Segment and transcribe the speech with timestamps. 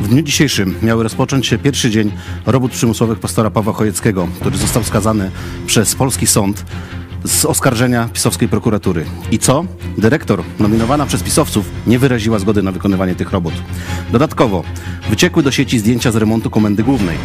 [0.00, 2.12] W dniu dzisiejszym miały rozpocząć się pierwszy dzień
[2.46, 5.30] robót przymusowych pastora Pawła Chojeckiego, który został skazany
[5.66, 6.64] przez polski sąd
[7.24, 9.04] z oskarżenia pisowskiej prokuratury.
[9.30, 9.64] I co?
[9.98, 13.54] Dyrektor, nominowana przez pisowców, nie wyraziła zgody na wykonywanie tych robót.
[14.12, 14.64] Dodatkowo
[15.10, 17.16] wyciekły do sieci zdjęcia z remontu komendy głównej.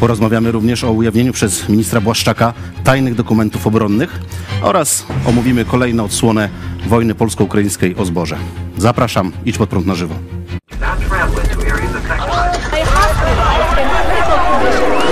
[0.00, 2.52] Porozmawiamy również o ujawnieniu przez ministra Błaszczaka
[2.84, 4.20] tajnych dokumentów obronnych
[4.62, 6.48] oraz omówimy kolejną odsłonę
[6.86, 8.36] wojny polsko-ukraińskiej o zboże.
[8.78, 10.39] Zapraszam, idź pod prąd na żywo.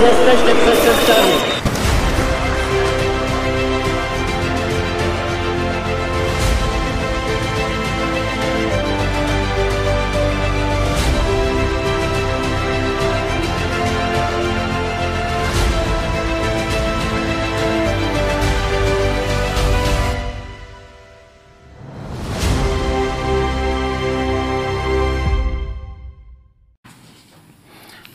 [0.01, 1.48] Jesteście przestępcami.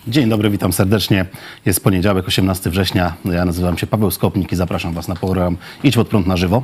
[0.08, 1.27] Dzień dobry, witam serdecznie.
[1.66, 3.14] Jest poniedziałek, 18 września.
[3.24, 6.62] Ja nazywam się Paweł Skopnik i zapraszam Was na program Idź pod prąd na żywo.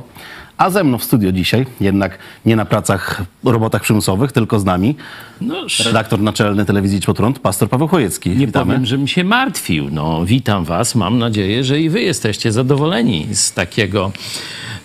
[0.57, 4.95] A ze mną w studio dzisiaj, jednak nie na pracach, robotach przymusowych, tylko z nami,
[5.41, 8.29] No, redaktor naczelny telewizji Idź pod prąd, pastor Paweł Chojecki.
[8.29, 8.65] nie Witamy.
[8.65, 9.87] powiem, żebym się martwił.
[9.91, 10.95] No, witam was.
[10.95, 14.11] Mam nadzieję, że i wy jesteście zadowoleni z takiego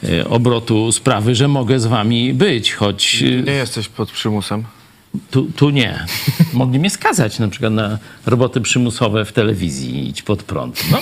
[0.09, 4.65] e, obrotu sprawy, że mogę z wami być, choć e, Nie jesteś pod przymusem.
[5.31, 6.07] Tu, tu nie.
[6.53, 10.85] Mogli mnie skazać na przykład na roboty przymusowe w telewizji, idź pod prąd.
[10.91, 10.99] No,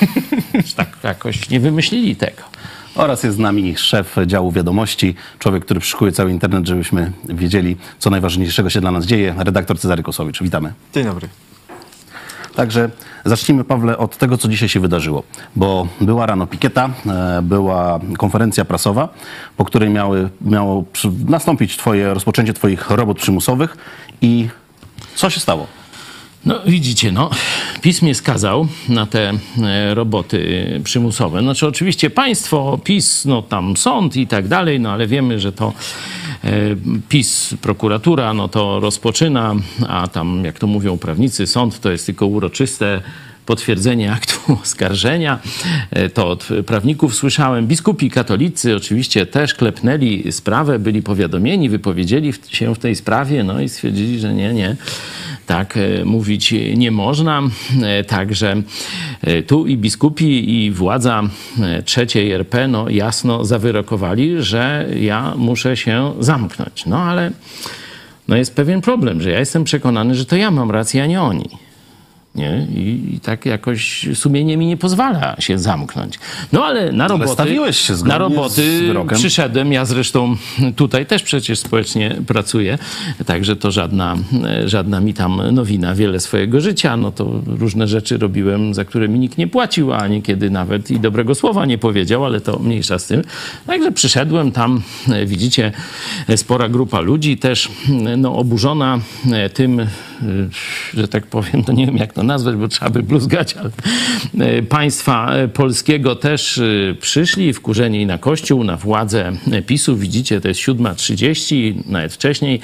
[0.77, 2.43] tak jakoś nie wymyślili tego.
[2.95, 8.11] Oraz jest z nami szef działu wiadomości, człowiek, który przyszukuje cały internet, żebyśmy wiedzieli, co
[8.11, 10.43] najważniejszego się dla nas dzieje, redaktor Cezary Kosowicz.
[10.43, 10.73] Witamy.
[10.95, 11.29] Dzień dobry.
[12.57, 12.91] Także
[13.25, 15.23] zacznijmy, Pawle, od tego, co dzisiaj się wydarzyło.
[15.57, 19.09] Bo była rano pikieta, e, była konferencja prasowa,
[19.57, 20.85] po której miały, miało
[21.29, 23.77] nastąpić twoje, rozpoczęcie Twoich robót przymusowych.
[24.23, 24.49] I
[25.15, 25.67] co się stało?
[26.47, 27.31] No widzicie, no,
[27.83, 31.41] PiS mnie skazał na te e, roboty przymusowe.
[31.41, 35.73] Znaczy oczywiście państwo, PiS, no tam sąd i tak dalej, no ale wiemy, że to
[36.45, 36.51] e,
[37.09, 39.55] PiS, prokuratura, no to rozpoczyna,
[39.89, 43.01] a tam, jak to mówią prawnicy, sąd to jest tylko uroczyste
[43.47, 45.39] potwierdzenie aktu oskarżenia.
[45.91, 47.67] E, To od prawników słyszałem.
[47.67, 53.69] Biskupi katolicy oczywiście też klepnęli sprawę, byli powiadomieni, wypowiedzieli się w tej sprawie, no i
[53.69, 54.77] stwierdzili, że nie, nie,
[55.47, 57.43] tak e, mówić nie można.
[57.83, 58.63] E, Także
[59.47, 61.23] tu i biskupi, i władza
[61.85, 66.87] trzeciej RP no, jasno zawyrokowali, że ja muszę się zamknąć.
[66.87, 67.31] No ale
[68.29, 71.23] no, jest pewien problem, że ja jestem przekonany, że to ja mam rację, a nie
[71.23, 71.49] oni.
[72.35, 72.67] Nie?
[72.75, 76.19] I, I tak jakoś sumienie mi nie pozwala się zamknąć.
[76.53, 79.73] No ale na roboty, stawiłeś się na roboty przyszedłem.
[79.73, 80.37] Ja zresztą
[80.77, 82.79] tutaj też przecież społecznie pracuję,
[83.27, 85.95] także to żadna, e, żadna mi tam nowina.
[85.95, 90.09] Wiele swojego życia, no to różne rzeczy robiłem, za które mi nikt nie płacił, a
[90.09, 93.23] niekiedy nawet i dobrego słowa nie powiedział, ale to mniejsza z tym.
[93.67, 95.73] Także przyszedłem tam, e, widzicie,
[96.29, 97.69] e, spora grupa ludzi też
[98.17, 98.99] no, oburzona
[99.55, 99.87] tym,
[100.95, 103.71] że tak powiem, to nie wiem jak to nazwać, bo trzeba by bluzgać, ale
[104.47, 109.33] e, państwa e, polskiego też e, przyszli wkurzeni na kościół, na władzę
[109.67, 109.97] PiSu.
[109.97, 112.61] Widzicie, to jest 7.30, nawet wcześniej,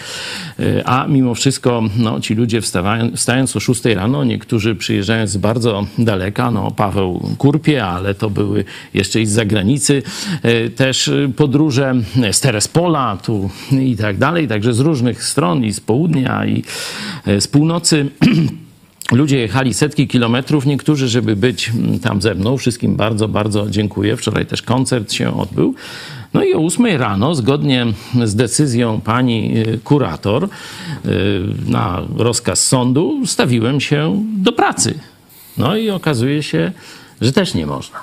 [0.84, 5.87] a mimo wszystko no, ci ludzie wstawają, wstając o 6 rano, niektórzy przyjeżdżając z bardzo
[5.98, 10.03] daleka, no Paweł Kurpie, ale to były jeszcze i z zagranicy
[10.77, 11.94] też podróże,
[12.32, 16.62] z Terespola tu i tak dalej, także z różnych stron i z południa i
[17.27, 18.06] z północy.
[19.12, 22.56] Ludzie jechali setki kilometrów, niektórzy, żeby być mm, tam ze mną.
[22.56, 24.16] Wszystkim bardzo, bardzo dziękuję.
[24.16, 25.75] Wczoraj też koncert się odbył.
[26.34, 27.87] No i o 8 rano, zgodnie
[28.25, 30.48] z decyzją pani y, kurator, y,
[31.66, 34.98] na rozkaz sądu, stawiłem się do pracy.
[35.59, 36.72] No i okazuje się,
[37.21, 38.00] że też nie można.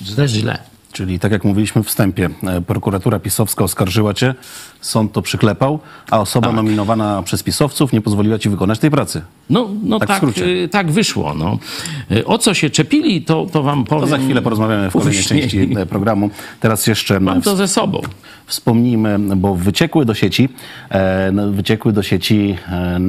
[0.00, 0.58] Że też źle.
[0.92, 4.34] Czyli tak jak mówiliśmy w wstępie, e, prokuratura pisowska oskarżyła cię,
[4.80, 5.78] sąd to przyklepał,
[6.10, 6.56] a osoba Tak.
[6.56, 9.22] nominowana przez pisowców nie pozwoliła ci wykonać tej pracy.
[9.50, 11.34] No, no Tak tak, y, tak wyszło.
[11.34, 11.58] No.
[12.12, 14.04] Y, O co się czepili, to, to wam powiem.
[14.04, 15.42] To za chwilę porozmawiamy w kolejnej później.
[15.42, 16.30] części e, programu.
[16.60, 18.00] Teraz jeszcze Mam to ze sobą.
[18.46, 20.48] wspomnijmy, bo wyciekły do sieci,
[20.90, 23.00] e, no, wyciekły do sieci e,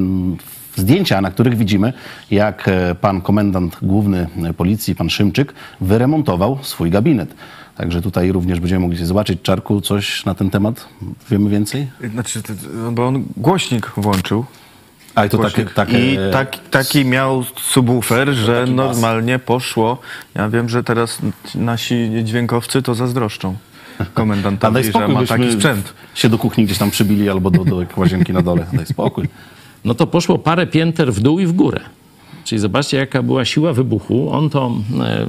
[0.75, 1.93] zdjęcia, na których widzimy,
[2.31, 4.27] jak e, pan komendant główny
[4.57, 7.33] policji, pan Szymczyk, wyremontował swój gabinet.
[7.79, 10.87] Także tutaj również będziemy mogli zobaczyć, Czarku, coś na ten temat?
[11.31, 11.87] Wiemy więcej?
[12.13, 12.53] Znaczy, to-
[12.91, 14.45] bo on głośnik włączył.
[15.15, 19.97] A i to takie, takie I tak, taki miał subwoofer, że normalnie poszło.
[20.35, 21.19] Ja wiem, że teraz
[21.55, 23.55] nasi dźwiękowcy to zazdroszczą
[23.99, 25.93] A komendantowi, daj że spokój, ma taki sprzęt.
[26.15, 28.65] się do kuchni gdzieś tam przybili albo do, do łazienki na dole.
[28.73, 29.27] Daj spokój.
[29.85, 31.79] No to poszło parę pięter w dół i w górę.
[32.49, 34.29] Czyli zobaczcie, jaka była siła wybuchu.
[34.31, 35.25] On to e,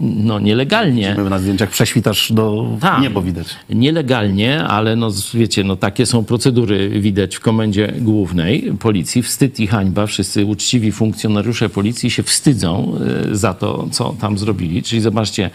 [0.00, 3.02] no, nielegalnie My na zdjęciach prześwitasz do Tak.
[3.02, 3.46] niebo widać.
[3.70, 9.22] Nielegalnie, ale no wiecie, no takie są procedury widać w komendzie głównej policji.
[9.22, 10.06] Wstyd i hańba.
[10.06, 12.92] Wszyscy uczciwi funkcjonariusze policji się wstydzą
[13.30, 14.82] e, za to, co tam zrobili.
[14.82, 15.50] Czyli zobaczcie,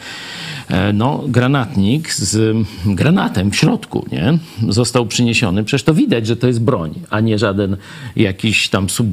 [0.69, 4.37] e, no granatnik z granatem w środku, nie?
[4.69, 5.63] Został przyniesiony.
[5.63, 7.77] Przecież to widać, że to jest broń, a nie żaden
[8.15, 9.07] jakiś tam sub,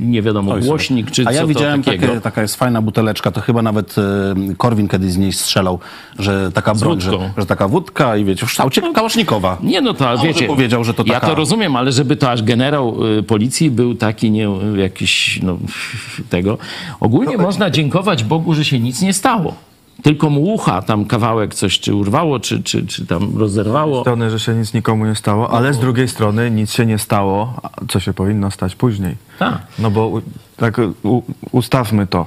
[0.00, 3.40] nie wiadomo, Oj, głośnik czy A ja widziałem to takie, taka jest fajna buteleczka, to
[3.40, 5.78] chyba nawet e, Korwin kiedyś z niej strzelał,
[6.18, 9.58] że taka broń, że, że taka wódka i wiecie, w kształcie kałasznikowa.
[9.62, 10.46] Nie, no to może wiecie.
[10.46, 13.94] powiedział, że to Ja taka- to rozumiem, ale żeby to aż generał y, policji był
[13.94, 15.58] taki nie jakiś no,
[16.30, 16.58] tego.
[17.00, 19.65] Ogólnie można dziękować Bogu, że się nic nie stało.
[20.02, 24.00] Tylko mu ucha tam kawałek coś czy urwało, czy, czy, czy tam rozerwało.
[24.00, 27.60] strony, że się nic nikomu nie stało, ale z drugiej strony nic się nie stało,
[27.88, 29.16] co się powinno stać później.
[29.38, 29.58] Tak.
[29.78, 30.20] No bo
[30.56, 31.22] tak u,
[31.52, 32.26] ustawmy to.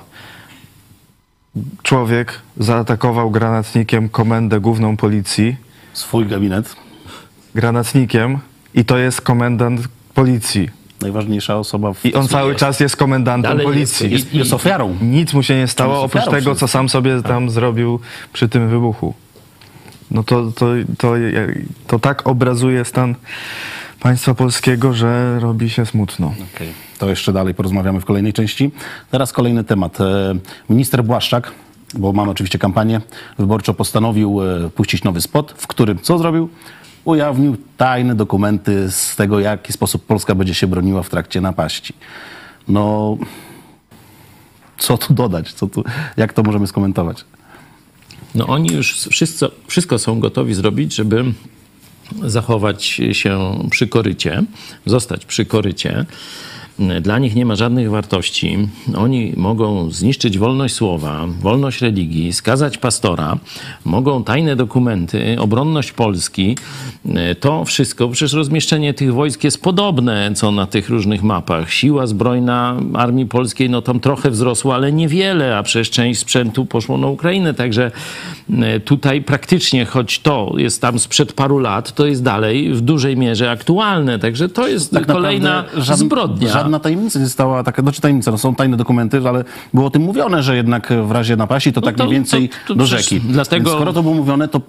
[1.83, 5.56] Człowiek zaatakował granatnikiem komendę główną policji,
[5.94, 6.75] Swój gabinet.
[7.56, 8.39] granatnikiem
[8.74, 9.81] i to jest komendant
[10.13, 10.69] policji.
[11.01, 14.12] Najważniejsza osoba w I on cały czas jest komendantem Dalej policji.
[14.12, 14.96] jest- jest, jest ofiarą.
[15.01, 18.00] Nic mu się nie stało, oprócz ofiarą tego, co sam sobie tam zrobił
[18.34, 19.13] przy tym wybuchu.
[20.12, 20.66] No to, to,
[20.98, 21.13] to,
[21.88, 23.16] to tak obrazuje stan
[24.00, 26.34] państwa polskiego, że robi się smutno.
[26.56, 26.68] Okej,
[26.98, 28.72] To jeszcze dalej porozmawiamy w kolejnej części.
[29.12, 30.01] Teraz kolejny temat.
[30.01, 30.06] E,
[30.69, 31.51] Minister Błaszczak,
[31.94, 33.01] bo mamy oczywiście kampanię
[33.38, 36.50] wyborczą, postanowił e, puścić nowy spot, w którym co zrobił?
[37.10, 41.94] Ujawnił tajne dokumenty z tego, w jaki sposób Polska będzie się broniła w trakcie napaści.
[42.68, 43.18] No,
[44.78, 45.54] co tu dodać?
[45.54, 45.84] Co tu,
[46.18, 47.26] jak to możemy skomentować?
[48.36, 51.24] No oni już wszystko, wszystko są gotowi zrobić, żeby
[52.22, 54.44] zachować się przy korycie,
[54.86, 56.06] zostać przy korycie.
[57.02, 58.58] Dla nich nie ma żadnych wartości.
[58.98, 63.38] Oni mogą zniszczyć wolność słowa, wolność religii, skazać pastora,
[63.86, 66.58] mogą tajne dokumenty, obronność Polski.
[67.40, 71.72] To wszystko, przecież rozmieszczenie tych wojsk jest podobne, co na tych różnych mapach.
[71.72, 76.98] Siła zbrojna Armii Polskiej, no tam trochę wzrosła, ale niewiele, a przecież część sprzętu poszło
[76.98, 77.92] na Ukrainę, także
[78.62, 83.18] e, tutaj praktycznie, choć to jest tam sprzed paru lat, to jest dalej w dużej
[83.18, 86.69] mierze aktualne, także to jest Tak kolejna naprawdę zbrodnia.
[86.69, 89.44] Żadna tajemnica została taka, znaczy tajemnica, no są tajne dokumenty, ale
[89.74, 92.56] było o tym mówione, że jednak w razie napaści to tak to- mniej więcej to-
[92.68, 93.19] to do rzeki.
[93.21, 94.62] dlatego- Więc skoro to było mówione, to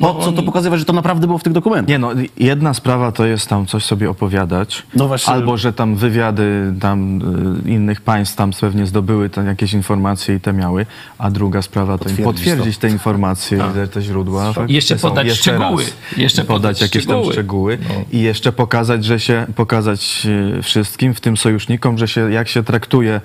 [0.00, 1.88] po co to pokazywać, że to naprawdę było w tych dokumentach?
[1.88, 5.32] Nie no, jedna sprawa to jest tam coś sobie opowiadać, No właśnie.
[5.32, 7.18] albo że tam wywiady tam
[7.66, 10.86] y, innych państw tam pewnie zdobyły tam jakieś informacje i te miały,
[11.18, 14.44] a druga sprawa to im Potwierdzić potwierdzić te informacje, te, te źródła.
[14.52, 15.08] faktycznie Jeszcze są.
[15.08, 15.82] podać szczegóły.
[15.82, 17.32] raz Jeszcze podać podać jakieś tam szczegóły.
[17.32, 17.78] szczegóły
[18.12, 20.26] i jeszcze pokazać, że się, pokazać
[20.58, 23.20] y, wszystkim, w tym sojusznikom, że się, jak się traktuje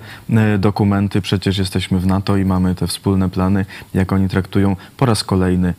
[0.54, 5.06] y, dokumenty, przecież jesteśmy w NATO i mamy te wspólne plany, jak oni traktują po
[5.06, 5.74] raz kolejny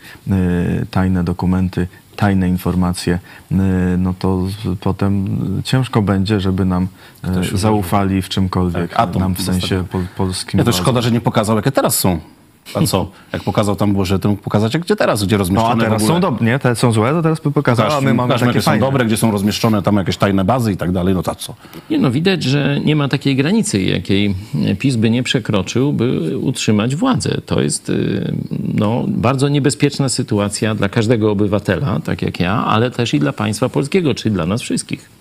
[0.92, 3.20] tajne dokumenty, tajne informacje,
[3.52, 3.56] y,
[3.98, 4.48] no to
[4.80, 5.26] potem
[5.60, 6.88] y, ciężko będzie, żeby nam
[7.54, 10.58] y, zaufali w czymkolwiek, Tak, nam w sensie pol, polskim.
[10.58, 12.20] Nie, to szkoda, że nie pokazał, jakie teraz są.
[12.76, 13.12] A co?
[13.34, 16.04] Jak pokazał tam było, że to mógł pokazać, gdzie teraz, gdzie No rozmieszczone a teraz
[16.04, 16.60] są dobre, nie?
[16.60, 18.86] Te są złe, to teraz by pokazał, a my mamy Pokażmy, takie jakie są fajne.
[18.86, 21.56] dobre, gdzie są rozmieszczone tam jakieś tajne bazy i tak dalej, no to co?
[21.90, 24.36] Nie no, widać, że nie ma takiej granicy, jakiej
[24.80, 27.42] PiS by nie przekroczył, by utrzymać władzę.
[27.46, 28.34] To jest y,
[28.74, 33.70] no, bardzo niebezpieczna sytuacja dla każdego obywatela, tak jak ja, ale też i dla państwa
[33.70, 35.21] polskiego, czyli dla nas wszystkich.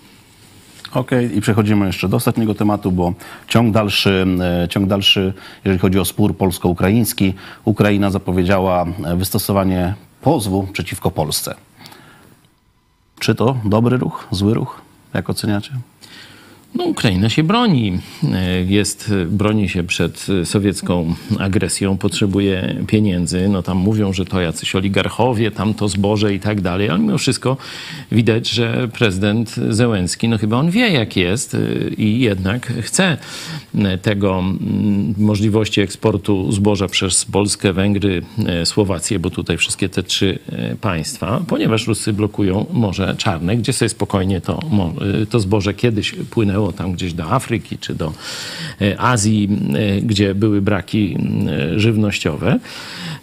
[0.93, 3.13] Okej, i przechodzimy jeszcze do ostatniego tematu, bo
[3.47, 4.25] ciąg dalszy,
[4.63, 5.33] e, ciąg dalszy,
[5.65, 7.33] jeżeli chodzi o spór polsko-ukraiński,
[7.65, 11.55] Ukraina zapowiedziała e, wystosowanie pozwu przeciwko Polsce.
[13.19, 14.81] Czy to dobry ruch, zły ruch?
[15.13, 15.71] Jak oceniacie?
[16.75, 17.99] No, Ukraina się broni.
[18.33, 23.49] E, Jest, broni się przed sowiecką agresją, potrzebuje pieniędzy.
[23.49, 27.17] No tam mówią, że to jacyś oligarchowie, tam to zboże i tak dalej, ale mimo
[27.17, 27.57] wszystko
[28.11, 31.59] widać, że prezydent Zełenski, no chyba on wie jak jest e,
[31.97, 33.17] i jednak chce
[33.75, 34.43] e, tego
[35.17, 41.41] możliwości eksportu zboża przez Polskę, Węgry, e, Słowację, bo tutaj wszystkie te trzy e, państwa,
[41.47, 44.59] ponieważ Ruscy blokują Morze Czarne, gdzie sobie spokojnie to,
[45.21, 48.13] e, to zboże kiedyś płynęło tam gdzieś do Afryki czy do
[48.81, 51.17] e, Azji, e, gdzie były braki
[51.75, 52.59] żywnościowe.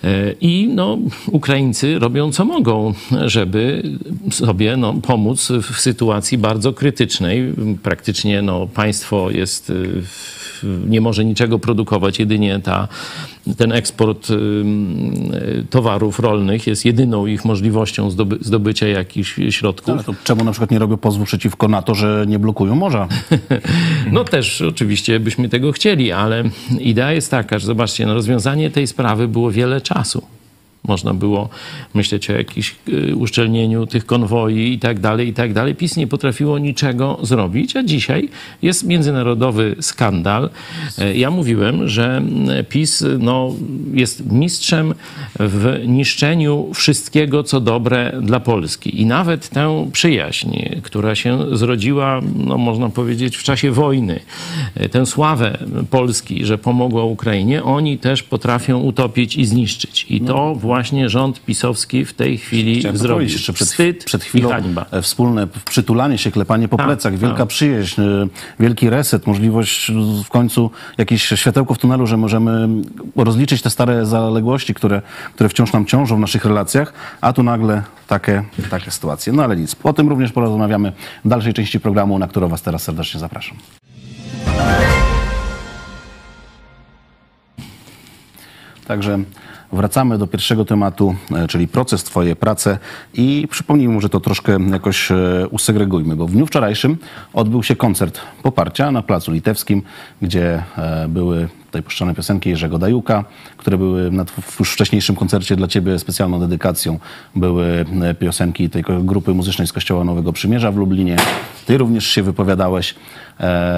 [0.05, 2.95] E, I no, Ukraińcy robią co mogą,
[3.27, 3.83] żeby
[4.31, 7.55] sobie no, pomóc w sytuacji bardzo krytycznej.
[7.83, 10.38] Praktycznie no, państwo jest w
[10.89, 12.89] nie może niczego produkować, jedynie ta,
[13.57, 14.35] ten eksport y,
[15.71, 19.95] towarów rolnych jest jedyną ich możliwością zdoby, zdobycia jakichś środków.
[19.95, 23.09] Ale to czemu na przykład nie robią pozwu przeciwko NATO, że nie blokują morza?
[24.13, 26.45] No też oczywiście byśmy tego chcieli, ale
[26.81, 30.38] idea jest taka, że zobaczcie, no rozwiązanie tej sprawy było wiele czasu.
[30.85, 31.49] Można było
[31.95, 35.75] myśleć o jakimś y, uszczelnieniu tych konwoi i tak dalej, i tak dalej.
[35.75, 38.29] PiS nie potrafiło niczego zrobić, a dzisiaj
[38.63, 40.51] jest międzynarodowy skandal.
[40.99, 43.55] E, Ja mówiłem, że mm, PiS no,
[43.95, 44.95] jest mistrzem
[45.41, 49.01] w niszczeniu wszystkiego, co dobre dla Polski.
[49.01, 54.21] I nawet tę przyjaźń, która się zrodziła, no, można powiedzieć, w czasie wojny,
[54.75, 55.59] e, tę sławę
[55.91, 60.07] Polski, że pomogła Ukrainie, oni też potrafią utopić i zniszczyć.
[60.11, 62.79] I to właśnie rząd pisowski w tej chwili.
[62.81, 63.29] Chciałem zrobił.
[63.29, 64.51] jeszcze przed, Wstyd przed chwilą.
[64.91, 67.49] e, Wspólne przytulanie się, klepanie po Tak, plecach, wielka tak.
[67.49, 68.29] przyjaźń, e,
[68.61, 69.95] wielki reset, możliwość e,
[70.25, 72.69] w końcu jakieś światełko w tunelu, że możemy
[73.17, 75.03] rozliczyć te stare zaległości, które,
[75.35, 79.33] które wciąż nam ciążą w naszych relacjach, a tu nagle takie, takie sytuacje.
[79.33, 79.77] No ale nic.
[79.85, 80.93] O tym również porozmawiamy
[81.25, 83.57] w dalszej części programu, na którą Was teraz serdecznie zapraszam.
[88.87, 89.19] Także
[89.73, 92.79] wracamy do pierwszego tematu, e, czyli proces, Twoje prace
[93.15, 95.17] i przypomnijmy, może to troszkę jakoś e,
[95.51, 96.97] usegregujmy, bo w dniu wczorajszym
[97.33, 99.83] odbył się koncert poparcia na Placu Litewskim,
[100.23, 103.25] gdzie e, były tutaj puszczane piosenki Jerzego Dajuka,
[103.57, 104.25] które były na
[104.61, 106.99] już wcześniejszym koncercie dla Ciebie specjalną dedykacją.
[107.37, 107.85] Były
[108.19, 111.17] piosenki tej grupy muzycznej z Kościoła Nowego Przymierza w Lublinie.
[111.67, 112.95] Ty również się wypowiadałeś,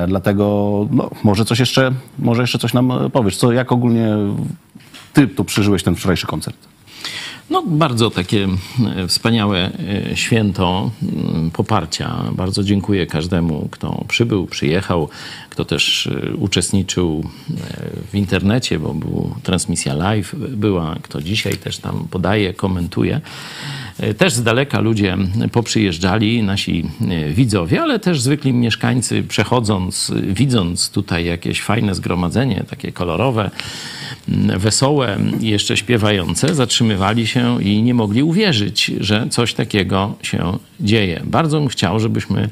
[0.08, 3.36] dlatego no, może coś jeszcze, może jeszcze coś nam powiesz.
[3.36, 4.16] Co, jak ogólnie
[5.12, 6.56] ty tu przeżyłeś ten wczorajszy koncert?
[7.50, 8.48] No, bardzo takie
[8.96, 9.70] e, wspaniałe
[10.12, 12.24] e, święto mm, poparcia.
[12.32, 15.08] Bardzo dziękuję każdemu, kto przybył, przyjechał,
[15.60, 17.54] kto też e, uczestniczył e,
[18.12, 23.20] w internecie, bo była transmisja live była, kto dzisiaj też tam podaje, komentuje.
[23.98, 25.16] E, Też z daleka ludzie
[25.52, 26.84] poprzyjeżdżali, nasi
[27.34, 33.50] widzowie, ale też zwykli mieszkańcy przechodząc, widząc tutaj jakieś fajne zgromadzenie, takie kolorowe,
[34.58, 41.20] wesołe jeszcze śpiewające, zatrzymywali się i nie mogli uwierzyć, że coś takiego się dzieje.
[41.24, 42.50] Bardzo bym chciał, żebyśmy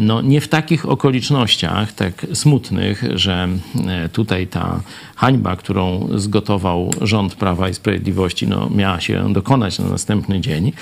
[0.00, 1.92] no, nie w takich okolicznościach,
[2.32, 3.48] smutnych, że
[3.86, 4.80] e, tutaj ta
[5.16, 10.72] hańba, którą zgotował rząd Prawa i Sprawiedliwości, no, miała się dokonać na następny dzień,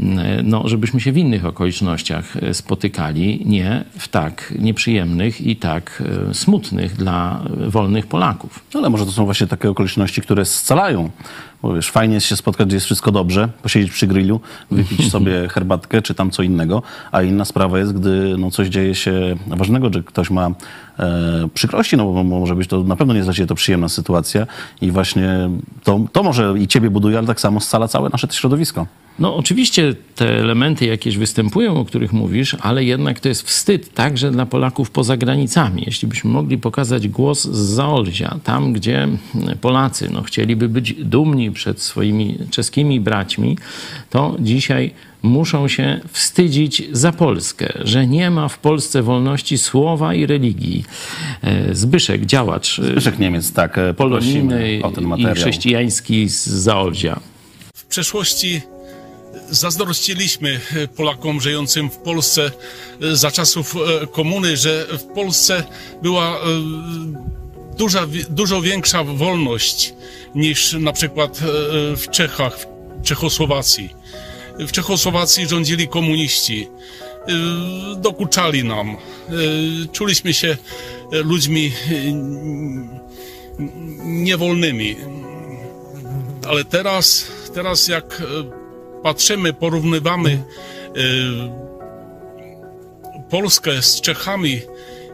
[0.00, 6.02] e, no, żebyśmy się w innych okolicznościach e, spotykali, nie w tak nieprzyjemnych i tak
[6.32, 8.60] smutnych dla wolnych Polaków.
[8.74, 11.10] Ale może to są właśnie takie okoliczności, które scalają.
[11.62, 15.48] Bo wiesz, fajnie jest się spotkać, gdzie jest wszystko dobrze, posiedzieć przy grillu, wypić sobie
[15.48, 19.92] herbatkę czy tam co innego, a inna sprawa jest, gdy no, coś dzieje się ważnego,
[19.92, 20.50] że ktoś ma
[20.98, 23.88] e, przykrości, no bo może być to, na pewno nie jest dla ciebie to przyjemna
[23.88, 24.46] sytuacja
[24.80, 25.50] i właśnie
[25.84, 28.86] to, to może i ciebie buduje, ale tak samo scala całe nasze środowisko.
[29.18, 34.30] No, oczywiście te elementy jakieś występują, o których mówisz, ale jednak to jest wstyd także
[34.30, 35.82] dla Polaków poza granicami.
[35.86, 39.08] Jeśli byśmy mogli pokazać głos z Zaolzia, tam gdzie
[39.60, 43.58] Polacy no, chcieliby być dumni przed swoimi czeskimi braćmi,
[44.10, 50.26] to dzisiaj muszą się wstydzić za Polskę, że nie ma w Polsce wolności słowa i
[50.26, 50.84] religii.
[51.42, 55.34] E, Zbyszek, działacz e, Zbyszek Niemiec, tak, e, polonijny o ten i materiał.
[55.34, 57.20] chrześcijański z Zaolzia.
[57.74, 58.60] W przeszłości
[59.50, 60.60] zazdrościliśmy
[60.96, 62.50] Polakom żyjącym w Polsce
[63.00, 63.74] za czasów
[64.12, 65.64] komuny, że w Polsce
[66.02, 66.40] była
[67.78, 69.94] duża, dużo większa wolność
[70.34, 71.40] niż na przykład
[71.96, 73.90] w Czechach, w Czechosłowacji.
[74.58, 76.68] W Czechosłowacji rządzili komuniści.
[76.68, 78.90] E, Dokuczali nam.
[78.90, 78.96] E,
[79.92, 80.56] Czuliśmy się
[81.12, 81.92] ludźmi e,
[84.04, 84.96] niewolnymi.
[86.48, 88.22] Ale teraz, teraz jak
[89.02, 90.42] patrzymy, porównywamy
[93.30, 94.60] Polskę z Czechami,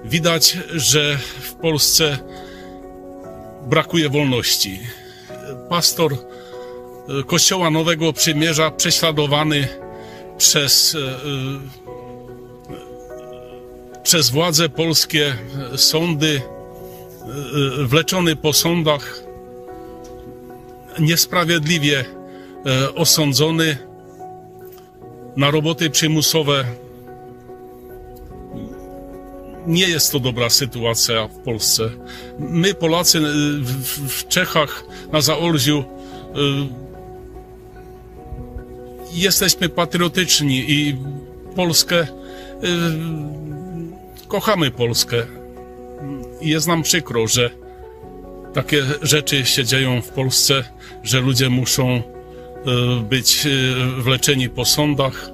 [0.05, 2.19] widać, że w Polsce
[3.67, 4.81] brakuje wolności.
[5.69, 6.17] Pastor
[7.27, 9.69] Kościoła Nowego Przymierza prześladowany
[10.39, 11.13] przez, e, e,
[14.03, 15.35] przez władze polskie,
[15.75, 19.21] e, sądy, e, e, wleczony po sądach,
[20.99, 22.05] niesprawiedliwie
[22.67, 23.77] e, osądzony
[25.37, 26.65] na roboty przymusowe.
[29.67, 31.91] Nie jest to dobra sytuacja w Polsce.
[32.39, 33.23] My, Polacy, e,
[34.09, 36.84] w, Czechach, na Zaolziu, e,
[39.23, 40.97] jesteśmy patriotyczni i
[41.57, 42.09] Polskę, e,
[44.29, 45.27] kochamy Polskę.
[46.41, 47.51] jest nam przykro, że
[48.55, 50.65] takie rzeczy się dzieją w Polsce,
[51.03, 52.03] że ludzie muszą e,
[53.03, 53.51] być e,
[54.03, 55.31] wleczeni po sądach.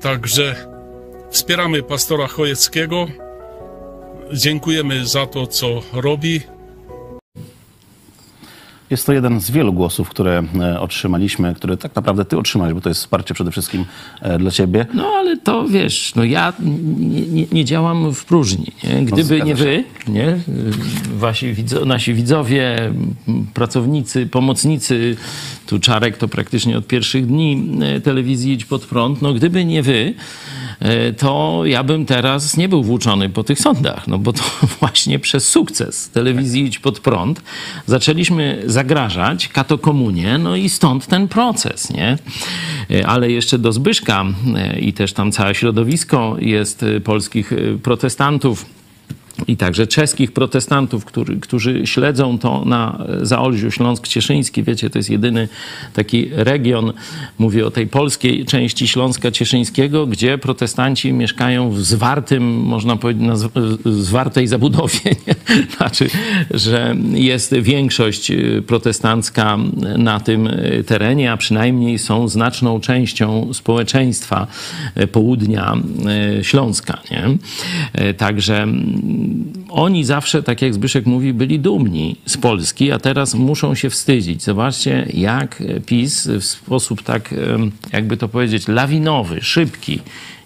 [0.00, 0.54] Także
[1.30, 3.06] wspieramy pastora Chojeckiego.
[4.32, 6.55] Dziękujemy za to, co robi.
[8.90, 12.80] Jest to jeden z wielu głosów, które e, otrzymaliśmy, które tak naprawdę ty otrzymałeś, bo
[12.80, 13.84] to jest wsparcie przede wszystkim
[14.20, 14.86] e, dla ciebie.
[14.94, 18.72] No ale to wiesz, no ja nie, nie, nie działam w próżni.
[18.84, 19.02] Nie?
[19.02, 20.38] Gdyby zgadza nie wy, nie?
[21.18, 22.92] Wasi widzo, nasi widzowie,
[23.54, 25.16] pracownicy, pomocnicy,
[25.66, 29.82] tu Czarek to praktycznie od pierwszych dni e, telewizji Idź Pod Prąd, no gdyby nie
[29.82, 30.14] wy,
[31.18, 34.42] to ja bym teraz nie był włóczony po tych sądach, no bo to
[34.80, 37.42] właśnie przez sukces telewizji Idź Pod Prąd
[37.86, 42.18] zaczęliśmy zagrażać katokomunie, no i stąd ten proces, nie?
[42.90, 44.24] E, Ale jeszcze do Zbyszka
[44.56, 47.52] e, i też tam całe środowisko jest e, polskich
[47.82, 48.66] protestantów,
[49.48, 51.04] i także czeskich protestantów,
[51.40, 54.62] którzy śledzą to na Zaolziu, Śląsk Cieszyński.
[54.62, 55.48] Wiecie, to jest jedyny
[55.92, 56.92] taki region,
[57.38, 63.36] mówię o tej polskiej części Śląska Cieszyńskiego, gdzie protestanci mieszkają w zwartym, można powiedzieć, na
[63.84, 65.00] zwartej zabudowie.
[65.26, 65.34] Nie?
[65.76, 66.10] Znaczy,
[66.50, 69.58] że jest większość y, protestancka
[69.98, 74.46] na tym y, terenie, a przynajmniej są znaczną częścią społeczeństwa
[75.12, 75.74] południa
[76.42, 76.98] Śląska.
[77.10, 77.24] Nie?
[78.14, 78.66] Także
[79.70, 84.42] oni zawsze, tak jak Zbyszek mówi, byli dumni z Polski, a teraz muszą się wstydzić.
[84.42, 87.34] Zobaczcie, jak PiS w sposób tak,
[87.92, 90.00] jakby to powiedzieć, lawinowy, szybki,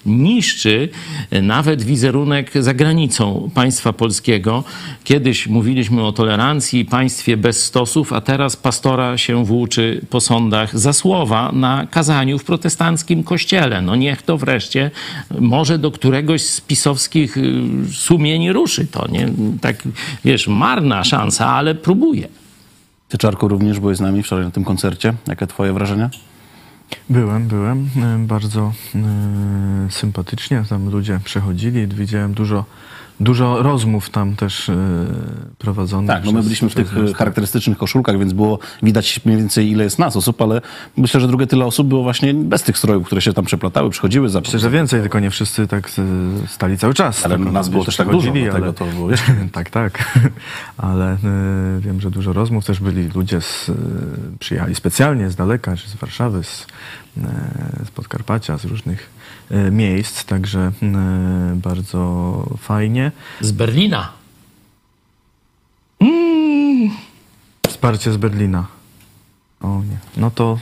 [0.07, 0.89] niszczy
[1.43, 4.65] nawet wizerunek za granicą państwa polskiego.
[5.05, 10.93] Kiedyś mówiliśmy o tolerancji, państwie bez stosów, a teraz pastora się włóczy po sądach za
[10.93, 13.83] słowa na kazaniu w protestanckim kościele.
[13.83, 14.91] No niech to wreszcie
[15.41, 19.29] może do któregoś z pisowskich y, sumień ruszy to, nie?
[19.61, 19.83] Tak,
[20.25, 22.29] wiesz, marna szansa, ale próbuje.
[23.09, 25.15] Ty, Czarku, również byłeś z nami wczoraj na tym koncercie.
[25.29, 26.11] Jakie twoje wrażenia?
[27.11, 27.89] Byłem, byłem.
[28.03, 30.65] e, Bardzo e, sympatycznie.
[30.69, 31.87] Tam ludzie przechodzili.
[31.87, 32.65] Widziałem dużo,
[33.21, 34.77] dużo rozmów tam też e,
[35.59, 36.09] prowadzonych.
[36.09, 39.99] Tak, no my byliśmy w tych charakterystycznych koszulkach, więc było widać mniej więcej ile jest
[39.99, 40.61] nas osób, ale
[40.97, 44.29] myślę, że drugie tyle osób było właśnie bez tych strojów, które się tam przeplatały, przychodziły.
[44.29, 44.41] Za...
[44.41, 45.91] Myślę, że więcej, tylko nie wszyscy tak
[46.47, 47.25] stali cały czas.
[47.25, 50.21] Ale nas było też tak dużo, dlatego to było jeszcze tak, tak.
[50.77, 51.17] Ale e,
[51.81, 53.73] wiem, że dużo rozmów też byli ludzie z, e,
[54.39, 56.67] przyjechali specjalnie z daleka, czy z Warszawy, z,
[57.87, 59.20] z Podkarpacia, z różnych
[59.71, 63.13] miejsc, także e, bardzo fajnie.
[63.41, 64.13] Z Berlina.
[67.69, 68.67] Wsparcie z Berlina.
[69.61, 70.59] O nie, no to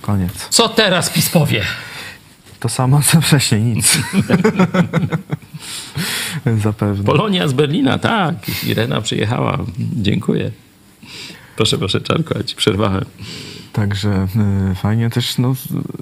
[0.00, 0.48] koniec.
[0.50, 1.64] Co teraz PiS powie?
[2.60, 3.96] To samo co wcześniej, nic.
[6.62, 7.04] Zapewne.
[7.04, 8.34] Polonia z Berlina, tak.
[8.66, 9.58] Irena przyjechała.
[9.78, 10.50] Dziękuję.
[11.56, 13.04] Proszę, proszę, Czarko, ja ci przerwałem.
[13.78, 14.26] Także
[14.70, 15.54] y, fajnie też, no,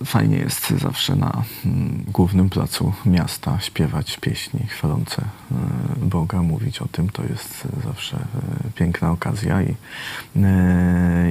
[0.04, 6.88] fajnie jest zawsze na mm, głównym placu miasta śpiewać pieśni chwalące y, Boga, mówić o
[6.88, 7.08] tym.
[7.08, 9.74] To jest zawsze y, piękna okazja i,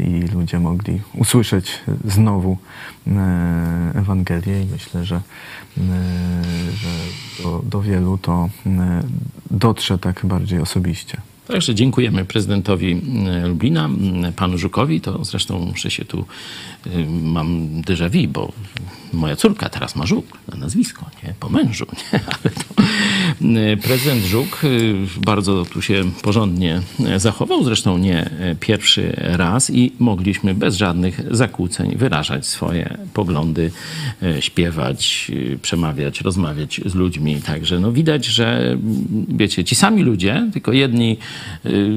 [0.08, 2.58] i ludzie mogli usłyszeć znowu
[3.96, 5.22] Ewangelię i myślę, że,
[6.74, 6.90] że
[7.44, 8.50] do, do wielu to
[9.52, 11.22] dotrze tak bardziej osobiście.
[11.48, 13.02] Także dziękujemy prezydentowi
[13.44, 15.02] e, Lublina, m, panu Żukowi.
[15.02, 16.26] To zresztą muszę się tu,
[16.88, 18.52] y, mam déjà vu, bo
[19.14, 21.34] moja córka teraz ma Żuk na nazwisko, nie?
[21.40, 22.20] Po mężu, nie?
[22.36, 22.84] Ale to
[23.74, 26.82] y, prezydent Żuk y, bardzo tu się porządnie
[27.18, 28.30] zachował, zresztą nie
[28.60, 33.72] pierwszy raz i mogliśmy bez żadnych zakłóceń wyrażać swoje poglądy,
[34.40, 35.32] śpiewać,
[35.62, 37.42] przemawiać, rozmawiać z ludźmi.
[37.42, 41.18] Także no widać, że m, wiecie, ci sami ludzie, tylko jedni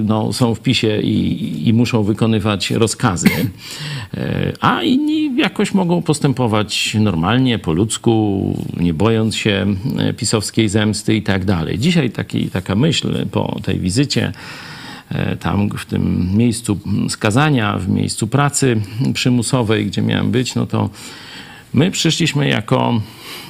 [0.04, 3.28] no, są w PiSie i, i muszą wykonywać rozkazy,
[4.14, 9.66] e, a inni jakoś mogą postępować normalnie, po ludzku, nie bojąc się
[9.98, 11.78] e, pisowskiej zemsty i tak dalej.
[11.78, 14.32] Dzisiaj taki, taka myśl po tej wizycie
[15.40, 18.80] tam w tym miejscu skazania, w miejscu pracy
[19.14, 20.90] przymusowej, gdzie miałem być, no to
[21.74, 23.00] my przyszliśmy jako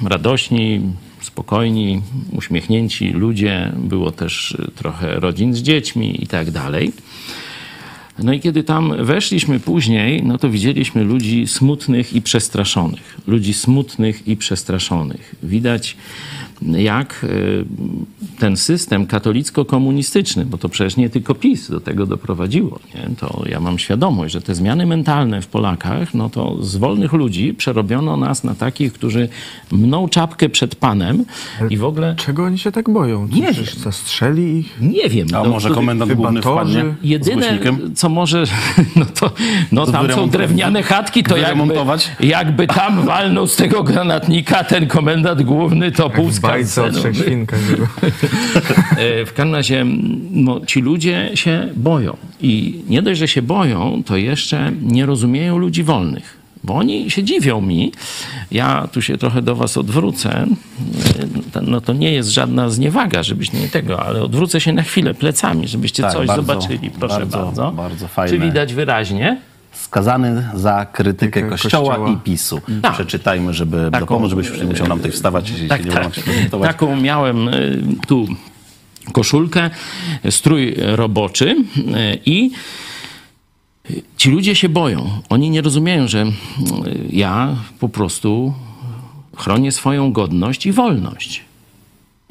[0.03, 0.81] radośni,
[1.29, 3.71] spokojni, uśmiechnięci ludzie.
[3.77, 6.91] Było też y, trochę rodzin z dziećmi i tak dalej.
[8.23, 13.17] No i kiedy tam weszliśmy później, no to widzieliśmy ludzi smutnych i przestraszonych.
[13.27, 15.35] Ludzi smutnych i przestraszonych.
[15.43, 15.97] Widać
[16.61, 17.65] jak y,
[18.39, 23.15] ten system katolicko-komunistyczny, bo to przecież nie tylko PiS do tego doprowadziło, nie?
[23.15, 27.53] to ja mam świadomość, że te zmiany mentalne w Polakach, no to z wolnych ludzi
[27.53, 29.29] przerobiono nas na takich, którzy
[29.71, 31.25] mną czapkę przed Panem
[31.69, 32.15] i w ogóle...
[32.17, 33.27] Czego oni się tak boją?
[33.27, 33.83] Nie Przecież wiem.
[33.83, 34.81] zastrzeli ich?
[34.81, 35.27] Nie wiem.
[35.33, 37.59] A no, może to- komendant główny to, wpadnie Jedyne,
[37.95, 38.43] co może,
[38.95, 39.31] no to
[39.71, 41.73] no tam są drewniane chatki, to jakby,
[42.19, 47.59] jakby tam walnął z tego granatnika ten komendant główny, to pół bajce o trzech świnkach.
[47.61, 47.87] było.
[48.97, 49.85] E, W każdym razie
[50.31, 52.17] no, ci ludzie się boją.
[52.41, 56.39] I nie dość, że się boją, to jeszcze nie rozumieją ludzi wolnych.
[56.63, 57.91] Bo oni się dziwią mi.
[58.51, 60.45] Ja tu się trochę do was odwrócę.
[61.19, 64.83] E, to- No to nie jest żadna zniewaga, żebyś nie tego, ale odwrócę się na
[64.83, 66.89] chwilę plecami, żebyście Tak, coś bardzo, zobaczyli.
[66.89, 67.71] Proszę bardzo, bardzo.
[67.71, 68.37] bardzo fajne.
[68.37, 69.37] Czy widać wyraźnie?
[69.79, 72.09] Skazany za krytykę kościoła, Kościoła.
[72.11, 72.61] i PiSu.
[72.81, 72.93] Tak.
[72.93, 76.03] Przeczytajmy, żeby Taką- dopomóc, żebyś nie musiał nam tutaj wstawać, jeśli Tak, nie tak.
[76.03, 76.15] tak.
[76.15, 76.67] się prezentować.
[76.67, 78.27] Taką miałem y, tu
[79.13, 79.69] koszulkę,
[80.29, 82.51] strój roboczy y, i
[84.17, 85.09] ci ludzie się boją.
[85.29, 86.31] Oni nie rozumieją, że y,
[87.09, 88.53] ja po prostu
[89.37, 91.43] chronię swoją godność i wolność.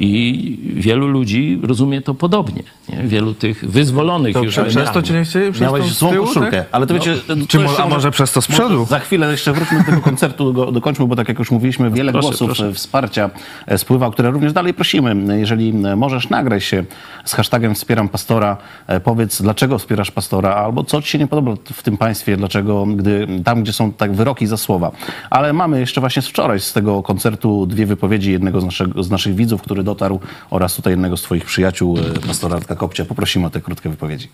[0.00, 2.62] I wielu ludzi rozumie to podobnie.
[2.88, 3.02] Nie?
[3.02, 5.52] Wielu tych wyzwolonych To już przez to cię nie chcieli?
[5.52, 6.68] Przez Miałeś złą tyłu, koszulkę, tak?
[6.72, 7.16] ale to wiecie...
[7.16, 8.84] to Czy mo- jeszcze a może przez to z może przodu?
[8.84, 12.12] Za chwilę jeszcze wróćmy do tego koncertu, go, dokończmy, bo tak jak już mówiliśmy, wiele
[12.12, 12.66] Proszę, głosów proszę.
[12.66, 13.30] e, wsparcia
[13.66, 15.38] e, spływa, o które również dalej prosimy.
[15.38, 16.84] Jeżeli e, możesz, nagraj się
[17.24, 18.56] z hashtagiem wspieram pastora,
[19.04, 23.26] powiedz dlaczego wspierasz pastora, albo co ci się nie podoba w tym państwie, dlaczego, gdy
[23.44, 24.90] tam, gdzie są tak wyroki za słowa.
[25.30, 29.10] Ale mamy jeszcze właśnie z wczoraj z tego koncertu dwie wypowiedzi jednego z, naszego, z
[29.10, 30.20] naszych widzów, który dotarł
[30.50, 33.04] oraz tutaj jednego z twoich przyjaciół, e, pastora Radka Kopcia.
[33.04, 34.28] Poprosimy o te krótkie wypowiedzi.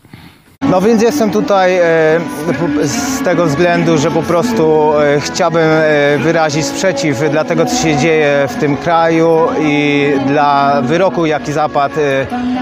[0.70, 1.82] No więc jestem tutaj e,
[2.84, 5.68] z tego względu, że po prostu e, chciałbym
[6.18, 11.94] wyrazić sprzeciw dla tego, co się dzieje w tym kraju i dla wyroku, jaki zapadł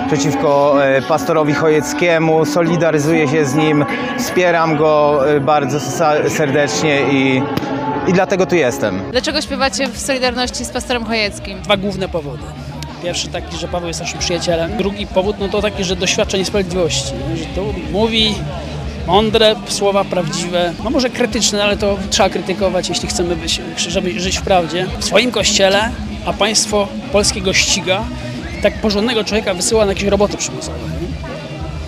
[0.06, 0.76] przeciwko
[1.08, 2.44] pastorowi Chojeckiemu.
[2.44, 3.84] Solidaryzuję się z nim,
[4.18, 5.80] wspieram go bardzo
[6.28, 7.42] serdecznie i,
[8.06, 9.00] i dlatego tu jestem.
[9.10, 11.62] Dlaczego śpiewacie w Solidarności z pastorem Chojeckim?
[11.62, 12.42] Dwa główne powody.
[13.02, 14.76] Pierwszy taki, że Paweł jest naszym przyjacielem.
[14.76, 17.12] Drugi powód no to taki, że doświadcza niesprawiedliwości.
[17.30, 17.36] nie?
[17.36, 18.34] Że to mówi
[19.06, 24.38] mądre słowa, prawdziwe, no może krytyczne, ale to trzeba krytykować, jeśli chcemy być, żeby żyć
[24.38, 24.86] w prawdzie.
[24.98, 25.90] W swoim kościele,
[26.26, 28.04] a państwo polskie go ściga,
[28.62, 30.78] tak porządnego człowieka wysyła na jakieś roboty przymusowe.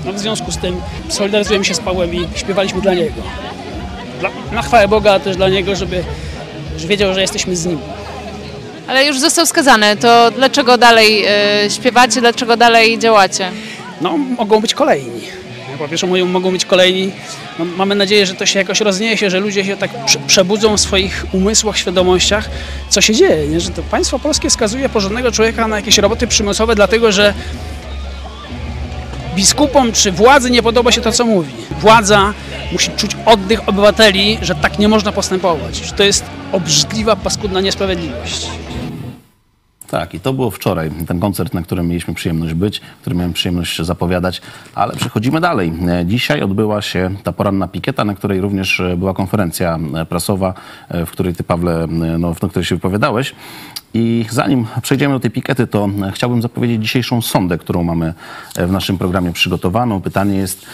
[0.05, 3.23] No w związku z tym solidaryzujemy się z Pawłem i śpiewaliśmy dla niego.
[4.21, 6.05] Dla, na chwałę Boga, a też dla niego, żeby,
[6.77, 7.79] żeby wiedział, że jesteśmy z nim.
[8.87, 13.51] Ale już został skazany, to dlaczego dalej e, śpiewacie, dlaczego dalej działacie?
[14.01, 15.21] No, mogą być kolejni.
[15.79, 17.11] Po pierwsze, mogą być kolejni.
[17.59, 20.81] No, mamy nadzieję, że to się jakoś rozniesie, że ludzie się tak prze- przebudzą w
[20.81, 22.51] swoich umysłach, świadomościach,
[22.89, 23.49] co się dzieje.
[23.49, 23.61] Nie?
[23.61, 27.35] Że to państwo polskie skazuje porządnego człowieka na jakieś roboty przymusowe, dlatego że
[29.35, 31.53] biskupom czy władzy nie podoba się to, co mówi.
[31.81, 32.33] Władza
[32.73, 35.77] musi czuć oddech obywateli, że tak nie można postępować.
[35.77, 38.47] Że to jest obrzydliwa, paskudna niesprawiedliwość.
[39.91, 43.83] Tak, i to było wczoraj, ten koncert, na którym mieliśmy przyjemność być, który miałem przyjemność
[43.83, 44.43] zapowiadać,
[44.75, 45.73] ale przechodzimy dalej.
[45.89, 50.55] E, Dzisiaj odbyła się ta poranna pikieta, na której również e, była konferencja e, prasowa,
[51.07, 51.87] w której ty, Pawle,
[52.19, 53.35] no, w której się wypowiadałeś.
[53.95, 58.15] I zanim przejdziemy do tej pikety, to chciałbym zapowiedzieć dzisiejszą sondę, którą mamy
[58.57, 60.01] w naszym programie przygotowaną.
[60.01, 60.67] Pytanie jest,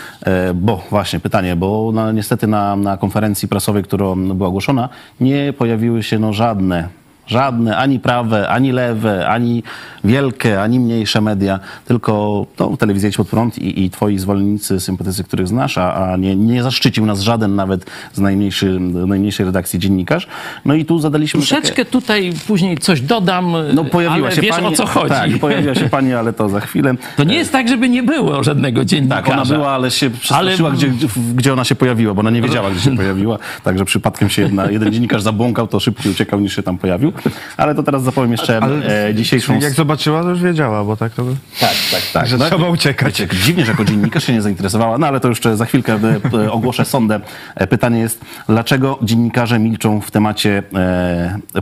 [0.54, 4.88] bo właśnie pytanie, bo no, niestety na, na konferencji prasowej, która była ogłoszona,
[5.20, 6.99] nie pojawiły się no, żadne
[7.34, 9.62] Żadne, ani prawe, ani lewe, ani
[10.04, 15.24] wielkie, ani mniejsze media, tylko to telewizja Idź Pod Prąd i, i twoi zwolennicy, sympatycy,
[15.24, 20.26] których znasz, a, nie, nie zaszczycił nas żaden nawet z najmniejszy, najmniejszej redakcji dziennikarz.
[20.64, 24.66] No i tu zadaliśmy Troszeczkę tutaj później coś dodam, No pojawiła ale się wiesz pani.
[24.66, 25.08] o co chodzi.
[25.08, 26.94] Tak, pojawiła się pani, ale to za chwilę.
[27.16, 29.22] To nie jest tak, żeby nie było żadnego dziennikarza.
[29.22, 30.92] Tak, ona była, ale się przestraszyła, Ale- gdzie,
[31.34, 33.38] gdzie ona się pojawiła, bo ona nie wiedziała, gdzie się pojawiła.
[33.64, 37.12] Także przypadkiem się jedna, jeden dziennikarz zabłąkał, to szybciej uciekał niż się tam pojawił.
[37.56, 38.60] Ale to teraz zapowiem jeszcze
[39.08, 39.58] e, dzisiejszą...
[39.60, 41.34] Jak zobaczyła, to już wiedziała, bo tak to by...
[41.60, 42.26] Tak, tak, tak.
[42.26, 43.20] Że No, trzeba uciekać.
[43.20, 45.98] Wiecie, dziwnie, że jako dziennikarz się nie zainteresowała, no ale to jeszcze za chwilkę
[46.34, 47.20] e, ogłoszę sondę.
[47.54, 50.62] E, Pytanie jest, dlaczego dziennikarze milczą w temacie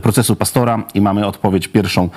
[0.01, 0.83] procesu pastora?
[0.93, 2.09] I mamy odpowiedź pierwszą,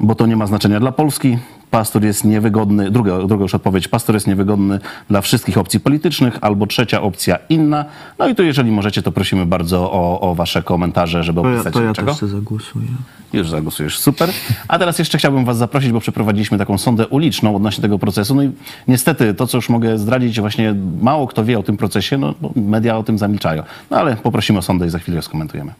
[0.00, 1.38] bo to nie ma znaczenia dla Polski.
[1.70, 6.66] Pastor jest niewygodny, druga, druga już odpowiedź, pastor jest niewygodny dla wszystkich opcji politycznych, albo
[6.66, 7.84] trzecia opcja inna.
[8.18, 12.14] No i tu jeżeli możecie, to prosimy bardzo o, o wasze komentarze, żeby opisać czego.
[12.14, 12.86] zagłosuję.
[13.32, 14.30] Już zagłosujesz, super.
[14.68, 18.34] A teraz jeszcze chciałbym was zaprosić, bo przeprowadziliśmy taką sondę uliczną odnośnie tego procesu.
[18.34, 18.50] No i
[18.88, 22.52] niestety to, co już mogę zdradzić, właśnie mało kto wie o tym procesie, no bo
[22.56, 23.62] media o tym zamilczają.
[23.90, 25.72] No ale poprosimy o sondę i za chwilę ją skomentujemy.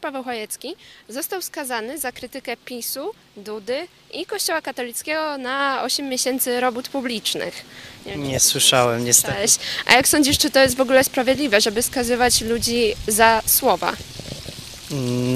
[0.00, 0.74] Paweł Chojecki
[1.08, 7.64] został skazany za krytykę PiSu, Dudy i Kościoła katolickiego na 8 miesięcy robót publicznych.
[8.06, 9.32] wiem, Nie słyszałem, niestety.
[9.48, 9.56] słyszałeś.
[9.86, 13.92] A jak sądzisz, czy to jest w ogóle sprawiedliwe, żeby skazywać ludzi za słowa?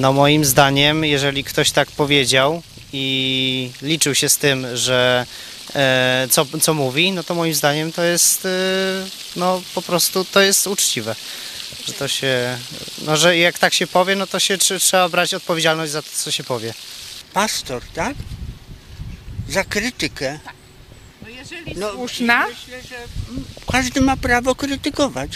[0.00, 5.26] No moim zdaniem, jeżeli ktoś tak powiedział i liczył się z tym, że
[5.74, 8.48] e, co, co mówi, no to moim zdaniem to jest e,
[9.36, 11.14] no po prostu to jest uczciwe.
[11.86, 12.58] Że to się,
[13.06, 16.08] no że jak tak się powie, no to się tr- trzeba brać odpowiedzialność za to,
[16.14, 16.74] co się powie.
[17.32, 18.14] Pastor, tak?
[19.48, 20.38] Za krytykę.
[21.26, 22.96] Jeżeli No, słuszna, Myślę, że
[23.72, 25.30] każdy ma prawo krytykować.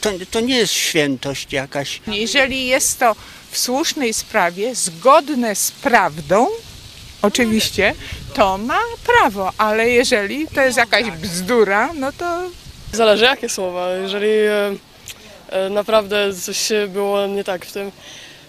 [0.00, 2.00] To, to nie jest świętość jakaś.
[2.06, 3.16] jeżeli jest to
[3.50, 6.46] w słusznej sprawie, zgodne z prawdą,
[7.22, 7.94] oczywiście,
[8.34, 12.50] to ma prawo, ale jeżeli to jest jakaś bzdura, no to
[12.92, 13.90] Zależy jakie słowa.
[13.92, 14.74] Jeżeli e,
[15.48, 17.92] e, naprawdę coś było nie tak w tym,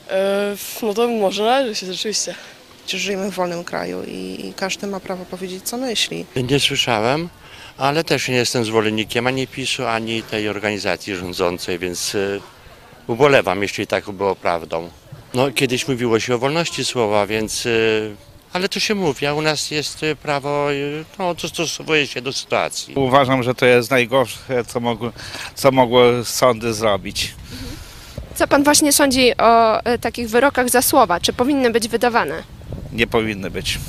[0.10, 2.36] e, no to może należy się rzeczywiście.
[2.88, 6.26] Żyjemy w wolnym kraju i każdy ma prawo powiedzieć, co myśli.
[6.36, 7.30] Nie słyszałem,
[7.78, 12.18] ale też nie jestem zwolennikiem ani PiSu, ani tej organizacji rządzącej, więc
[13.08, 14.90] ubolewam, jeśli tak było prawdą.
[15.34, 17.68] No, kiedyś mówiło się o wolności słowa, więc.
[18.52, 22.22] Y, Ale to się mówi, a u nas jest y, prawo, y, no, dostosowuje się
[22.22, 22.96] do sytuacji.
[22.96, 25.12] Uważam, że to jest najgorsze, co, mogło,
[25.56, 27.34] co mogło sądy zrobić.
[28.36, 31.20] Co pan właśnie sądzi o e, takich wyrokach za słowa?
[31.20, 32.44] Czy powinny być wydawane?
[32.94, 33.80] Nie powinny być.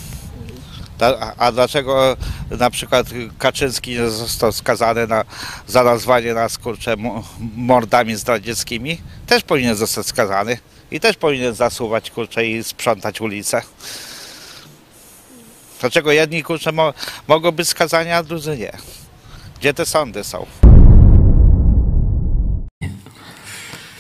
[1.01, 2.17] A- A dlaczego
[2.51, 3.07] na przykład
[3.39, 5.25] Kaczyński nie został skazany na,
[5.67, 7.25] za nazwanie nas kurczę mo-
[7.57, 8.99] mordami zdradzieckimi?
[9.27, 10.59] Też powinien zostać skazany
[10.91, 13.63] i też powinien zasuwać kurczę i sprzątać ulice.
[15.83, 16.93] Dlaczego jedni kurczę mo-
[17.29, 18.73] mogą być skazani, a drudzy nie?
[19.61, 20.47] Gdzie te sądy są?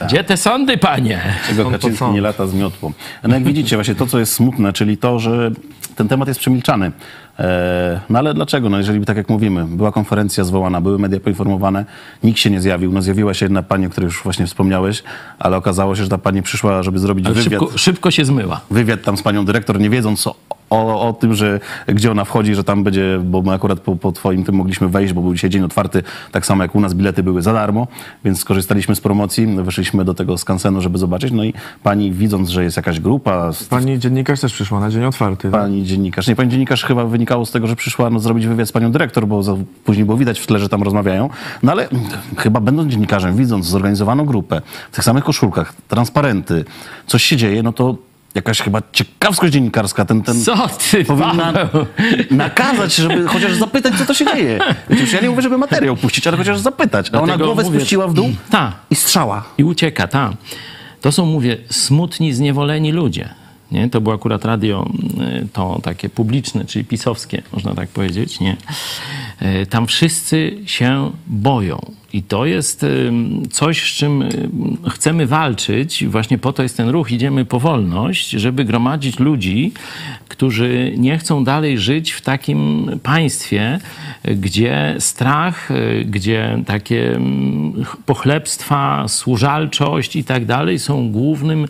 [0.06, 1.20] Gdzie te sądy, panie?
[1.48, 2.92] Czego Kaczyński nie lata z miotłą.
[3.22, 5.50] No jak widzicie, właśnie to, co jest smutne, czyli to, że
[5.96, 6.92] ten temat jest przemilczany.
[7.38, 8.68] E, no ale dlaczego?
[8.70, 11.84] No jeżeli, tak jak mówimy, była konferencja zwołana, były media poinformowane,
[12.24, 12.92] nikt się nie zjawił.
[12.92, 15.02] No zjawiła się jedna pani, o której już właśnie wspomniałeś,
[15.38, 17.60] ale okazało się, że ta pani przyszła, żeby zrobić Ale wywiad.
[17.60, 18.60] szybko, szybko się zmyła.
[18.70, 20.34] Wywiad tam z panią dyrektor, nie wiedząc o,
[20.72, 24.12] o, o tym, że gdzie ona wchodzi, że tam będzie, bo my akurat po, po
[24.12, 27.22] twoim tym mogliśmy wejść, bo był dzisiaj dzień otwarty, tak samo jak u nas bilety
[27.22, 27.86] były za darmo,
[28.24, 32.64] więc skorzystaliśmy z promocji, wyszliśmy do tego skansenu, żeby zobaczyć, no i pani widząc, że
[32.64, 33.50] jest jakaś grupa...
[33.70, 35.50] Pani dziennikarz też przyszła na dzień otwarty.
[35.50, 35.60] tak?
[35.60, 36.28] Pani dziennikarz.
[36.28, 39.26] Nie, pani dziennikarz chyba wynikało z tego, że przyszła no, zrobić wywiad z panią dyrektor,
[39.26, 41.30] bo za, później było widać w tle, że tam rozmawiają.
[41.62, 41.88] No ale
[42.36, 46.64] chyba będąc dziennikarzem, widząc zorganizowaną grupę, w tych samych koszulkach, transparenty,
[47.06, 47.96] coś się dzieje, no to
[48.34, 51.86] jakaś chyba ciekawskość dziennikarska, ten, ten Co ty, powinna Paweł?
[52.30, 54.58] nakazać, żeby chociaż zapytać, co to się dzieje.
[54.88, 57.10] Przecież ja nie mówię, żeby materiał puścić, ale chociaż zapytać.
[57.12, 58.72] A ona głowę mówię- spuściła w dół Ta.
[58.90, 59.44] i strzała.
[59.58, 60.32] I ucieka, ta.
[61.00, 63.28] To są, mówię, smutni, zniewoleni ludzie.
[63.72, 63.90] Nie?
[63.90, 64.86] To było akurat radio
[65.42, 68.40] y, to takie publiczne, czyli pisowskie, można tak powiedzieć.
[68.40, 68.56] Nie?
[69.62, 71.92] Y, Tam wszyscy się boją.
[72.12, 72.86] I to jest
[73.50, 74.28] coś, z czym
[74.90, 76.04] chcemy walczyć.
[76.06, 77.12] Właśnie po to jest ten ruch.
[77.12, 79.72] Idziemy po wolność, żeby gromadzić ludzi,
[80.28, 83.78] którzy nie chcą dalej żyć w takim państwie,
[84.24, 87.20] gdzie strach, y, gdzie takie
[88.06, 91.66] pochlebstwa, służalczość i tak dalej są głównym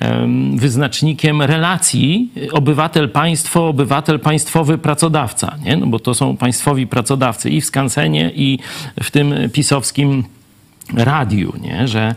[0.00, 5.56] em, wyznacznikiem relacji obywatel-państwo, obywatel-państwowy pracodawca.
[5.64, 5.76] Nie?
[5.76, 8.58] No bo to są państwowi pracodawcy i w skansenie, i
[9.02, 9.34] w tym
[9.80, 10.24] pisowskim
[10.94, 11.88] radiu, nie?
[11.88, 12.14] że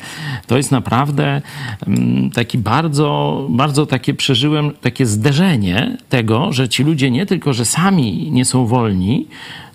[0.47, 1.41] to jest naprawdę
[1.87, 7.65] mm, taki bardzo, bardzo takie przeżyłem takie zderzenie tego, że ci ludzie nie tylko, że
[7.65, 9.27] sami nie są wolni,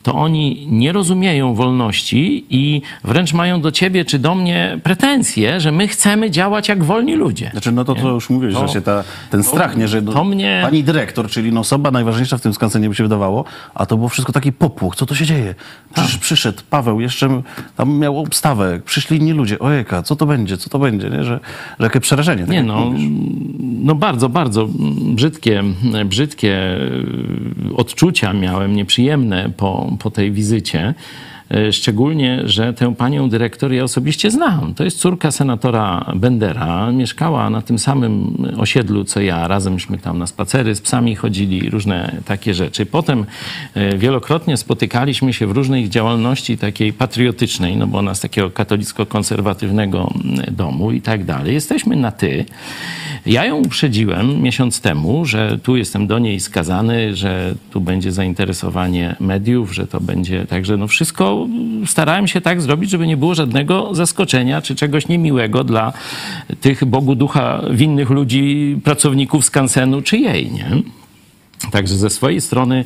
[0.03, 5.73] to oni nie rozumieją wolności i wręcz mają do ciebie czy do mnie pretensje, że
[5.73, 7.49] my chcemy działać jak wolni ludzie.
[7.53, 10.59] Znaczy, no to, to już mówiłeś, To- właśnie ta, ten strach, nie, że to mnie-
[10.63, 14.09] pani dyrektor, czyli no osoba najważniejsza w tym skansenie by się wydawało, a to było
[14.09, 15.55] wszystko taki popłoch, co to się dzieje?
[15.95, 17.43] Przysz, Przyszedł Paweł, jeszcze
[17.77, 21.25] tam miał obstawę, przyszli inni ludzie, ojeka, co to będzie, co to będzie, nie?
[21.25, 21.41] Że,
[21.79, 22.43] że jakie przerażenie.
[22.43, 23.09] tak Nie no, mówisz.
[23.85, 24.69] no bardzo, bardzo
[25.15, 25.63] brzydkie,
[26.05, 26.79] brzydkie
[27.77, 30.95] odczucia miałem, nieprzyjemne po, po tej wizycie.
[31.55, 34.75] Y, Szczególnie, że tę panią dyrektor ja osobiście znam.
[34.75, 36.93] To jest córka senatora Bendera.
[36.93, 39.49] Mieszkała na tym samym osiedlu, co ja.
[39.49, 42.87] Razemśmy tam na spacery z psami chodzili, różne takie rzeczy.
[42.87, 43.27] Potem
[43.77, 50.15] y, wielokrotnie spotykaliśmy się w różnej działalności takiej patriotycznej, no bo ona z takiego katolicko-konserwatywnego
[50.25, 51.55] mm, domu i tak dalej.
[51.55, 52.45] Jesteśmy na ty.
[53.27, 59.17] Ja ją uprzedziłem miesiąc temu, że tu jestem do niej skazany, że tu będzie zainteresowanie
[59.21, 61.38] mediów, że to będzie także no wszystko
[61.87, 65.93] starałem się tak zrobić, żeby nie było żadnego zaskoczenia czy czegoś niemiłego dla
[66.61, 70.83] tych Bogu ducha winnych ludzi, pracowników skansenu czy jej, nie?
[71.71, 72.85] Także ze swojej strony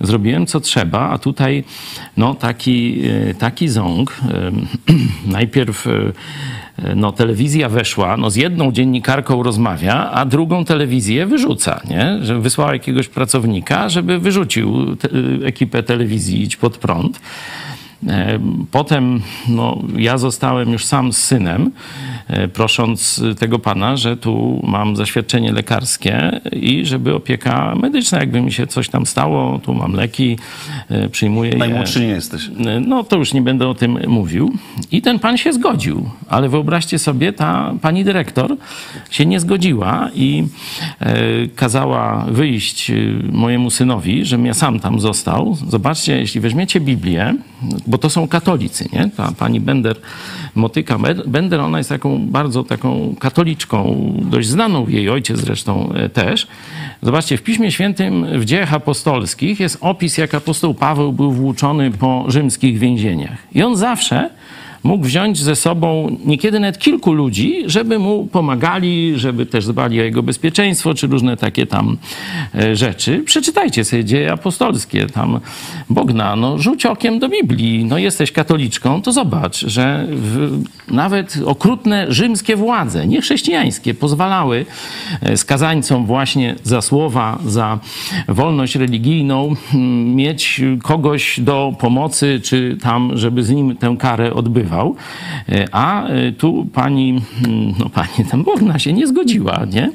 [0.00, 1.64] zrobiłem co trzeba, a tutaj
[2.16, 4.20] no, taki, e, taki ząg.
[4.30, 4.52] E,
[5.38, 6.12] Najpierw e,
[6.96, 12.18] no, telewizja weszła, no, z jedną dziennikarką rozmawia, a drugą telewizję wyrzuca, nie?
[12.22, 15.08] że wysłała jakiegoś pracownika, żeby wyrzucił te,
[15.44, 17.20] ekipę telewizji Idź Pod Prąd.
[18.06, 18.38] E,
[18.70, 21.70] Potem no, ja zostałem już sam z synem,
[22.26, 28.52] e, prosząc tego pana, że tu mam zaświadczenie lekarskie i żeby opieka medyczna, jakby mi
[28.52, 30.38] się coś tam stało, tu mam leki,
[30.88, 31.56] e, przyjmuję je.
[31.58, 32.50] Najmłodszy nie jesteś.
[32.86, 34.52] No to już nie będę o tym mówił.
[34.90, 38.56] I ten pan się zgodził, ale wyobraźcie sobie, ta pani dyrektor
[39.10, 40.44] się nie zgodziła i
[41.56, 42.92] kazała wyjść
[43.32, 45.56] mojemu synowi, żebym ja sam tam został.
[45.68, 47.34] Zobaczcie, jeśli weźmiecie Biblię,
[47.88, 49.10] bo to są katolicy, nie?
[49.16, 49.96] Ta pani Bender,
[50.54, 56.46] Motyka Bender, ona jest taką bardzo taką katoliczką, dość znaną, jej ojciec zresztą e, też.
[57.02, 62.24] Zobaczcie, w Piśmie Świętym w dziejach apostolskich jest opis, jak apostoł Paweł był włóczony po
[62.28, 63.38] rzymskich więzieniach.
[63.52, 64.30] I on zawsze
[64.88, 70.04] mógł wziąć ze sobą niekiedy nawet kilku ludzi, żeby mu pomagali, żeby też dbali o
[70.04, 71.96] jego bezpieczeństwo, czy różne takie tam
[72.54, 73.22] e, rzeczy.
[73.24, 75.40] Przeczytajcie sobie dzieje apostolskie, tam
[75.90, 82.12] Bogna, no rzuć okiem do Biblii, no jesteś katoliczką, to zobacz, że w, nawet okrutne
[82.12, 84.66] rzymskie władze, niechrześcijańskie, pozwalały
[85.22, 87.78] e, skazańcom właśnie za słowa, za
[88.28, 94.77] wolność religijną mm, mieć kogoś do pomocy, czy tam, żeby z nim tę karę odbywał.
[95.48, 99.90] E, A e, tu pani, mm, no pani tam Bogna się nie zgodziła, nie?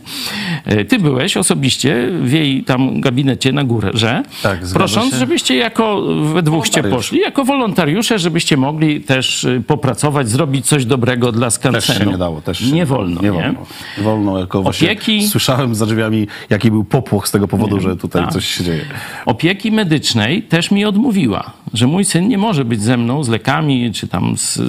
[0.65, 5.17] E, Ty byłeś osobiście w jej tam gabinecie na górę, że Tak, prosząc, się.
[5.19, 6.01] żebyście jako
[6.33, 11.99] we dwóchście poszli, jako wolontariusze, żebyście mogli też popracować, zrobić coś dobrego dla Też skansenu.
[11.99, 12.41] się nie dało.
[12.41, 13.33] Też nie wolno, Nie nie?
[13.33, 13.59] wolno.
[13.97, 17.95] Nie wolno jako właśnie Opieki- Słyszałem za drzwiami, jaki był popłoch z tego powodu, że
[17.97, 18.33] tutaj tak.
[18.33, 18.85] coś się dzieje.
[19.25, 23.91] Opieki medycznej też mi odmówiła, że mój syn nie może być ze mną z lekami,
[23.93, 24.59] czy tam z,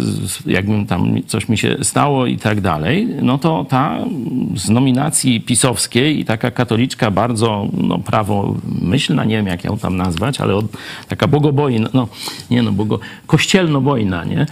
[0.47, 3.09] jakbym tam coś mi się stało i tak dalej.
[3.23, 3.99] No to ta
[4.57, 10.41] z nominacji pisowskiej i taka katoliczka bardzo no, prawomyślna, nie wiem jak ją tam nazwać,
[10.41, 10.67] ale od,
[11.09, 12.09] taka bogobojna, no
[12.51, 14.47] nie no, bogo, kościelnobojna, nie?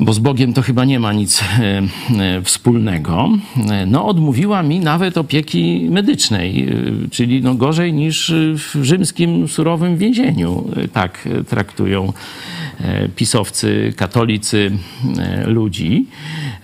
[0.00, 1.82] bo z Bogiem to chyba nie ma nic e,
[2.18, 3.28] e, wspólnego,
[3.70, 6.68] e, no odmówiła mi nawet opieki medycznej,
[7.10, 10.64] czyli no gorzej niż w rzymskim surowym więzieniu.
[10.92, 12.12] Tak traktują
[13.16, 14.70] pisowcy, katolicy
[15.18, 16.06] e, ludzi.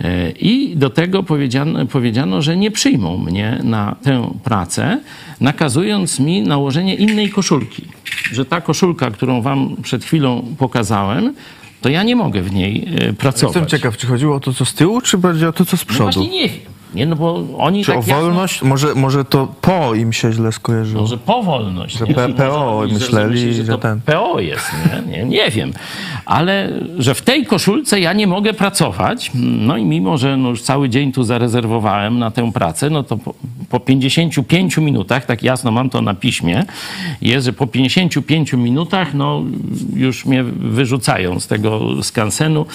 [0.00, 5.00] E, I do tego powiedziano, powiedziano, że nie przyjmą mnie na tę pracę,
[5.40, 7.84] nakazując mi nałożenie innej koszulki.
[8.32, 11.34] Że ta koszulka, którą wam przed chwilą pokazałem,
[11.80, 13.56] to ja nie mogę w niej e, pracować.
[13.56, 15.80] Jestem ciekaw, czy chodziło o to, co z tyłu, czy bardziej o to, co z
[15.80, 16.04] No przodu?
[16.20, 16.58] właśnie nie wiem.
[16.94, 18.62] Nie, no bo oni czy tak o wolność?
[18.62, 21.02] Może, może to po im się źle skojarzyło?
[21.02, 21.98] Może powolność.
[21.98, 22.14] Że nie?
[22.14, 24.64] P- Może PO myśleli, myśleli, że to ten- PO jest,
[25.06, 25.12] nie?
[25.12, 25.72] Nie, nie wiem.
[26.28, 30.62] Ale że w tej koszulce ja nie mogę pracować, no i mimo, że no już
[30.62, 33.34] cały dzień tu zarezerwowałem na tę pracę, no to po,
[33.70, 36.64] po 55 minutach, tak jasno mam to na piśmie,
[37.22, 39.42] jest, że po 55 minutach no
[39.94, 42.66] już mnie wyrzucają z tego skansenu.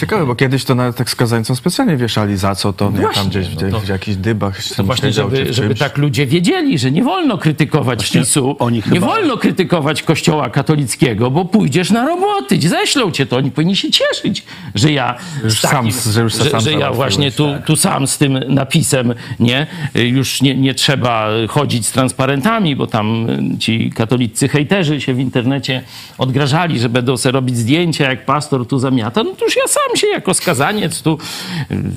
[0.00, 3.30] Ciekawe, bo kiedyś to nawet tak skazańcom specjalnie wieszali za co, to nie Właśnie, tam
[3.30, 6.90] gdzieś no w, to- w jakichś dybach To właśnie, żeby, żeby tak ludzie wiedzieli, że
[6.90, 12.58] nie wolno krytykować PiSu, nie chyba- wolno krytykować Kościoła katolickiego, bo pójdziesz na roboty,
[12.96, 16.50] ześlą cię to, oni powinni się cieszyć, że ja Już takim, sam- że już że,
[16.50, 21.28] sam że ja właśnie tu, tu sam z tym napisem, nie, już nie, nie trzeba
[21.48, 23.26] chodzić z transparentami, bo tam
[23.58, 25.82] ci katolicy hejterzy się w internecie
[26.18, 29.96] odgrażali, że będą sobie robić zdjęcia, jak pastor tu zamiata, no to już ja sam
[29.96, 31.18] się jako skazaniec tu,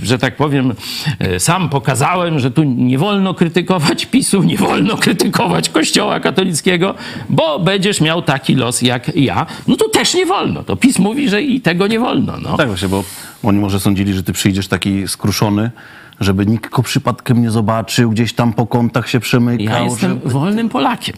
[0.04, 0.74] że tak powiem,
[1.20, 6.96] e, sam pokazałem, że tu nie wolno krytykować PiSu, nie wolno krytykować Kościoła katolickiego,
[7.30, 9.46] bo będziesz miał taki los jak ja.
[9.68, 10.64] No to też nie wolno.
[10.64, 12.38] To PiS mówi, że i tego nie wolno.
[12.38, 12.58] No.
[12.58, 13.04] Tak właśnie, bo
[13.44, 15.72] oni może sądzili, że ty przyjdziesz taki skruszony,
[16.20, 19.66] żeby nikt go przypadkiem nie zobaczył, gdzieś tam po kątach się przemykał.
[19.76, 21.16] Ja jestem żeby- wolnym Polakiem.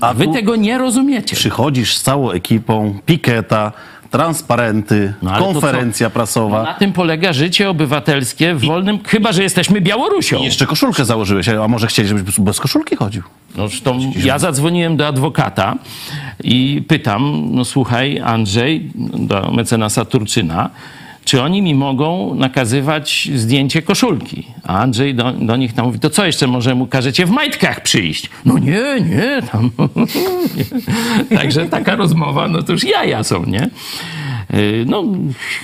[0.00, 1.36] A Wy tego nie rozumiecie.
[1.36, 3.72] Przychodzisz z całą ekipą, pikieta,
[4.10, 6.62] transparenty, No, ale to konferencja prasowa.
[6.62, 10.38] Na tym polega życie obywatelskie w wolnym, chyba że jesteśmy Białorusią.
[10.38, 13.22] I jeszcze koszulkę założyłeś, a może chcieli, żebyś bez koszulki chodził?
[13.56, 15.74] No, zresztą ja zadzwoniłem do adwokata
[16.44, 20.70] i pytam, no słuchaj Andrzej, do mecenasa Turczyna,
[21.24, 24.46] czy oni mi mogą nakazywać zdjęcie koszulki?
[24.64, 27.82] A Andrzej do, do nich tam mówi, to co jeszcze, może mu każecie w majtkach
[27.82, 28.30] przyjść?
[28.44, 29.70] No nie, nie, tam.
[31.30, 31.36] nie.
[31.38, 33.70] Także taka rozmowa, no to już jaja są, nie?
[34.54, 35.02] Y, No,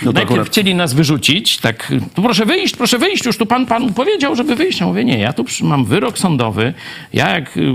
[0.03, 4.37] najpierw akurat- chcieli nas wyrzucić, tak, proszę wyjść, proszę wyjść, już tu pan panu powiedział,
[4.37, 4.81] żeby wyjść.
[4.81, 6.75] Ja mówię, nie, ja tu mam wyrok sądowy,
[7.13, 7.75] ja jak y,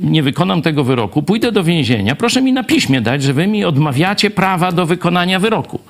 [0.00, 3.64] nie wykonam tego wyroku, pójdę do więzienia, proszę mi na piśmie dać, że wy mi
[3.64, 5.80] odmawiacie prawa do wykonania wyroku.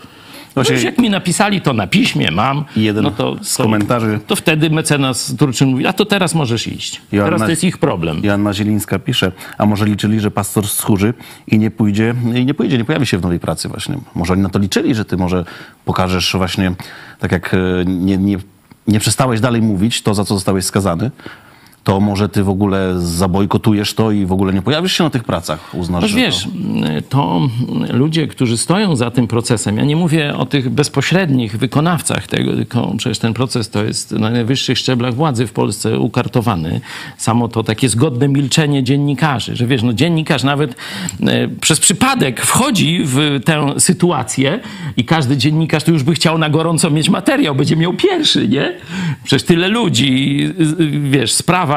[0.54, 3.56] Właśnie- No już jak mi napisali to na piśmie, mam, I jeden no to, z
[3.56, 7.02] to, komentarzy to wtedy mecenas Turczyn mówi, a to teraz możesz iść.
[7.10, 8.20] Teraz to jest ich problem.
[8.24, 11.14] Joanna Zielińska pisze, a może liczyli, że pastor schórzy
[11.46, 13.98] i nie pójdzie, i nie pójdzie, nie pojawi się w nowej pracy właśnie.
[14.14, 15.44] Może oni na to liczyli, że ty może
[15.84, 16.72] pokażesz właśnie,
[17.18, 18.36] tak jak e, nie, nie,
[18.88, 21.10] nie przestałeś dalej mówić to, za co zostałeś skazany,
[21.84, 25.24] to może ty w ogóle zabojkotujesz to i w ogóle nie pojawisz się na tych
[25.24, 25.74] pracach.
[25.74, 26.48] Uznasz, że wiesz,
[27.08, 27.48] to
[27.92, 32.94] ludzie, którzy stoją za tym procesem, ja nie mówię o tych bezpośrednich wykonawcach tego, tylko
[32.96, 36.80] przecież ten proces to jest na najwyższych szczeblach władzy w Polsce ukartowany.
[37.16, 40.74] Samo to takie zgodne milczenie dziennikarzy, że wiesz, no dziennikarz nawet
[41.26, 44.60] e, przez przypadek wchodzi w tę sytuację
[44.96, 48.72] i każdy dziennikarz tu już by chciał na gorąco mieć materiał, będzie miał pierwszy, nie?
[49.24, 50.48] Przecież tyle ludzi,
[51.10, 51.69] wiesz, sprawa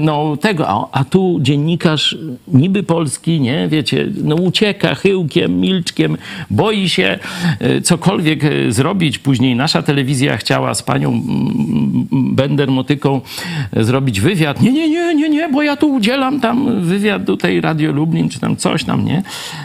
[0.00, 6.16] no tego, a, tu dziennikarz niby polski, nie, wiecie, no ucieka chyłkiem, milczkiem,
[6.50, 7.18] boi się
[7.58, 9.18] e, cokolwiek e, zrobić.
[9.18, 13.20] Później nasza telewizja chciała z panią mm, Bender-Motyką
[13.72, 14.62] e, zrobić wywiad.
[14.62, 18.40] Nie, nie, nie, nie, nie, bo ja tu udzielam tam wywiad tutaj Radio Lublin, czy
[18.40, 19.22] tam coś tam, nie?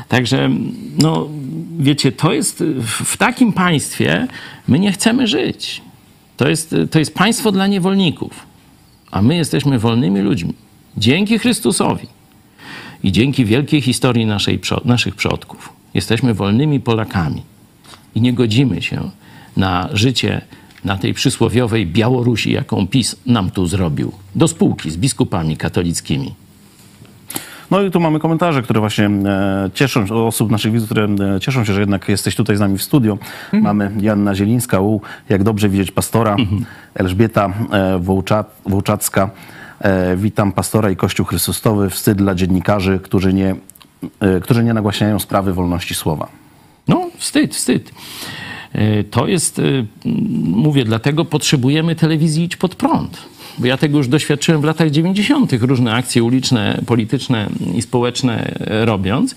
[0.07, 0.49] Także,
[0.97, 1.27] no,
[1.79, 4.27] wiecie, to jest w takim państwie
[4.67, 5.81] my nie chcemy żyć.
[6.38, 8.55] To jest, to jest państwo dla niewolników
[9.16, 10.53] a my jesteśmy wolnymi ludźmi.
[10.97, 12.07] Dzięki Chrystusowi
[13.03, 17.41] i dzięki wielkiej historii naszej, naszych przodków jesteśmy wolnymi Polakami
[18.16, 19.09] i nie godzimy się
[19.57, 20.41] na życie
[20.86, 26.34] na tej przysłowiowej Białorusi, jaką PiS nam tu zrobił, do spółki z biskupami katolickimi.
[27.72, 31.39] No i tu mamy komentarze, które właśnie e, cieszą się, osób naszych widzów, które e,
[31.39, 33.18] cieszą się, że jednak jesteś tutaj z nami w studio.
[33.53, 36.36] Mamy Janna Zielińska, u, jak dobrze widzieć pastora,
[36.95, 39.30] Elżbieta e, Wołcza, Wołczacka.
[40.18, 41.89] Witam pastora i Kościół Chrystusowy.
[41.89, 43.55] Wstyd dla dziennikarzy, którzy nie,
[44.41, 46.28] którzy nie nagłaśniają sprawy wolności słowa.
[46.88, 47.91] No, wstyd, wstyd.
[49.11, 49.61] To jest,
[50.43, 53.34] mówię, dlatego potrzebujemy telewizji Idź Pod Prąd.
[53.58, 55.53] Bo ja tego już doświadczyłem w latach 90.
[55.53, 58.51] różne akcje uliczne, polityczne i społeczne
[58.86, 59.36] robiąc.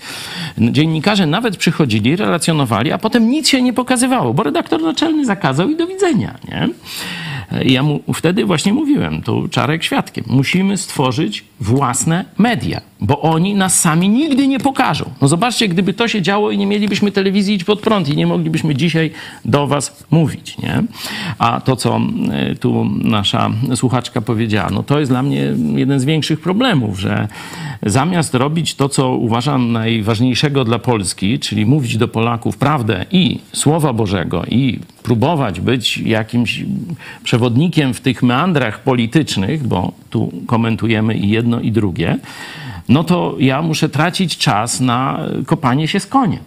[0.57, 5.75] Dziennikarze nawet przychodzili, relacjonowali, a potem nic się nie pokazywało, bo redaktor naczelny zakazał i
[5.75, 6.69] do widzenia, nie?
[7.65, 13.79] Ja mu wtedy właśnie mówiłem, tu Czarek świadkiem, musimy stworzyć własne media, bo oni nas
[13.79, 15.05] sami nigdy nie pokażą.
[15.21, 18.27] No zobaczcie, gdyby to się działo i nie mielibyśmy telewizji Idź Pod Prąd i nie
[18.27, 19.11] moglibyśmy dzisiaj
[19.45, 20.83] do was mówić, nie?
[21.37, 26.05] A to, co e, tu nasza słuchaczka powiedziała, no to jest dla mnie jeden z
[26.05, 27.27] większych problemów, że
[27.85, 33.93] zamiast robić to, co uważam najważniejszego dla Polski, czyli mówić do Polaków prawdę i Słowa
[33.93, 36.63] Bożego i próbować być jakimś
[37.23, 42.17] przewodnikiem w tych meandrach politycznych, bo tu komentujemy i jedno i drugie,
[42.89, 46.39] no to ja muszę tracić czas na kopanie się z koniem.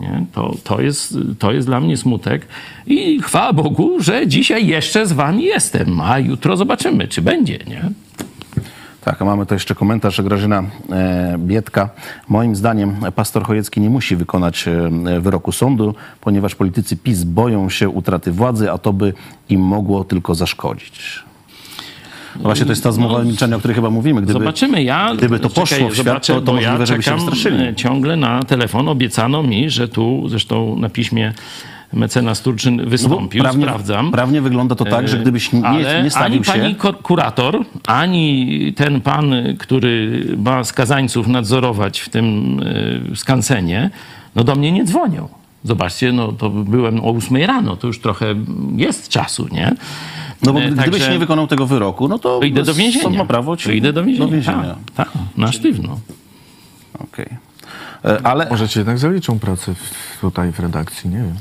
[0.00, 0.24] Nie?
[0.32, 2.46] To, to, jest, to jest dla mnie smutek
[2.86, 7.90] i chwała Bogu, że dzisiaj jeszcze z wami jestem, a jutro zobaczymy, czy będzie, nie?
[9.04, 11.88] Tak, a mamy to jeszcze komentarz Grażyna e, Bietka.
[12.28, 17.88] Moim zdaniem pastor Chojecki nie musi wykonać e, wyroku sądu, ponieważ politycy PiS boją się
[17.88, 19.12] utraty władzy, a to by
[19.48, 21.22] im mogło tylko zaszkodzić.
[22.36, 24.22] No właśnie to jest ta zmowa milczenia, o której chyba mówimy.
[24.22, 24.82] Gdyby, Zobaczymy.
[24.82, 27.10] Ja gdyby to czekaj, poszło w świat, zobaczę, to, to bo ja możliwe, żeby się
[27.10, 27.64] czekam wystraszyli.
[27.64, 28.88] e, ciągle na telefon.
[28.88, 31.32] Obiecano mi, że tu zresztą na piśmie
[31.92, 34.10] mecenas Turczyn wystąpił, prawnie- sprawdzam.
[34.10, 36.92] prawnie wygląda to tak, że E, gdybyś nie- ale nie stawił ani się- pani ko-
[36.92, 42.56] kurator, ani ten pan, który ma skazańców nadzorować w tym
[43.12, 43.90] e, skansenie,
[44.36, 45.28] no do mnie nie dzwonią.
[45.64, 48.26] Zobaczcie, no to byłem o 8 rano, to już trochę
[48.76, 49.72] jest czasu, nie?
[50.42, 53.02] No bo E, gdybyś także- nie wykonał tego wyroku, no to to idę do więzienia.
[53.04, 54.26] sąd ma prawo ci To idę do więzienia.
[54.26, 54.76] Do więzienia.
[54.94, 56.00] Tak, tak, na sztywno.
[56.98, 57.26] Okej.
[58.04, 61.34] E, Ale Może ci jednak zaliczą pracę w, tutaj w redakcji, nie wiem.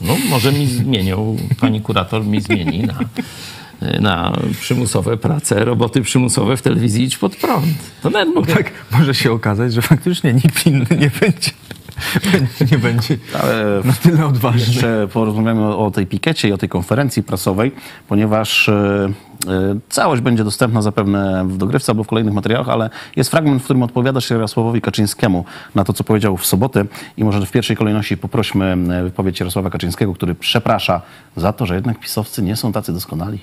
[0.00, 2.98] No, może mi zmienią, pani kurator mi zmieni na,
[4.00, 7.66] na przymusowe prace, roboty przymusowe w telewizji Idź Pod Prąd.
[8.02, 8.54] To nawet mogę...
[8.54, 11.50] Tak, może się okazać, że faktycznie nikt inny nie będzie,
[12.72, 14.60] nie będzie Ale na tyle odważny.
[14.60, 17.72] Jeszcze porozmawiamy o, o tej pikiecie i o tej konferencji prasowej,
[18.08, 19.12] ponieważ e,
[19.48, 23.64] e, całość będzie dostępna zapewne w dogrywce albo w kolejnych materiałach, ale jest fragment, w
[23.64, 26.84] którym odpowiadasz Jarosławowi Kaczyńskiemu na to, co powiedział w sobotę
[27.16, 31.02] i może w pierwszej kolejności poprośmy e, wypowiedź Jarosława Kaczyńskiego, który przeprasza
[31.36, 33.38] za to, że jednak pisowcy nie są tacy doskonali.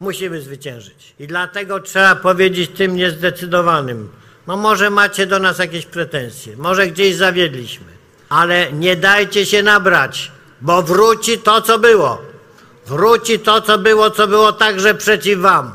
[0.00, 1.14] Musimy zwyciężyć.
[1.18, 4.08] I dlatego trzeba powiedzieć tym niezdecydowanym,
[4.50, 7.86] no może macie do nas jakieś pretensje, może gdzieś zawiedliśmy,
[8.28, 12.22] ale nie dajcie się nabrać, bo wróci to, co było.
[12.86, 15.72] Wróci to, co było, co było także przeciw wam.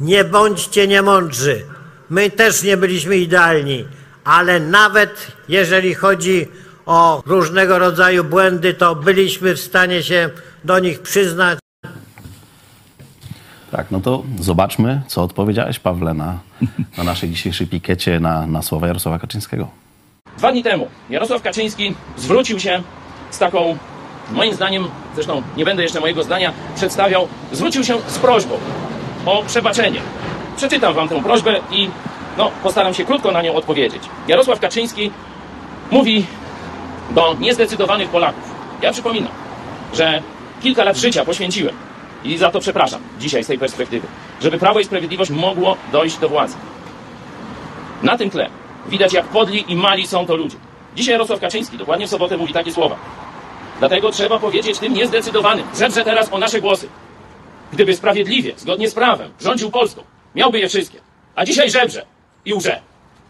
[0.00, 1.64] Nie bądźcie niemądrzy.
[2.10, 3.84] My też nie byliśmy idealni,
[4.24, 6.48] ale nawet jeżeli chodzi
[6.86, 10.30] o różnego rodzaju błędy, to byliśmy w stanie się
[10.64, 11.63] do nich przyznać.
[13.76, 16.38] Tak, no to zobaczmy, co odpowiedziałeś, Pawle, na,
[16.98, 19.68] na naszej dzisiejszej pikiecie na, na słowa Jarosława Kaczyńskiego.
[20.38, 22.82] Dwa dni temu Jarosław Kaczyński zwrócił się
[23.30, 23.76] z taką,
[24.32, 28.54] moim zdaniem, zresztą nie będę jeszcze mojego zdania przedstawiał, zwrócił się z prośbą
[29.26, 30.00] o przebaczenie.
[30.56, 31.88] Przeczytam wam tę prośbę i
[32.38, 34.02] no, postaram się krótko na nią odpowiedzieć.
[34.28, 35.10] Jarosław Kaczyński
[35.90, 36.26] mówi
[37.10, 38.54] do niezdecydowanych Polaków.
[38.82, 39.32] Ja przypominam,
[39.94, 40.22] że
[40.62, 41.74] kilka lat życia poświęciłem
[42.24, 44.06] i za to przepraszam dzisiaj z tej perspektywy,
[44.42, 46.54] żeby Prawo i Sprawiedliwość mogło dojść do władzy.
[48.02, 48.48] Na tym tle
[48.88, 50.56] widać, jak podli i mali są to ludzie.
[50.96, 52.96] Dzisiaj Jarosław Kaczyński dokładnie w sobotę mówi takie słowa.
[53.78, 56.88] Dlatego trzeba powiedzieć tym niezdecydowanym, żebrze teraz o nasze głosy.
[57.72, 60.02] Gdyby sprawiedliwie, zgodnie z prawem, rządził Polską,
[60.34, 60.98] miałby je wszystkie.
[61.34, 62.06] A dzisiaj żebrze
[62.44, 62.80] i łże.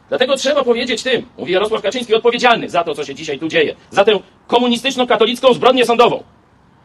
[0.09, 3.74] Dlatego trzeba powiedzieć tym, mówi Jarosław Kaczyński, odpowiedzialny za to, co się dzisiaj tu dzieje,
[3.90, 6.22] za tę komunistyczno-katolicką zbrodnię sądową.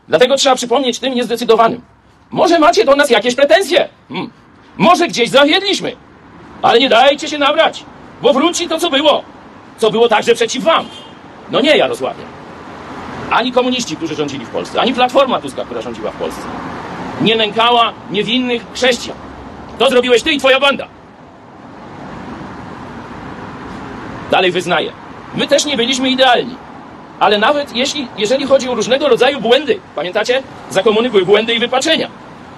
[0.08, 1.82] Dlatego trzeba przypomnieć tym niezdecydowanym.
[2.32, 3.90] Może macie do nas jakieś pretensje.
[4.10, 4.30] Hmm.
[4.78, 5.96] Może gdzieś zawiedliśmy.
[6.62, 7.84] Ale nie dajcie się nabrać,
[8.22, 9.24] bo wróci to, co było.
[9.78, 10.86] Co było także przeciw wam.
[11.52, 12.24] No nie, Jarosławie.
[13.32, 16.42] Ani komuniści, którzy rządzili w Polsce, ani Platforma Tuska, która rządziła w Polsce,
[17.22, 19.18] nie nękała niewinnych chrześcijan.
[19.80, 20.88] To zrobiłeś ty i twoja banda.
[24.32, 24.92] Dalej wyznaję.
[25.36, 26.56] My też nie byliśmy idealni.
[27.20, 30.44] Ale nawet jeśli, jeżeli chodzi o różnego rodzaju błędy, pamiętacie?
[30.70, 32.10] Za komuny były błędy i wypaczenia.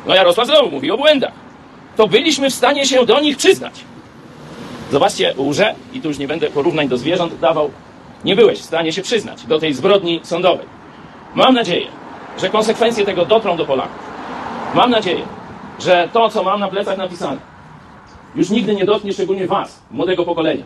[0.06, 1.34] No Jarosław znowu mówi o błędach.
[1.98, 3.74] To byliśmy w stanie się do nich przyznać.
[4.92, 7.72] Zobaczcie, łże, i tu już nie będę porównań do zwierząt dawał,
[8.26, 10.66] nie byłeś w stanie się przyznać do tej zbrodni sądowej.
[11.36, 11.88] Mam nadzieję,
[12.42, 14.00] że konsekwencje tego dotrą do Polaków.
[14.74, 15.24] Mam nadzieję,
[15.80, 17.38] że to, co mam na plecach napisane,
[18.36, 20.66] już nigdy nie dotknie szczególnie was, młodego pokolenia.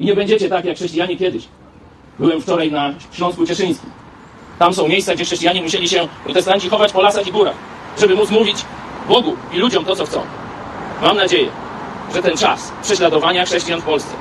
[0.00, 1.48] I nie będziecie tak jak chrześcijanie kiedyś.
[2.18, 3.90] Byłem wczoraj na Śląsku Cieszyńskim.
[4.58, 7.54] Tam są miejsca, gdzie chrześcijanie musieli się, protestanci, chować po lasach i górach,
[8.00, 8.56] żeby móc mówić
[9.08, 10.22] Bogu i ludziom to, co chcą.
[11.02, 11.48] Mam nadzieję,
[12.14, 14.14] że ten czas prześladowania chrześcijan w Polsce,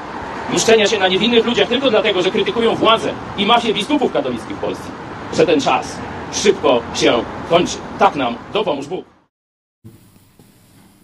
[0.53, 4.59] mszczenia się na niewinnych ludziach tylko dlatego, że krytykują władzę i mafię biskupów katolickich w
[4.59, 4.87] Polsce,
[5.37, 5.97] że ten czas
[6.33, 7.77] szybko się kończy.
[7.99, 9.05] Tak nam dopomóż Bóg.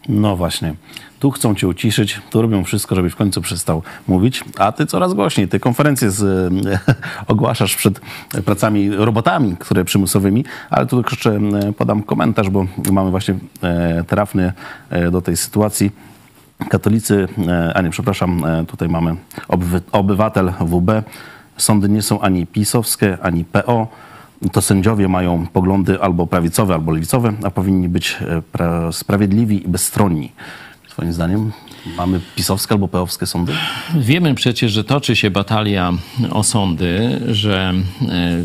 [0.10, 0.76] No właśnie.
[1.22, 5.14] Tu chcą cię uciszyć, tu robią wszystko, żebyś w końcu przestał mówić, a ty coraz
[5.14, 5.48] głośniej.
[5.48, 6.54] Ty konferencje z,
[7.28, 8.02] ogłaszasz przed
[8.46, 14.54] pracami, robotami, które przymusowymi, ale tu jeszcze e, podam komentarz, bo mamy właśnie e, trafny
[14.90, 15.92] e, do tej sytuacji.
[16.70, 17.28] Katolicy,
[17.76, 19.16] a nie, przepraszam, tutaj mamy
[19.92, 20.92] obywatel WB.
[21.58, 23.88] Sądy nie są ani pisowskie, ani PO.
[24.52, 28.18] To sędziowie mają poglądy albo prawicowe, albo lewicowe, a powinni być
[28.54, 30.32] pra- sprawiedliwi i bezstronni.
[30.92, 31.52] Twoim zdaniem
[31.98, 33.54] mamy pisowskie albo peowskie sądy?
[33.96, 35.94] Wiemy przecież, że toczy się batalia
[36.32, 38.44] o sądy, że e,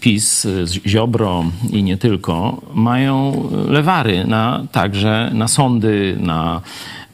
[0.00, 0.46] PiS,
[0.86, 6.60] Ziobro i nie tylko mają lewary na, także na sądy, na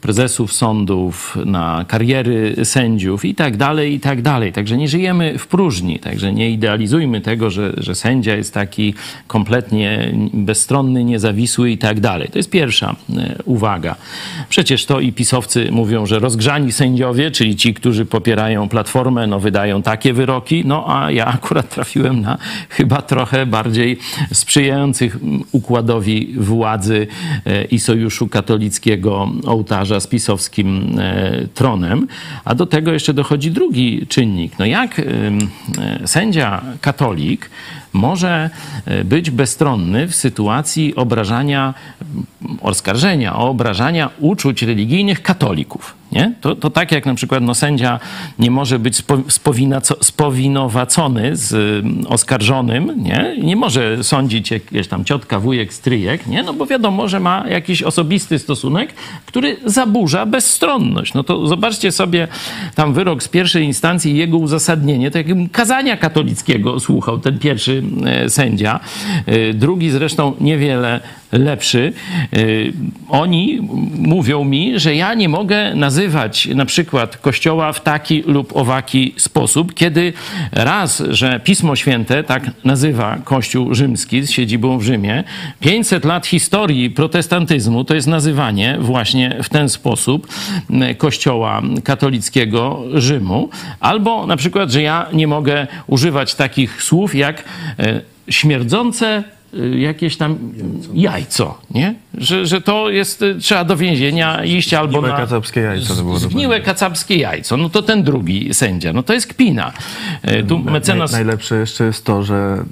[0.03, 4.53] prezesów sądów, na kariery sędziów i tak dalej, i tak dalej.
[4.53, 8.93] Także nie żyjemy w próżni, także nie idealizujmy tego, że, że sędzia jest taki
[9.27, 12.29] kompletnie bezstronny, niezawisły i tak dalej.
[12.31, 13.95] To jest pierwsza e, uwaga.
[14.49, 19.81] Przecież to i pisowcy mówią, że rozgrzani sędziowie, czyli ci, którzy popierają Platformę, no wydają
[19.81, 22.37] takie wyroki, no a ja akurat trafiłem na
[22.69, 23.97] chyba trochę bardziej
[24.33, 25.17] sprzyjających
[25.51, 27.07] układowi władzy
[27.45, 32.07] e, i Sojuszu Katolickiego ołtarza z pisowskim e, tronem.
[32.45, 34.59] A do tego jeszcze dochodzi drugi czynnik.
[34.59, 35.03] No jak e,
[36.07, 37.49] sędzia katolik
[37.93, 38.49] może
[38.85, 45.95] e, być bezstronny w sytuacji obrażania, m, oskarżenia o obrażania uczuć religijnych katolików.
[46.13, 46.33] Nie?
[46.41, 47.99] To, to tak jak na przykład no, sędzia
[48.39, 49.17] nie może być spo,
[50.01, 53.35] spowinowacony z y, oskarżonym, nie?
[53.41, 56.43] nie może sądzić jakieś tam ciotka, wujek, stryjek, nie?
[56.43, 58.93] no bo wiadomo, że ma jakiś osobisty stosunek,
[59.25, 61.13] który zaburza bezstronność.
[61.13, 62.27] No to zobaczcie sobie
[62.75, 67.82] tam wyrok z pierwszej instancji i jego uzasadnienie, to jakbym kazania katolickiego słuchał ten pierwszy
[68.27, 68.79] sędzia.
[69.25, 70.99] E, Drugi zresztą niewiele
[71.33, 71.93] lepszy.
[72.33, 72.73] Y,
[73.09, 73.59] Oni
[73.97, 79.73] mówią mi, że ja nie mogę nazywać na przykład kościoła w taki lub owaki sposób,
[79.73, 80.13] kiedy
[80.51, 85.23] raz, że Pismo Święte tak nazywa Kościół Rzymski z siedzibą w Rzymie,
[85.59, 90.27] 500 lat historii protestantyzmu to jest nazywanie właśnie w ten sposób
[90.69, 97.43] m, Kościoła katolickiego Rzymu, albo na przykład, że ja nie mogę używać takich słów jak
[97.79, 99.42] e, śmierdzące y,
[99.75, 100.37] jakieś tam
[100.93, 101.95] jajco, nie?
[102.17, 105.17] Że, że to jest, y, trzeba do więzienia iść albo Zgniłe na...
[105.17, 109.27] kacapskie jajco to było Zgniłe kacapskie jajco, no to ten drugi sędzia, no to jest
[109.27, 109.71] kpina.
[110.21, 111.11] E, Tu mecenas...
[111.11, 112.63] Naj, najlepsze jeszcze jest to, że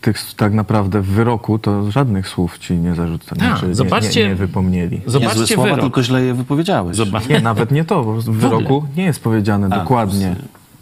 [0.00, 4.28] tych tak naprawdę w wyroku to żadnych słów ci nie zarzucano, Tak, nie, zobaczcie- nie,
[4.28, 5.00] nie wypomnieli.
[5.06, 5.80] zobaczcie Niezłe słowa, wyrok.
[5.84, 6.96] tylko źle je wypowiedziałeś.
[6.96, 7.28] Zobacz.
[7.28, 10.36] Nie, nawet nie to, bo w wyroku nie jest powiedziane A, dokładnie,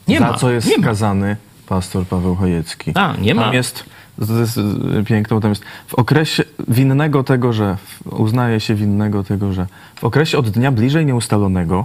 [0.08, 0.82] nie za ma, co jest nie ma.
[0.82, 1.36] skazany
[1.68, 2.90] pastor Paweł Chojecki.
[2.94, 3.42] A, nie ma.
[3.44, 3.84] Tam jest,
[4.26, 7.76] to jest y, tam jest w okresie winnego tego, że
[8.10, 9.66] uznaje się winnego tego, że
[9.96, 11.84] w okresie od dnia bliżej nieustalonego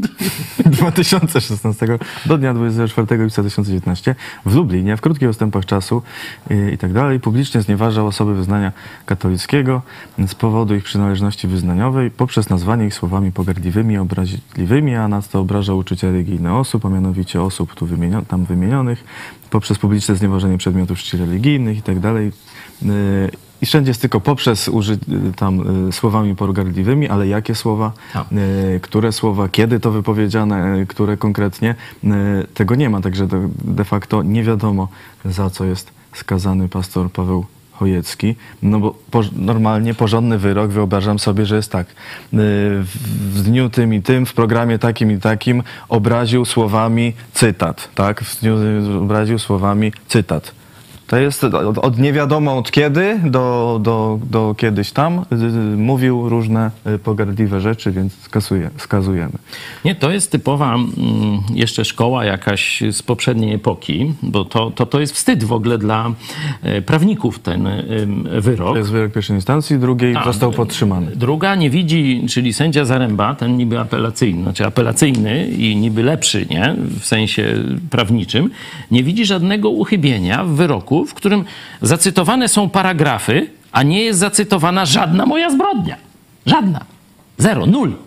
[0.66, 1.86] 2016
[2.26, 4.14] do dnia 24 lipca 2019
[4.46, 6.02] w Lublinie w krótkich odstępach czasu
[6.50, 8.72] yy, i tak dalej publicznie znieważał osoby wyznania
[9.06, 9.82] katolickiego
[10.26, 15.78] z powodu ich przynależności wyznaniowej poprzez nazwanie ich słowami pogardliwymi i obraźliwymi, a nadto obrażał
[15.78, 19.04] uczucia religijne osób, a mianowicie osób tu wymienio- tam wymienionych
[19.50, 22.32] poprzez publiczne znieważenie przedmiotów czci religijnych i tak dalej.
[22.82, 22.90] Yy,
[23.62, 24.98] I wszędzie jest tylko poprzez uży,
[25.36, 27.92] tam y, słowami pogardliwymi, ale jakie słowa,
[28.76, 31.74] y, które słowa, kiedy to wypowiedziane, y, które konkretnie,
[32.54, 33.00] tego nie ma.
[33.00, 33.26] Także
[33.64, 34.88] de, facto nie wiadomo,
[35.24, 38.36] za co jest skazany pastor Paweł Chojecki.
[38.62, 41.86] No bo po, normalnie porządny wyrok, wyobrażam sobie, że jest tak.
[42.32, 42.84] W,
[43.34, 48.20] w dniu tym i tym, w programie takim i takim obraził słowami cytat, tak?
[48.20, 48.56] W dniu
[49.02, 50.65] obraził słowami cytat.
[51.06, 55.76] To jest od, od nie wiadomo od kiedy do, do, do kiedyś tam y, y,
[55.76, 59.32] mówił różne y, pogardliwe rzeczy, więc skasuje, skazujemy.
[59.84, 60.88] Nie, to jest typowa mm,
[61.54, 66.12] jeszcze szkoła jakaś z poprzedniej epoki, bo to, to, to jest wstyd w ogóle dla
[66.62, 68.72] e, prawników ten ym, wyrok.
[68.72, 71.16] To jest wyrok pierwszej instancji, drugiej A, został podtrzymany.
[71.16, 76.76] Druga nie widzi, czyli sędzia Zaręba, ten niby apelacyjny, znaczy apelacyjny i niby lepszy, nie?
[77.00, 77.54] W sensie
[77.90, 78.50] prawniczym,
[78.90, 81.44] nie widzi żadnego uchybienia w wyroku, w którym
[81.82, 85.96] zacytowane są paragrafy, a nie jest zacytowana żadna moja zbrodnia.
[86.46, 86.80] Żadna.
[87.38, 88.05] Zero, nul.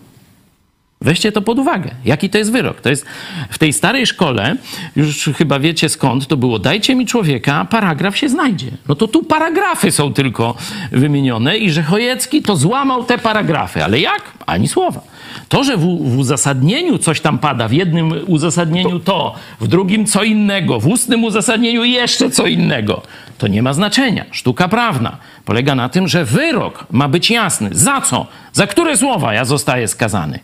[1.01, 1.91] Weźcie to pod uwagę.
[2.05, 2.81] Jaki to jest wyrok?
[2.81, 3.05] To jest
[3.49, 4.55] w tej starej szkole,
[4.95, 8.67] już chyba wiecie skąd to było, dajcie mi człowieka, paragraf się znajdzie.
[8.87, 10.55] No to tu paragrafy są tylko
[10.91, 13.83] wymienione i że Chojecki to złamał te paragrafy.
[13.83, 14.21] Ale jak?
[14.45, 15.01] Ani słowa.
[15.49, 20.23] To, że w, w uzasadnieniu coś tam pada, w jednym uzasadnieniu to, w drugim co
[20.23, 23.01] innego, w ustnym uzasadnieniu jeszcze co innego,
[23.37, 24.25] to nie ma znaczenia.
[24.31, 27.69] Sztuka prawna polega na tym, że wyrok ma być jasny.
[27.71, 28.27] Za co?
[28.53, 30.39] Za które słowa ja zostaję skazany?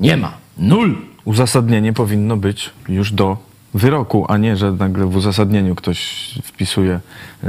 [0.00, 0.32] Nie ma.
[0.58, 0.96] Nul.
[1.24, 3.36] Uzasadnienie powinno być już do
[3.74, 7.00] wyroku, a nie, że nagle w uzasadnieniu ktoś wpisuje
[7.44, 7.48] y,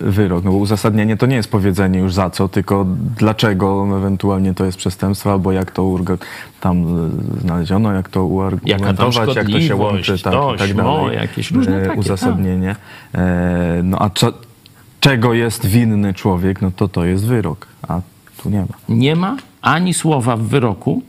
[0.00, 0.44] wyrok.
[0.44, 2.86] No bo uzasadnienie to nie jest powiedzenie już za co, tylko
[3.18, 6.18] dlaczego ewentualnie to jest przestępstwo, albo jak to urgo,
[6.60, 11.16] tam y, znaleziono, jak to uargumentować, jak to się łączy, tak, i tak tośmo, dalej.
[11.16, 11.98] jakieś różne E, takie, tak.
[11.98, 12.76] uzasadnienie.
[13.14, 14.32] E, no a co,
[15.00, 18.00] czego jest winny człowiek, no to to jest wyrok, a
[18.42, 18.66] tu nie ma.
[18.88, 21.02] Nie ma ani słowa w wyroku,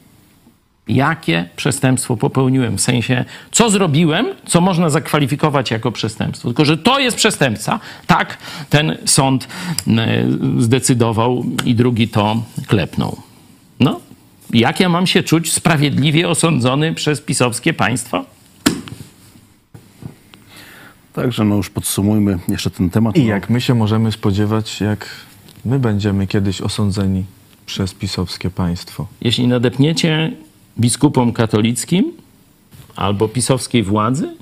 [0.89, 6.49] jakie przestępstwo popełniłem, w sensie co zrobiłem, co można zakwalifikować jako przestępstwo.
[6.49, 7.79] Tylko, że to jest przestępca.
[8.07, 8.37] Tak,
[8.69, 9.47] ten sąd
[9.87, 10.25] e,
[10.57, 13.21] zdecydował i drugi to klepnął.
[13.79, 13.99] No,
[14.53, 18.25] jak ja mam się czuć sprawiedliwie osądzony przez pisowskie państwo?
[21.13, 23.17] Także no już podsumujmy jeszcze ten temat.
[23.17, 25.09] I jak my się możemy spodziewać, jak
[25.65, 27.23] my będziemy kiedyś osądzeni
[27.65, 29.07] przez pisowskie państwo?
[29.21, 30.31] Jeśli nadepniecie
[30.79, 32.11] biskupom katolickim
[32.95, 34.35] albo pisowskiej władzy,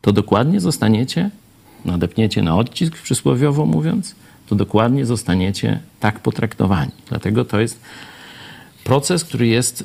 [0.00, 1.30] to dokładnie zostaniecie,
[1.84, 4.14] nadepniecie na odcisk przysłowiowo mówiąc,
[4.46, 6.92] to dokładnie zostaniecie tak potraktowani.
[7.08, 7.80] Dlatego to jest
[8.84, 9.84] proces, który jest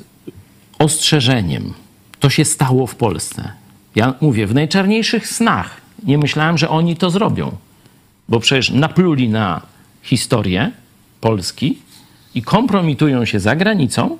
[0.78, 1.74] ostrzeżeniem.
[2.20, 3.52] To się stało w Polsce.
[3.94, 7.56] Ja mówię, w najczarniejszych snach nie myślałem, że oni to zrobią,
[8.28, 9.60] bo przecież napluli na
[10.02, 10.70] historię
[11.20, 11.78] Polski
[12.34, 14.18] i kompromitują się za granicą.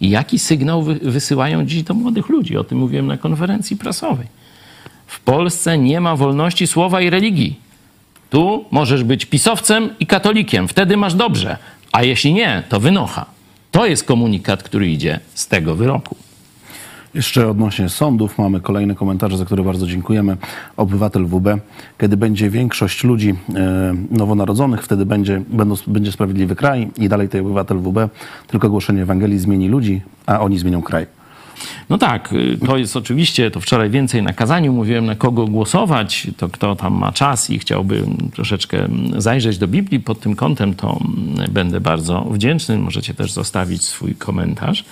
[0.00, 2.56] I jaki sygnał wy- wysyłają dziś do młodych ludzi?
[2.56, 4.26] O tym mówiłem na konferencji prasowej.
[5.06, 7.60] W Polsce nie ma wolności słowa i religii.
[8.30, 11.56] Tu możesz być pisowcem i katolikiem, wtedy masz dobrze,
[11.92, 13.26] a jeśli nie, to wynocha.
[13.70, 16.16] To jest komunikat, który idzie z tego wyroku.
[17.16, 20.36] Jeszcze odnośnie sądów mamy kolejne komentarze, za które bardzo dziękujemy.
[20.76, 21.46] Obywatel WB.
[21.98, 27.40] Kiedy będzie większość ludzi e, nowonarodzonych, wtedy będzie, będą, będzie sprawiedliwy kraj i dalej tej
[27.40, 27.98] obywatel WB.
[28.46, 31.15] Tylko głoszenie Ewangelii zmieni ludzi, a oni zmienią kraj.
[31.90, 36.26] No tak, y, to jest oczywiście, to wczoraj więcej na kazaniu mówiłem, na kogo głosować,
[36.36, 41.00] to kto tam ma czas i chciałby troszeczkę zajrzeć do Biblii pod tym kątem, to
[41.50, 42.78] będę bardzo wdzięczny.
[42.78, 44.84] Możecie też zostawić swój komentarz.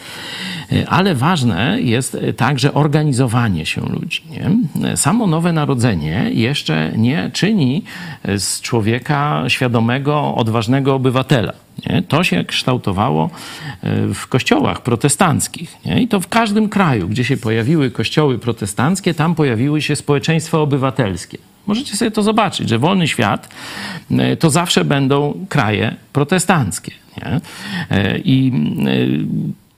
[0.73, 4.23] Y, Ale ważne jest także organizowanie się ludzi.
[4.31, 4.97] Nie?
[4.97, 7.83] Samo nowe narodzenie jeszcze nie czyni
[8.37, 11.64] z człowieka świadomego, odważnego obywatela.
[11.87, 12.03] Nie?
[12.03, 13.31] To się kształtowało
[13.83, 15.77] e, w kościołach protestanckich.
[15.87, 16.03] Nie?
[16.03, 21.39] I to w każdym kraju, gdzie się pojawiły kościoły protestanckie, tam pojawiły się społeczeństwa obywatelskie.
[21.67, 23.49] Możecie sobie to zobaczyć, że wolny świat
[24.11, 26.93] e, to zawsze będą kraje protestanckie.
[27.17, 27.41] Nie?
[27.91, 28.53] E, I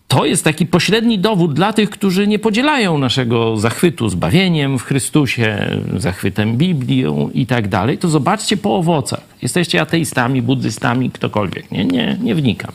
[0.09, 5.79] to jest taki pośredni dowód dla tych, którzy nie podzielają naszego zachwytu zbawieniem w Chrystusie,
[5.97, 7.99] zachwytem Biblią i tak dalej.
[7.99, 9.21] To zobaczcie po owocach.
[9.43, 11.71] Jesteście ateistami, buddystami, ktokolwiek.
[11.71, 12.73] Nie, nie, nie wnikam.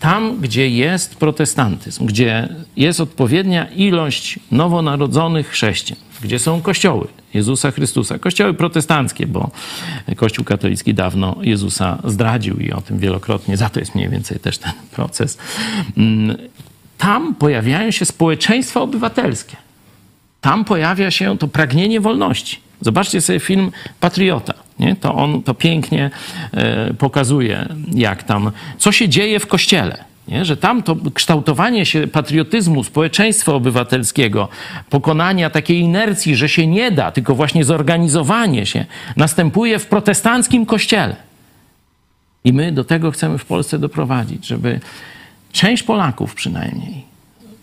[0.00, 8.18] Tam, gdzie jest protestantyzm, gdzie jest odpowiednia ilość nowonarodzonych chrześcijan, gdzie są kościoły Jezusa Chrystusa,
[8.18, 9.50] kościoły protestanckie, bo
[10.16, 14.58] Kościół katolicki dawno Jezusa zdradził i o tym wielokrotnie, za to jest mniej więcej też
[14.58, 15.38] ten proces.
[15.96, 16.36] Mm,
[16.98, 19.56] Tam pojawiają się społeczeństwa obywatelskie.
[20.40, 22.58] Tam pojawia się to pragnienie wolności.
[22.80, 23.70] Zobaczcie sobie film
[24.00, 24.54] Patriota.
[24.78, 24.96] Nie?
[24.96, 26.10] To on to pięknie
[26.52, 30.04] e, pokazuje, jak tam, co się dzieje w kościele.
[30.28, 30.44] Nie?
[30.44, 34.48] Że tam to kształtowanie się patriotyzmu, społeczeństwa obywatelskiego,
[34.90, 38.84] pokonania takiej inercji, że się nie da, tylko właśnie zorganizowanie się,
[39.16, 41.16] następuje w protestanckim kościele.
[42.44, 44.80] I my do tego chcemy w Polsce doprowadzić, żeby
[45.52, 47.04] część Polaków przynajmniej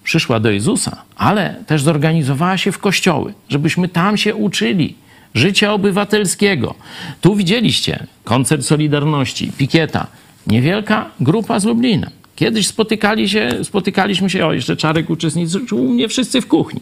[0.04, 4.96] przyszła do Jezusa, ale też zorganizowała się w kościoły, żebyśmy tam się uczyli
[5.34, 6.76] życia obywatelskiego.
[7.22, 10.08] Tu widzieliście koncert Solidarności, Pikieta,
[10.48, 12.21] niewielka grupa z Lublina.
[12.36, 16.82] Kiedyś spotykali się, spotykaliśmy się, o jeszcze Czarek uczestniczył u mnie wszyscy w kuchni.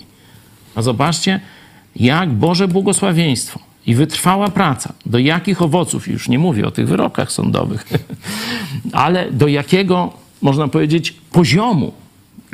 [0.75, 1.39] A zobaczcie,
[1.95, 7.31] jak Boże błogosławieństwo i wytrwała praca, do jakich owoców, już nie mówię o tych wyrokach
[7.31, 7.85] sądowych,
[8.91, 11.93] ale do jakiego, można powiedzieć, poziomu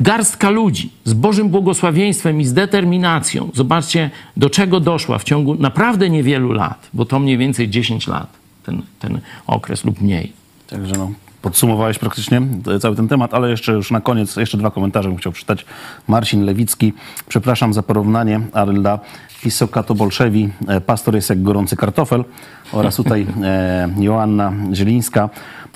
[0.00, 6.10] garstka ludzi z Bożym błogosławieństwem i z determinacją, zobaczcie, do czego doszła w ciągu naprawdę
[6.10, 8.28] niewielu lat, bo to mniej więcej 10 lat,
[8.62, 10.32] ten, ten okres lub mniej.
[10.66, 11.12] Także no,
[11.46, 12.42] podsumowałeś praktycznie
[12.76, 15.66] e, cały ten temat, ale jeszcze już na koniec, jeszcze dwa komentarze bym chciał przeczytać.
[16.08, 16.92] Marcin Lewicki,
[17.28, 18.40] przepraszam za porównanie,
[18.74, 18.98] dla
[19.42, 22.24] Pisoka to bolszewi, e, pastor jest jak gorący kartofel
[22.72, 25.28] oraz tutaj e, Joanna Zielińska.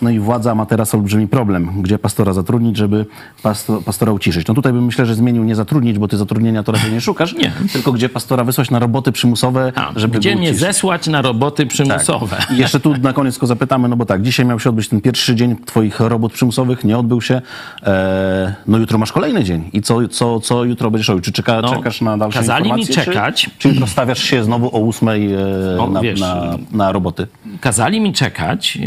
[0.02, 3.06] No i władza ma teraz olbrzymi problem, gdzie pastora zatrudnić, żeby
[3.42, 4.46] pasto, pastora uciszyć.
[4.46, 7.34] No tutaj bym myślę, że zmienił nie zatrudnić, bo ty zatrudnienia to raczej nie szukasz,
[7.34, 7.52] Nie.
[7.72, 12.36] tylko gdzie pastora wysłać na roboty przymusowe, żeby Gdzie mnie zesłać na roboty przymusowe?
[12.36, 12.50] Tak.
[12.50, 15.00] I jeszcze tu na koniec go zapytamy, no bo tak, dzisiaj miał się odbyć ten
[15.00, 17.42] pierwszy dzień twoich robót przymusowych, nie odbył się.
[17.86, 19.70] E, no jutro masz kolejny dzień.
[19.72, 21.22] I co, co, co jutro będziesz robił?
[21.22, 23.04] Czy czeka, No, czekasz na dalsze kazali mi informacje?
[23.12, 23.42] czekać.
[23.42, 25.38] Czy, czy jutro stawiasz się znowu o ósmej e,
[25.76, 27.26] No, na, wiesz, na, na roboty?
[27.60, 28.78] kazali mi czekać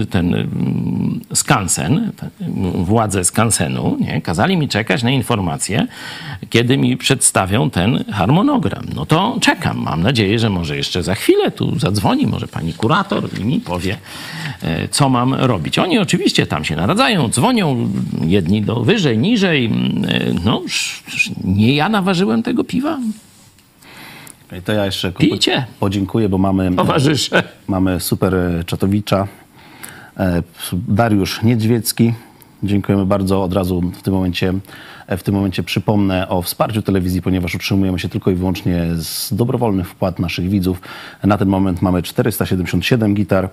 [0.00, 0.48] e, ten
[1.34, 2.12] skansen,
[2.74, 4.20] władze skansenu, nie?
[4.20, 5.86] kazali mi czekać na informacje,
[6.50, 8.84] kiedy mi przedstawią ten harmonogram.
[8.94, 9.78] No to czekam.
[9.78, 13.96] Mam nadzieję, że może jeszcze za chwilę tu zadzwoni, może pani kurator i mi powie,
[14.62, 15.78] e, co mam robić.
[15.78, 17.90] Oni oczywiście tam się naradzają, dzwonią,
[18.26, 19.64] jedni do wyżej, niżej.
[20.08, 20.62] E, No,
[21.44, 22.98] nie ja naważyłem tego piwa.
[24.58, 25.66] I to ja jeszcze Pijcie.
[25.80, 27.42] podziękuję, bo mamy, Towarzysze.
[27.68, 29.26] mamy super e, czatowicza.
[30.16, 30.42] E,
[30.72, 32.14] Dariusz Niedźwiecki.
[32.62, 33.42] Dziękujemy bardzo.
[33.42, 34.54] Od razu w tym momencie,
[35.06, 39.34] e, w tym momencie przypomnę o wsparciu telewizji, ponieważ utrzymujemy się tylko i wyłącznie z
[39.34, 40.80] dobrowolnych wpłat naszych widzów.
[41.24, 43.48] Na ten moment mamy 477 gitar.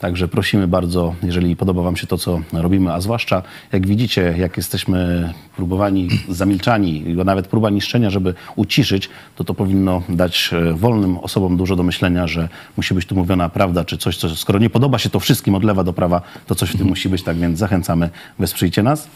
[0.00, 3.42] Także prosimy bardzo, jeżeli podoba Wam się to, co robimy, a zwłaszcza
[3.72, 10.50] jak widzicie, jak jesteśmy próbowani, zamilczani, nawet próba niszczenia, żeby uciszyć, to to powinno dać
[10.52, 14.36] e, wolnym osobom dużo do myślenia, że musi być tu mówiona prawda, czy coś, co,
[14.36, 17.08] skoro nie podoba się to wszystkim od lewa do prawa, to coś w tym musi
[17.08, 19.08] być, tak więc zachęcamy, wesprzyjcie nas.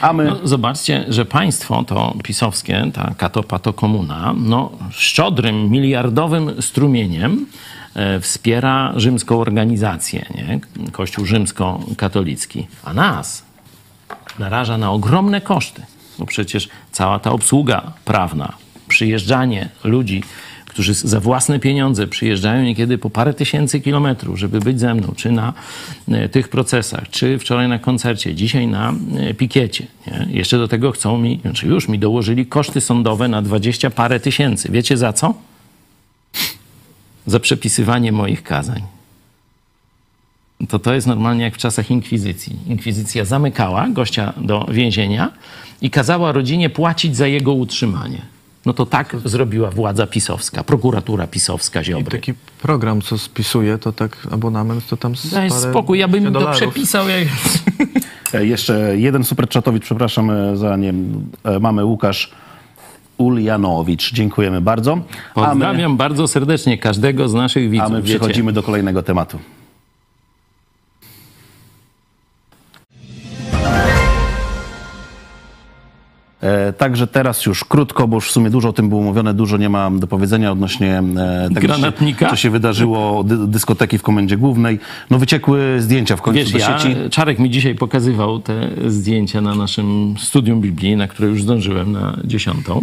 [0.00, 0.24] A my...
[0.24, 7.46] No, zobaczcie, że państwo to pisowskie, ta katopato komuna, no, szczodrym, miliardowym strumieniem
[8.20, 10.60] wspiera rzymską organizację, nie?
[10.92, 13.44] Kościół rzymskokatolicki, a nas
[14.38, 15.82] naraża na ogromne koszty,
[16.18, 18.52] bo przecież cała ta obsługa prawna,
[18.88, 20.22] przyjeżdżanie ludzi,
[20.66, 25.32] którzy za własne pieniądze przyjeżdżają niekiedy po parę tysięcy kilometrów, żeby być ze mną, czy
[25.32, 25.52] na
[26.08, 29.86] e, tych procesach, czy wczoraj na koncercie, dzisiaj na e, pikiecie.
[30.06, 30.26] Nie?
[30.30, 34.68] Jeszcze do tego chcą mi, znaczy już mi dołożyli koszty sądowe na dwadzieścia parę tysięcy.
[34.72, 35.34] Wiecie za co?
[37.26, 38.82] Za przepisywanie moich kazań
[40.68, 42.56] to to jest normalnie jak w czasach inkwizycji.
[42.66, 45.32] Inkwizycja zamykała gościa do więzienia
[45.80, 48.22] i kazała rodzinie płacić za jego utrzymanie.
[48.66, 52.18] No to tak zrobiła władza pisowska, prokuratura pisowska I Ziobry.
[52.18, 56.56] taki program, co spisuje, to tak abonament to tam Daj spokój, ja bym to dolarów.
[56.56, 57.08] przepisał.
[57.08, 57.28] Jak...
[58.34, 60.94] E, Jeszcze jeden super czatowicz, przepraszam e, za nie.
[61.60, 62.30] Mamy Łukasz
[63.18, 64.12] Uljanowicz.
[64.12, 64.92] Dziękujemy bardzo.
[65.34, 67.86] A my, Pozdrawiam bardzo serdecznie każdego z naszych widzów.
[67.86, 69.38] a my przechodzimy do kolejnego tematu.
[76.78, 79.68] Także teraz już krótko, bo już w sumie dużo o tym było mówione, dużo nie
[79.68, 82.30] ma do powiedzenia odnośnie e, tego, Granatnika?
[82.30, 84.78] co się wydarzyło, dy, dyskoteki w Komendzie Głównej.
[85.10, 86.96] No wyciekły zdjęcia w końcu Wiesz, do ja, sieci.
[87.10, 92.18] Czarek mi dzisiaj pokazywał te zdjęcia na naszym studium Biblii, na które już zdążyłem na
[92.24, 92.82] dziesiątą.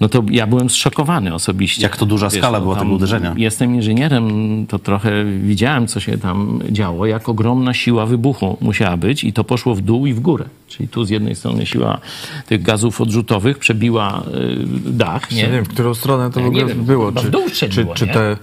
[0.00, 1.82] No to ja byłem zszokowany osobiście.
[1.82, 3.34] Jak to duża skala była tam tego uderzenia.
[3.36, 4.26] Jestem inżynierem,
[4.68, 9.44] to trochę widziałem, co się tam działo, jak ogromna siła wybuchu musiała być i to
[9.44, 10.44] poszło w dół i w górę.
[10.76, 11.98] Czyli tu z jednej strony siła
[12.46, 15.48] tych gazów odrzutowych przebiła y, dach, Nie nie?
[15.48, 17.12] wiem, w którą stronę to Ja w ogóle wiem, było.
[17.12, 18.12] Czy, w dół czy, strzeliło, czy nie?
[18.12, 18.36] te,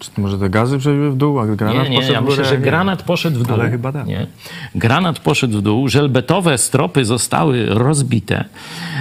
[0.00, 2.36] czy może te gazy przebiły w dół, a granat nie, nie, poszedł ja w górę?
[2.36, 3.54] myślę, że Nie granat poszedł w dół.
[3.60, 4.06] Ale chyba tak.
[4.06, 4.26] Nie.
[4.74, 8.44] Granat poszedł w dół, żelbetowe stropy zostały rozbite.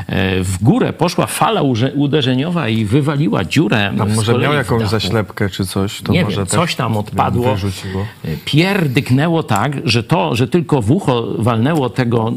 [0.07, 1.61] E, W górę poszła fala
[1.95, 3.93] uderzeniowa i wywaliła dziurę.
[3.97, 7.51] Tam może miał jakąś zaślepkę czy coś, to Nie może wiem, coś tam odpadło.
[7.51, 8.05] Wyrzuciło.
[8.45, 12.33] Pierdyknęło tak, że to, że tylko w ucho walnęło tego,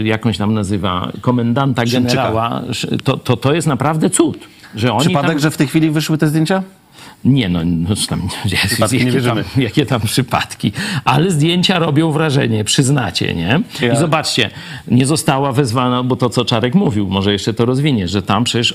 [0.00, 2.14] y, jakąś tam nazywa, komendanta Szymczyka.
[2.22, 2.62] generała,
[3.04, 4.38] to, to, to jest naprawdę cud.
[4.74, 5.38] Że oni Przypadek, tam...
[5.38, 6.62] że w tej chwili wyszły te zdjęcia?
[7.24, 8.28] Nie, no, no tam,
[8.66, 9.44] Przypadki nie jakie, tam, wierzymy.
[9.64, 10.72] jakie tam przypadki.
[11.04, 13.60] Ale zdjęcia robią wrażenie, przyznacie, nie?
[13.92, 14.50] I zobaczcie,
[14.88, 18.72] nie została wezwana, bo to, co Czarek mówił, może jeszcze to rozwinie, że tam przecież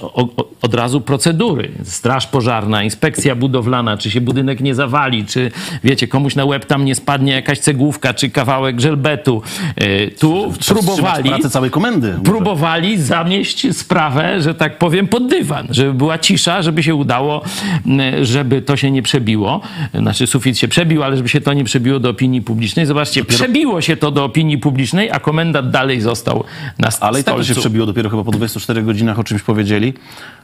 [0.62, 1.72] od razu procedury.
[1.84, 5.52] Straż pożarna, inspekcja budowlana, czy się budynek nie zawali, czy
[5.84, 9.42] wiecie, komuś na łeb tam nie spadnie jakaś cegłówka, czy kawałek żelbetu.
[9.76, 12.08] E, Tu Wstrzymać próbowali pracę całej komendy.
[12.12, 12.24] może.
[12.24, 17.42] próbowali zamieść sprawę, że tak powiem, pod dywan, żeby była cisza, żeby się udało,
[17.86, 19.62] m, żeby to się nie przebiło.
[19.94, 22.86] Znaczy sufit się przebił, ale żeby się to nie przebiło do opinii publicznej.
[22.86, 26.44] Zobaczcie, przebiło się to do opinii publicznej, a komendant dalej został
[26.80, 29.42] na st- Ale i tak to się przebiło dopiero chyba po 24 godzinach o czymś
[29.42, 29.94] powiedzieli.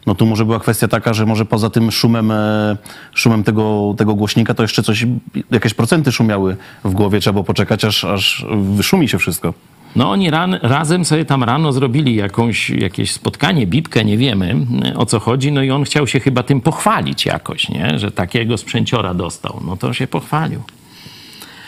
[0.06, 2.78] No tu może była kwestia taka, że może poza tym szumem, e,
[3.14, 5.06] szumem tego, tego głośnika to jeszcze coś,
[5.52, 7.20] jakieś procenty szumiały w głowie.
[7.20, 9.54] Trzeba było poczekać, aż, aż wyszumi się wszystko.
[9.96, 14.56] No oni ran, razem sobie tam rano zrobili jakąś, jakieś spotkanie, bibkę, nie wiemy
[14.96, 18.00] o co chodzi, no i on chciał się chyba tym pochwalić jakoś, nie?
[18.00, 19.62] że takiego sprzęciora dostał.
[19.66, 20.62] No to się pochwalił.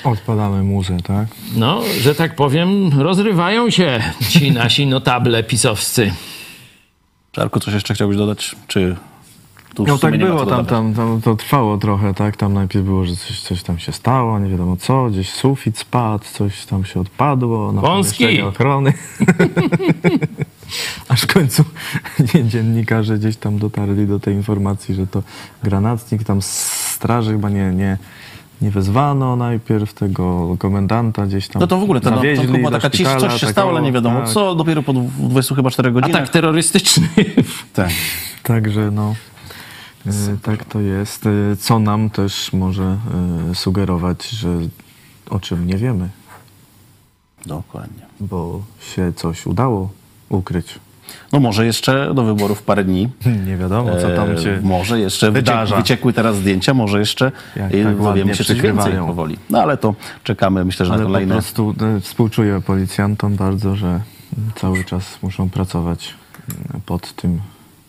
[0.03, 1.27] Odpalamy muzę, tak?
[1.55, 6.13] No, że tak powiem, rozrywają się ci nasi notable pisowscy.
[7.31, 8.55] Czarku, coś jeszcze chciałbyś dodać?
[8.67, 8.95] Czy
[9.73, 12.37] tu No tak było, tam, tam, tam to trwało trochę, tak?
[12.37, 16.23] Tam najpierw było, że coś, coś tam się stało, nie wiadomo co, gdzieś sufit spadł,
[16.33, 18.41] coś tam się odpadło, na Wąski.
[18.41, 18.93] ochrony.
[21.09, 21.63] Aż w końcu
[22.49, 25.23] dziennikarze gdzieś tam dotarli do tej informacji, że to
[25.63, 26.47] granatnik, tam z
[26.97, 27.97] straży chyba nie, nie,
[28.61, 32.71] nie wezwano najpierw tego komendanta gdzieś tam No to w ogóle to, no, to była
[32.71, 34.29] taka szpitala, coś się tak, stało, ale nie wiadomo tak.
[34.29, 34.55] co.
[34.55, 36.21] Dopiero po 20 chyba 4 godzinach.
[36.21, 37.07] Atak terrorystyczny.
[37.73, 37.89] Tak.
[38.43, 39.15] Także no,
[40.07, 41.25] e, tak to jest.
[41.25, 42.97] E, Co nam też może
[43.51, 44.49] e, sugerować, że
[45.29, 46.09] o czym nie wiemy,
[47.45, 48.05] Dokładnie.
[48.19, 48.61] bo
[48.95, 49.89] się coś udało
[50.29, 50.79] ukryć.
[51.31, 53.09] No może jeszcze do wyborów parę dni.
[53.47, 55.75] Nie wiadomo, co tam E, się Może jeszcze wydarza.
[55.75, 59.37] wyciek, wyciekły teraz zdjęcia, może jeszcze Jak e, tak dowiemy się coś więcej powoli.
[59.49, 61.33] No ale to czekamy, myślę, że Ale na po kolejne.
[61.33, 64.01] prostu e, współczuję policjantom bardzo, że
[64.55, 66.13] cały czas muszą pracować
[66.85, 67.39] pod tym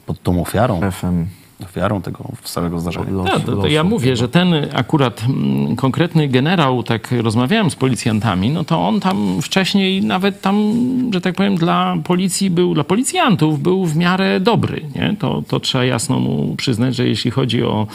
[0.07, 1.27] Pod tą ofiarą, szefem
[1.65, 3.11] ofiarą tego całego zdarzenia.
[3.11, 3.69] los, No, to, to losu.
[3.69, 9.01] ja mówię, że ten akurat mm, konkretny generał, tak rozmawiałem z policjantami, no to on
[9.01, 10.73] tam wcześniej nawet tam,
[11.13, 15.17] że tak powiem, dla policji był, dla policjantów był w miarę dobry, nie?
[15.19, 17.87] To, to trzeba jasno mu przyznać, że jeśli chodzi o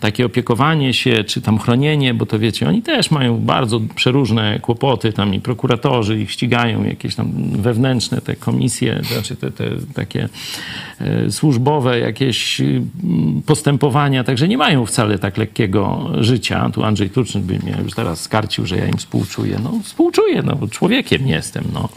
[0.00, 5.12] takie opiekowanie się, czy tam chronienie, bo to wiecie, oni też mają bardzo przeróżne kłopoty,
[5.12, 9.64] tam i prokuratorzy ich ścigają, jakieś tam wewnętrzne te komisje, znaczy te, te
[9.94, 10.28] takie
[11.00, 12.82] e, służbowe jakieś y,
[13.46, 16.70] postępowania, także nie mają wcale tak lekkiego życia.
[16.74, 19.58] Tu Andrzej Tuczyn by mnie już teraz skarcił, że ja im współczuję.
[19.64, 21.88] No współczuję, no bo człowiekiem jestem, no.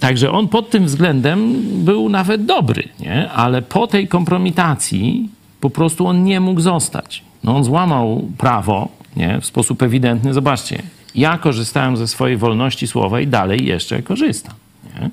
[0.00, 3.30] Także on pod tym względem był nawet dobry, nie?
[3.30, 5.28] ale po tej kompromitacji
[5.60, 7.24] Po prostu on nie mógł zostać.
[7.44, 9.40] No on złamał prawo nie?
[9.40, 10.34] w sposób ewidentny.
[10.34, 10.82] Zobaczcie,
[11.14, 14.54] ja korzystałem ze swojej wolności słowa i dalej jeszcze korzystam.
[14.84, 15.10] Nie?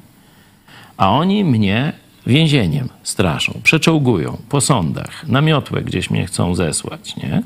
[0.97, 1.93] A oni mnie
[2.27, 7.41] więzieniem straszą, przeczołgują po sądach, na miotłę gdzieś mnie chcą zesłać, nie?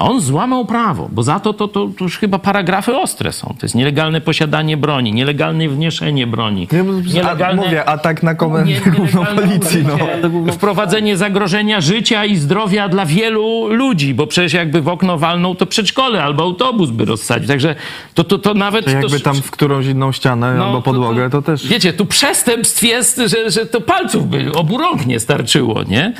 [0.00, 3.54] A on złamał prawo, bo za to to, to, to już chyba paragrafy ostre są.
[3.58, 6.68] To jest nielegalne posiadanie broni, nielegalne wniesienie broni,
[7.14, 7.62] nielegalne...
[7.62, 9.84] Mówię, atak na komendę główną policji.
[9.86, 10.52] No.
[10.52, 15.66] Wprowadzenie zagrożenia życia i zdrowia dla wielu ludzi, bo przecież jakby w okno walnął, to
[15.66, 17.48] przedszkole albo autobus by rozsadził.
[17.48, 17.74] Także
[18.14, 18.84] to, to, to nawet...
[18.84, 21.66] To jakby to, tam w którąś inną ścianę No, albo to- podłogę, to też...
[21.68, 26.12] Wiecie, tu przestępstw jest, że, że to palców by, obu rąk nie starczyło, nie?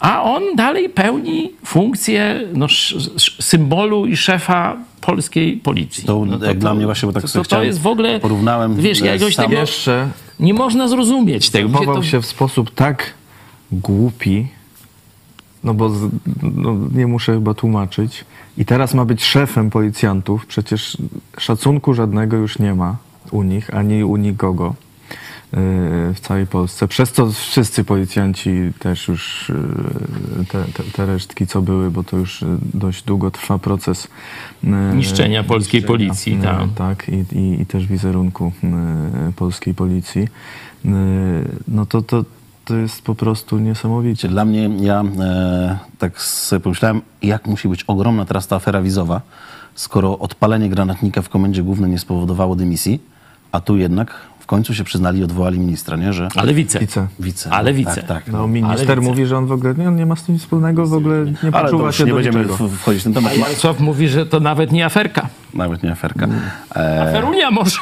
[0.00, 6.04] A on dalej pełni funkcję no, sz, sz, symbolu i szefa polskiej policji.
[6.04, 7.86] To, no jak dla mnie właśnie, bo tak to, sobie to, to chciałem, jest w
[7.86, 8.20] ogóle...
[8.20, 9.60] porównałem Wiesz, e, jakoś sam- tego...
[9.60, 10.08] Jeszcze
[10.40, 11.68] Nie można zrozumieć tego.
[11.68, 13.14] Mi się zachował to- się w sposób tak
[13.72, 14.48] głupi,
[15.64, 16.08] no bo z,
[16.42, 18.24] no, nie muszę chyba tłumaczyć.
[18.58, 20.46] I teraz ma być szefem policjantów.
[20.46, 20.96] Przecież
[21.38, 22.96] szacunku żadnego już nie ma
[23.30, 24.74] u nich, ani u nikogo
[25.52, 26.88] w całej Polsce.
[26.88, 29.52] Przez to wszyscy policjanci też już
[30.38, 32.44] yy, te, te, te resztki, co były, bo to już
[32.74, 34.08] dość długo trwa proces
[34.64, 36.60] yy, Niszczenia polskiej policji, yy, tak.
[36.74, 38.52] tak, i, i, i też wizerunku
[39.36, 40.28] polskiej policji.
[41.68, 42.24] No to, to,
[42.64, 44.28] to jest po prostu niesamowicie.
[44.28, 49.20] Dla mnie, ja e, tak sobie pomyślałem, jak musi być ogromna teraz ta afera wizowa,
[49.74, 53.00] skoro odpalenie granatnika w komendzie głównej nie spowodowało dymisji,
[53.52, 54.14] a tu jednak
[54.50, 56.12] końcu się przyznali i odwołali ministra, nie?
[56.12, 56.28] Że...
[56.36, 56.78] Ale wice.
[56.78, 57.06] Wice.
[57.20, 57.50] Wice.
[57.50, 57.94] Ale no, wice.
[57.94, 58.32] Tak, tak.
[58.32, 59.10] No, minister widzę.
[59.10, 61.24] mówi, że on w ogóle nie, on nie ma z tym nic wspólnego, w ogóle
[61.24, 62.68] nie Ale to poczuwa już się nie do będziemy niczego.
[62.68, 63.36] wchodzić w ten temat.
[63.36, 65.28] Jarosław mówi, że to nawet nie aferka.
[65.54, 66.28] Nawet nie aferka.
[66.76, 67.78] E, Aferunia może.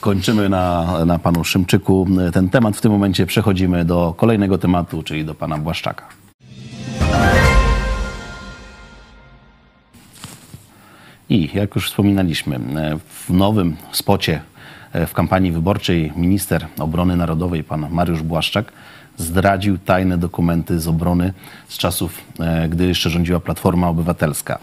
[0.00, 2.76] kończymy na, na panu Szymczyku ten temat.
[2.76, 6.04] W tym momencie przechodzimy do kolejnego tematu, czyli do pana Błaszczaka.
[11.28, 12.60] I jak już wspominaliśmy,
[13.08, 14.40] w nowym spocie
[15.06, 18.72] w kampanii wyborczej minister obrony narodowej, pan Mariusz Błaszczak,
[19.16, 21.32] zdradził tajne dokumenty z obrony
[21.68, 24.58] z czasów, e, gdy jeszcze rządziła Platforma Obywatelska.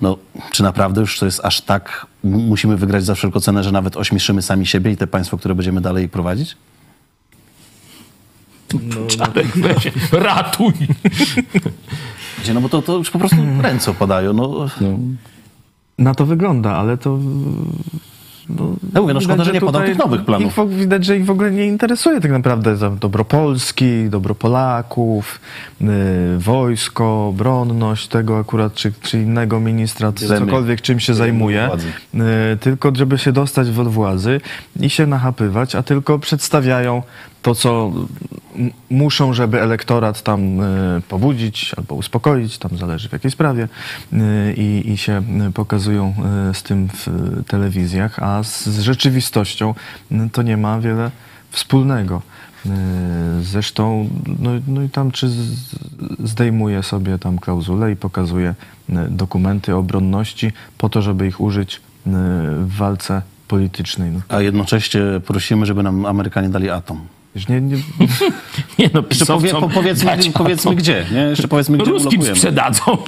[0.00, 0.18] No,
[0.52, 4.42] czy naprawdę już to jest aż tak, musimy wygrać za wszelką cenę, że nawet ośmieszymy
[4.42, 6.56] sami siebie i te państwo, które będziemy dalej prowadzić?
[9.08, 10.72] Czarek, weź, ratuj.
[12.42, 14.32] Gdzie, no bo to, to już po prostu ręce opadają.
[14.32, 14.66] No,
[15.98, 17.18] Na to wygląda, ale to...
[18.48, 20.58] No, Ja mówię, no szkoda, że nie podał tych nowych planów.
[20.58, 25.40] Ich, widać, że ich w ogóle nie interesuje tak naprawdę za dobro Polski, dobro Polaków,
[25.80, 25.84] y,
[26.38, 30.38] wojsko, obronność tego akurat, czy, czy innego ministra, c- Wiemy.
[30.46, 31.70] cokolwiek czym się zajmuje.
[32.14, 34.40] Y, tylko żeby się dostać od władzy
[34.80, 37.02] i się nachapywać, a tylko przedstawiają
[37.42, 37.92] to, co
[38.90, 43.68] muszą, żeby elektorat tam y, pobudzić albo uspokoić, tam zależy w jakiej sprawie
[44.12, 44.18] y,
[44.56, 46.14] i, i się y, pokazują
[46.52, 47.08] z tym w
[47.46, 49.74] telewizjach, a z, z rzeczywistością
[50.32, 51.10] to nie ma wiele
[51.50, 52.22] wspólnego.
[53.42, 54.08] Zresztą,
[54.38, 55.28] no, no i tam czy
[56.24, 58.54] zdejmuje sobie tam klauzulę i pokazuje
[59.08, 64.10] dokumenty obronności po to, żeby ich użyć w walce politycznej.
[64.10, 67.00] No, a jednocześnie prosimy, żeby nam Amerykanie dali atom.
[67.48, 67.76] Nie, nie,
[68.78, 70.74] Nie no, Jeszcze powie, pisowcom po, powiedzmy, dać powiedzmy atom.
[70.82, 71.20] gdzie, nie?
[71.20, 72.36] Jeszcze powiedzmy, gdzie Ruskim ulokujemy.
[72.38, 72.98] sprzedadzą.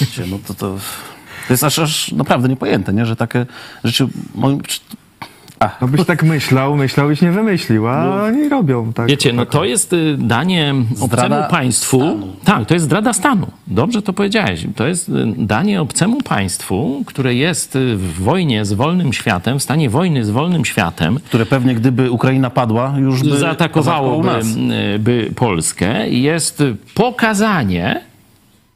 [0.00, 0.76] Wiecie, No to, to,
[1.48, 3.06] to jest aż, aż naprawdę niepojęte, nie?
[3.06, 3.46] Że takie
[3.84, 4.08] rzeczy...
[5.80, 9.08] No byś tak myślał, myślał byś nie wymyślił, a oni robią tak.
[9.08, 12.18] Wiecie, no to jest y, danie Zdrada obcemu państwu.
[12.44, 13.46] Tak, to jest zdrada stanu.
[13.66, 14.66] Dobrze to powiedziałeś.
[14.76, 19.62] To jest y, danie obcemu państwu, które jest y, w wojnie z wolnym światem, w
[19.62, 21.18] stanie wojny z wolnym światem.
[21.24, 24.28] Które pewnie gdyby Ukraina padła, już by zaatakowałoby
[24.98, 26.10] by Polskę.
[26.10, 26.62] Jest
[26.94, 28.07] pokazanie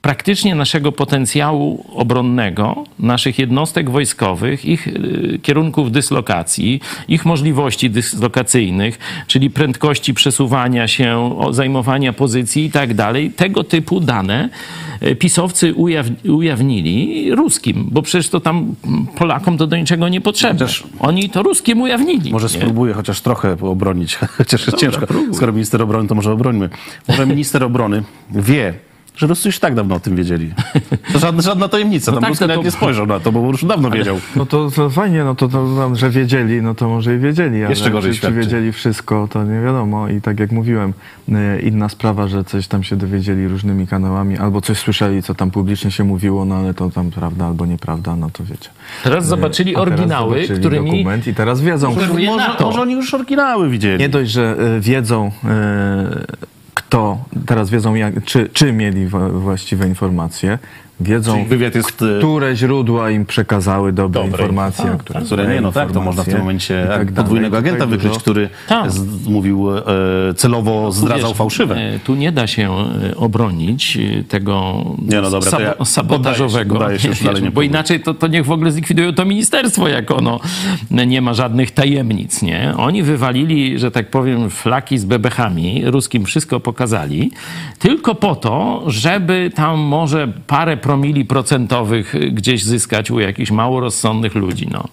[0.02, 9.50] praktycznie naszego potencjału obronnego, naszych jednostek wojskowych, ich y, kierunków dyslokacji, ich możliwości dyslokacyjnych, czyli
[9.50, 13.30] prędkości przesuwania się, zajmowania pozycji i tak dalej.
[13.30, 14.48] Tego typu dane
[15.02, 18.74] y, pisowcy ujaw- ujawnili ruskim, bo przecież to tam
[19.18, 20.66] Polakom to do niczego nie potrzebne.
[21.00, 22.32] Oni to ruskim ujawnili.
[22.32, 22.52] Może nie?
[22.52, 25.06] spróbuję chociaż trochę obronić, chociaż jest Dobra, ciężko.
[25.06, 25.34] próbuj.
[25.34, 26.68] Skoro minister obrony, to może obrońmy.
[27.08, 28.74] Może minister obrony wie,
[29.16, 30.52] że Ruscy już tak dawno o tym wiedzieli.
[31.12, 32.10] To żadna, żadna tajemnica.
[32.12, 34.20] No Tam tak, Ruski to- nawet to- nie spojrzał na to, bo już dawno wiedział.
[34.36, 37.70] No to, to fajnie, no to, to że wiedzieli, no to może i wiedzieli, ale
[37.70, 38.40] Jeszcze gorzej czy, czy świadczy.
[38.40, 40.08] wiedzieli wszystko, to nie wiadomo.
[40.08, 40.92] I tak jak mówiłem,
[41.28, 45.50] y, inna sprawa, że coś tam się dowiedzieli różnymi kanałami, albo coś słyszeli, co tam
[45.50, 48.70] publicznie się mówiło, no ale to tam prawda albo nieprawda, no to wiecie.
[49.04, 52.08] Teraz Y, zobaczyli teraz oryginały, zobaczyli którymi dokument i teraz wiedzą, Może,
[52.58, 53.98] może, oni już oryginały widzieli.
[53.98, 56.51] Nie dość, że y, wiedzą, y,
[56.92, 60.58] kto teraz wiedzą, jak, czy, czy mieli właściwe informacje,
[61.02, 65.54] wiedzą, Czyli wywiad jest, e, które źródła im przekazały dobre, informacje, a, które, które złe
[65.54, 68.48] nie, no tak, to można w tym informacje momencie tak podwójnego agenta wykryć, który
[68.88, 69.82] z, mówił e,
[70.36, 71.76] celowo zdradzał Wiesz, fałszywe.
[71.76, 72.70] e, Tu nie da się
[73.10, 76.74] e, obronić e, tego Nie, no dobra, ja sabo- sabotażowego.
[76.74, 80.10] poddaję się, się, Wiesz, bo inaczej to, to niech w ogóle zlikwidują to ministerstwo, jak
[80.10, 80.40] ono
[80.90, 82.42] nie ma żadnych tajemnic.
[82.42, 82.74] Nie?
[82.76, 87.30] Oni wywalili, że tak powiem, flaki z bebechami, ruskim wszystko pokazali,
[87.78, 94.34] tylko po to, żeby tam może parę promili procentowych gdzieś zyskać u jakichś mało rozsądnych
[94.34, 94.68] ludzi.
[94.72, 94.84] No.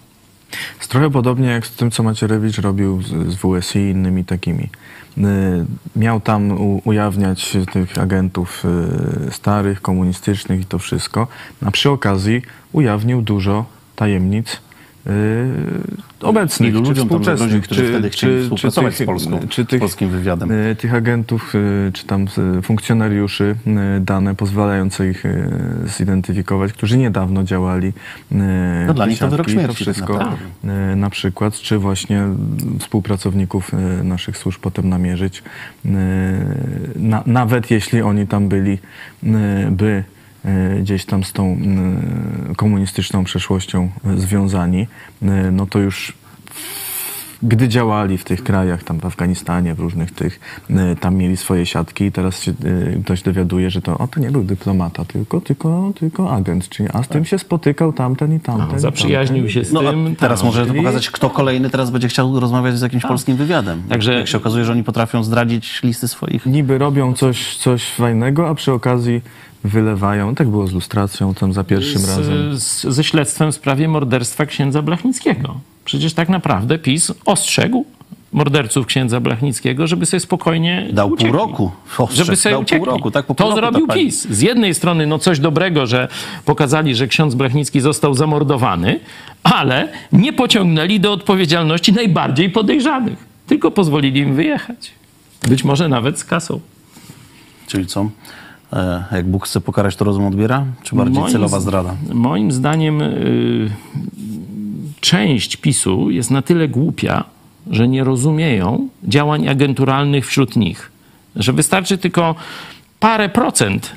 [0.77, 4.63] Jest trochę podobnie jak z tym, co Macierewicz robił z, z WSI i innymi takimi.
[5.17, 5.21] Y,
[5.95, 8.63] Miał tam u, ujawniać tych agentów
[9.27, 11.27] y, starych, komunistycznych i to wszystko,
[11.65, 12.41] a przy okazji
[12.71, 14.59] ujawnił dużo tajemnic y,
[16.21, 20.51] obecnych, Ilu czy współczesnych, którzy wtedy chcieli współpracować z Polską, czy z tych, polskim wywiadem?
[20.51, 22.25] y, tych agentów, y, czy tam
[22.59, 23.55] y, funkcjonariuszy
[23.97, 25.49] y, dane pozwalające ich y,
[25.97, 27.87] zidentyfikować, którzy niedawno działali.
[27.87, 28.35] y,
[28.87, 30.33] No dla nich to wyrok śmierci tak wszystko
[30.93, 32.23] y, na przykład, czy właśnie
[32.79, 35.43] współpracowników y, naszych służb potem namierzyć.
[35.85, 35.89] Y,
[36.95, 38.71] Na, nawet jeśli oni tam byli,
[39.23, 39.27] y,
[39.71, 40.18] by y,
[40.81, 41.57] gdzieś tam z tą
[42.55, 44.87] komunistyczną przeszłością y, związani,
[45.23, 46.13] y, no to już
[47.43, 50.39] gdy działali w tych krajach, tam w Afganistanie, w różnych tych,
[50.99, 52.53] tam mieli swoje siatki i teraz się
[53.05, 57.03] ktoś dowiaduje, że to, o, to nie był dyplomata, tylko, tylko, tylko agent, czyli, a
[57.03, 58.77] z tym się spotykał tamten i tamten.
[58.77, 59.53] i zaprzyjaźnił tamten.
[59.53, 60.15] się z No, a tym.
[60.15, 63.81] teraz może Czyli- pokazać, kto kolejny teraz będzie chciał rozmawiać z jakimś polskim wywiadem.
[63.89, 66.45] Także- Jak się okazuje, że oni potrafią zdradzić listy swoich...
[66.45, 69.21] Niby robią coś, coś fajnego, a przy okazji
[69.63, 70.35] wylewają.
[70.35, 72.57] Tak było z lustracją tam za pierwszym razem.
[72.57, 75.59] z, z, ze śledztwem w sprawie morderstwa księdza Blachnickiego.
[75.85, 77.85] Przecież tak naprawdę PiS ostrzegł
[78.33, 81.33] morderców księdza Blachnickiego, żeby sobie spokojnie Dał pół uciekli.
[81.33, 81.71] roku.
[81.97, 82.85] Ostrzegł, Żeby sobie dał pół uciekli.
[82.85, 84.27] roku, tak, po pół to roku ta zrobił pani- PiS.
[84.29, 86.07] Z jednej strony no coś dobrego, że
[86.45, 88.99] pokazali, że ksiądz Blachnicki został zamordowany,
[89.43, 93.25] ale nie pociągnęli do odpowiedzialności najbardziej podejrzanych.
[93.47, 94.91] Tylko pozwolili im wyjechać.
[95.47, 96.59] Być może nawet z kasą.
[97.67, 98.09] Czyli co?
[98.73, 100.65] E, jak Bóg chce pokarać, to rozum odbiera?
[100.83, 101.95] Czy bardziej Moim celowa zdrada?
[102.13, 103.71] Moim zdaniem y,
[104.99, 107.23] część PiSu jest na tyle głupia,
[107.69, 110.91] że nie rozumieją działań agenturalnych wśród nich.
[111.35, 112.35] Że wystarczy tylko
[112.99, 113.93] parę procent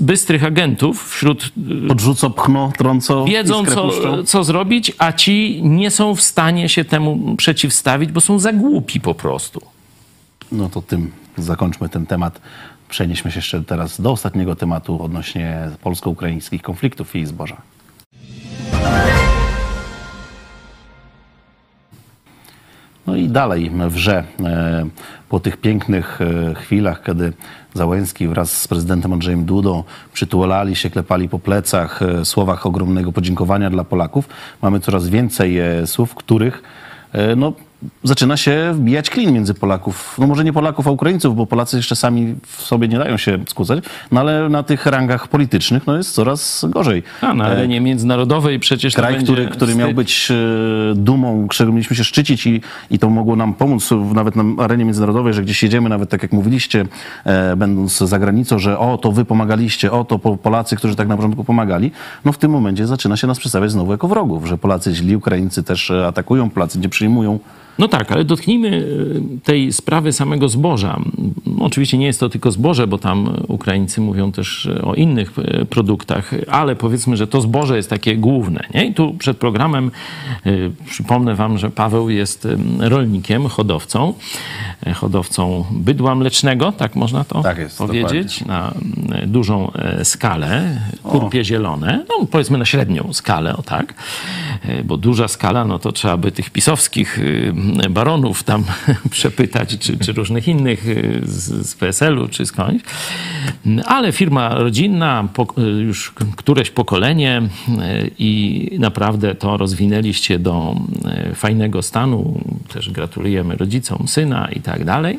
[0.00, 1.52] bystrych agentów wśród
[1.84, 3.90] y, Podrzuco, pchno, trąco, wiedzą, co,
[4.24, 9.00] co zrobić, a ci nie są w stanie się temu przeciwstawić, bo są za głupi
[9.00, 9.60] po prostu.
[10.52, 12.40] No to tym zakończmy ten temat.
[12.94, 17.56] Przenieśmy się jeszcze teraz do ostatniego tematu odnośnie polsko-ukraińskich konfliktów i zboża.
[23.06, 24.86] No i dalej wrze e,
[25.28, 27.32] po tych pięknych e, chwilach, kiedy
[27.74, 33.70] Załęski wraz z prezydentem Andrzejem Dudą przytulali się, klepali po plecach, e, słowach ogromnego podziękowania
[33.70, 34.28] dla Polaków.
[34.62, 36.62] Mamy coraz więcej słów, których
[37.36, 37.52] no,
[38.04, 40.16] zaczyna się wbijać klin między Polaków.
[40.18, 43.38] No może nie Polaków, a Ukraińców, bo Polacy jeszcze sami w sobie nie dają się
[43.48, 47.02] skłócać, no ale na tych rangach politycznych no, jest coraz gorzej.
[47.20, 50.34] A na E, arenie międzynarodowej przecież Kraj, który, który miał być e,
[50.94, 52.60] dumą, którego mieliśmy się szczycić i,
[52.90, 56.32] i to mogło nam pomóc nawet na arenie międzynarodowej, że gdzieś jedziemy, nawet tak jak
[56.32, 56.86] mówiliście,
[57.24, 61.08] e, będąc za granicą, że o, to wy pomagaliście, o, to po- Polacy, którzy tak
[61.08, 61.92] na początku pomagali.
[62.24, 65.62] No w tym momencie zaczyna się nas przedstawiać znowu jako wrogów, że Polacy źli, Ukraińcy
[65.62, 67.38] też e, atakują, Polacy nie przyjmują.
[67.78, 71.00] No tak, ale dotknijmy y, tej sprawy samego zboża.
[71.60, 75.64] Oczywiście nie jest to tylko zboże, bo tam Ukraińcy mówią też y, o innych y,
[75.64, 78.64] produktach, ale powiedzmy, że to zboże jest takie główne.
[78.74, 78.84] Nie?
[78.86, 79.90] I tu przed programem
[80.86, 82.48] przypomnę wam, że Paweł jest
[82.78, 84.14] rolnikiem, hodowcą,
[84.94, 88.74] hodowcą bydła mlecznego, tak można to Tak jest, powiedzieć, na
[89.22, 89.72] y, dużą
[90.02, 93.94] skalę, kurpie zielone, no powiedzmy na średnią skalę, o tak,
[94.84, 97.52] bo duża skala, no to trzeba by tych pisowskich y,
[97.90, 98.64] baronów tam
[99.10, 102.84] przepytać, czy, czy różnych innych y, z, z PSL-u, czy skądś.
[103.86, 110.74] Ale firma rodzinna, po, y, już któreś pokolenie y, i naprawdę to rozwinęliście do
[111.34, 112.40] fajnego stanu.
[112.72, 115.18] Też gratulujemy rodzicom syna i tak dalej.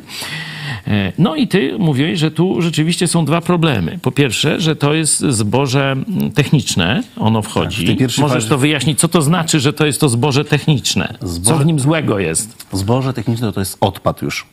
[1.18, 3.98] No i ty mówiłeś, że tu rzeczywiście są dwa problemy.
[4.02, 5.96] Po pierwsze, że to jest zboże
[6.34, 7.96] techniczne, ono wchodzi.
[7.96, 11.14] pierwszej Możesz fazie- to wyjaśnić, co to znaczy, że to jest to zboże techniczne?
[11.20, 12.35] Co Zboże- w nim złego jest?
[12.72, 14.46] Zboże techniczne to jest odpad już.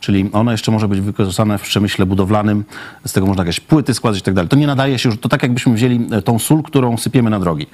[0.00, 2.64] Czyli ono jeszcze może być wykorzystane w przemyśle budowlanym,
[3.06, 4.48] z tego można jakieś płyty składać i tak dalej.
[4.48, 7.40] To nie nadaje się już, to tak jakbyśmy wzięli e, tą sól, którą sypiemy na
[7.40, 7.66] drogi.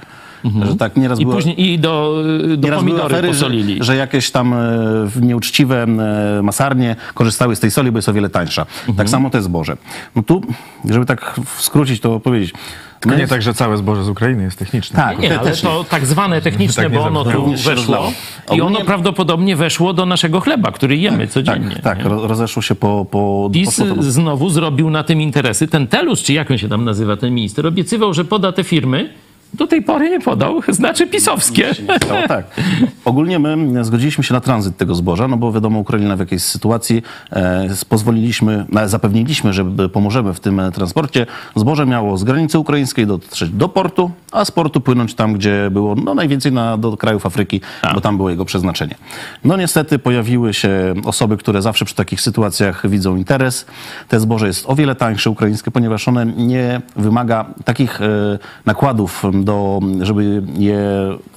[0.67, 2.23] Że tak nieraz I była- później i do,
[2.57, 3.77] do pomidory afery, posolili.
[3.79, 4.57] że, że jakieś tam e,
[5.07, 8.63] w nieuczciwe e, masarnie korzystały z tej soli, bo jest o wiele tańsza.
[8.79, 8.97] Mhm.
[8.97, 9.77] Tak samo to zboże.
[10.17, 10.41] No tu,
[10.91, 12.53] żeby tak skrócić to powiedzieć.
[13.01, 14.97] To nie tak, że całe zboże z Ukrainy jest techniczne.
[14.97, 18.13] Tak, Nie, ale to tak zwane techniczne, Tak nie bo ono tu weszło
[18.53, 21.77] i ono Ogólnie- prawdopodobnie weszło do naszego chleba, który jemy codziennie.
[21.83, 22.05] Tak, nie?
[22.05, 23.07] ro- rozeszło się po...
[23.11, 25.69] po, PiS po znowu zrobił na tym interesy.
[25.69, 29.11] Ten Telus, czy jak on się tam nazywa, ten minister, obiecywał, że poda te firmy.
[29.55, 31.75] Do tej pory nie podał, znaczy pisowskie.
[31.75, 32.47] stało tak.
[33.05, 37.03] Ogólnie my zgodziliśmy się na tranzyt tego zboża, no bo wiadomo, Ukraina w jakiejś sytuacji
[37.33, 41.27] e, pozwoliliśmy, no, zapewniliśmy, że pomożemy w tym e, transporcie.
[41.57, 45.95] Zboże miało z granicy ukraińskiej dotrzeć do portu, a z portu płynąć tam, gdzie było
[45.95, 47.61] no, najwięcej na, do krajów Afryki,
[47.95, 48.95] bo tam było jego przeznaczenie.
[49.45, 53.67] No niestety pojawiły się osoby, które zawsze przy takich sytuacjach widzą interes.
[54.09, 58.07] Te zboże jest o wiele tańsze ukraińskie, ponieważ one nie wymaga takich e,
[58.67, 60.79] nakładów, do, żeby je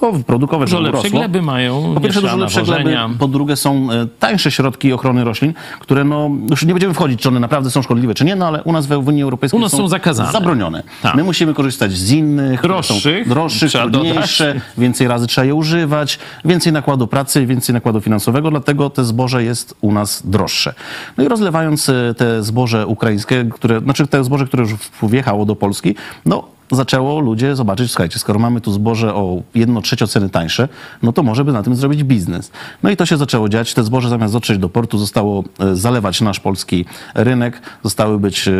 [0.02, 1.10] no, wyprodukować, Dużo żeby rosło.
[1.18, 5.54] gleby mają, Po pierwsze dużo lepsze gleby, po drugie są e, tańsze środki ochrony roślin,
[5.80, 8.62] które no, już nie będziemy wchodzić, czy one naprawdę są szkodliwe, czy nie, no ale
[8.62, 10.32] u nas w Unii Europejskiej U nas są zakazane.
[10.32, 10.82] zabronione.
[11.02, 11.14] Tak.
[11.14, 14.62] My musimy korzystać z innych, które są Droższych, droższych trudniejsze, dodać.
[14.78, 19.74] więcej razy trzeba je używać, więcej nakładu pracy, więcej nakładu finansowego, dlatego te zboże jest
[19.80, 20.74] u nas droższe.
[21.16, 25.56] No i rozlewając e, te zboże ukraińskie, które, znaczy te zboże, które już wjechało do
[25.56, 25.94] Polski,
[26.26, 30.68] no zaczęło ludzie zobaczyć, słuchajcie, skoro mamy tu zboże o jedno trzecie ceny tańsze,
[31.02, 32.50] no to może by na tym zrobić biznes.
[32.82, 33.74] No i to się zaczęło dziać.
[33.74, 36.84] Te zboże zamiast dotrzeć do portu zostało e, zalewać nasz polski
[37.14, 38.52] rynek, zostały być e,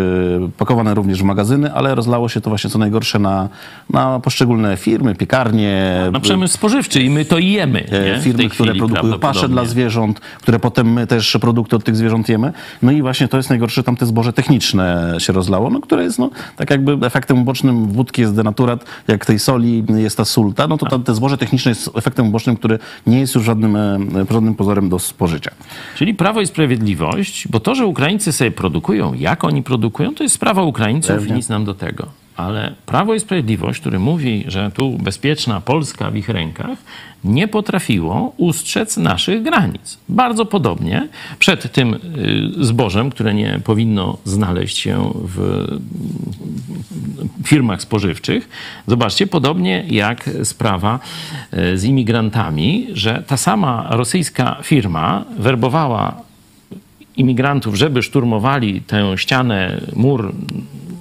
[0.58, 3.48] pakowane również w magazyny, ale rozlało się to właśnie co najgorsze na,
[3.90, 7.86] na poszczególne firmy, piekarnie, Na przemysł spożywczy i my to jemy.
[7.90, 8.22] e, Nie?
[8.22, 12.52] Firmy, które produkują pasze dla zwierząt, które potem my też produkty od tych zwierząt jemy.
[12.82, 16.18] No i właśnie to jest najgorsze, tam te zboże techniczne się rozlało, no, które jest
[16.18, 20.78] no, tak jakby efektem ubocznym wódki jest denaturat, jak tej soli jest ta sulta, no
[20.78, 23.98] to ta, te zboże techniczne jest efektem ubocznym, który nie jest już żadnym, e,
[24.30, 25.50] żadnym pozorem do spożycia.
[25.96, 30.34] Czyli Prawo i Sprawiedliwość, bo to, że Ukraińcy sobie produkują, jak oni produkują, to jest
[30.34, 31.32] sprawa Ukraińców Pewnie.
[31.32, 32.06] i nic nam do tego.
[32.38, 36.78] Ale Prawo i Sprawiedliwość, który mówi, że tu bezpieczna Polska w ich rękach,
[37.24, 39.98] nie potrafiło ustrzec naszych granic.
[40.08, 41.08] Bardzo podobnie
[41.38, 41.98] przed tym y,
[42.64, 45.66] zbożem, które nie powinno znaleźć się w
[47.44, 48.48] firmach spożywczych.
[48.86, 51.00] Zobaczcie, podobnie jak sprawa
[51.50, 56.22] e, z imigrantami, że ta sama rosyjska firma werbowała
[57.16, 60.32] imigrantów, żeby szturmowali tę ścianę, mur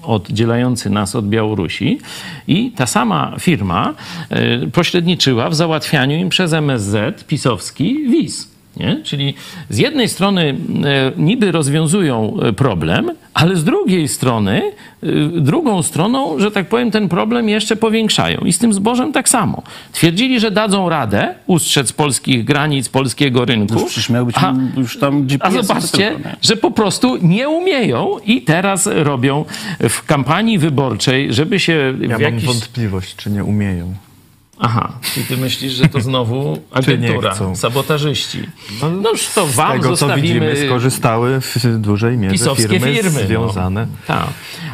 [0.07, 1.99] oddzielający nas od Białorusi
[2.47, 3.93] i ta sama firma
[4.29, 8.56] e, pośredniczyła w załatwianiu im przez MSZ pisowski wiz.
[8.79, 9.01] Nie?
[9.03, 9.33] Czyli
[9.69, 10.55] z jednej strony
[10.85, 14.61] e, niby rozwiązują e, problem, ale z drugiej strony,
[15.03, 15.07] e,
[15.41, 18.39] drugą stroną, że tak powiem, ten problem jeszcze powiększają.
[18.39, 19.63] I z tym zbożem tak samo.
[19.91, 23.73] Twierdzili, że dadzą radę ustrzec polskich granic, polskiego rynku.
[23.73, 28.41] Już przecież miał być a, już tam a zobaczcie, że po prostu nie umieją i
[28.41, 29.45] teraz robią
[29.89, 32.45] w kampanii wyborczej, żeby się w Ja mam jakiś...
[32.45, 33.93] wątpliwość, czy nie umieją.
[34.59, 38.41] Aha, i ty myślisz, że to znowu agentura, sabotażyści.
[39.01, 40.21] No już to Z wam tego, co zostawimy...
[40.27, 43.27] widzimy, skorzystały w dużej mierze pisowskie firmy, firmy.
[43.27, 43.87] związane.
[43.91, 43.97] No.
[44.07, 44.27] Tak.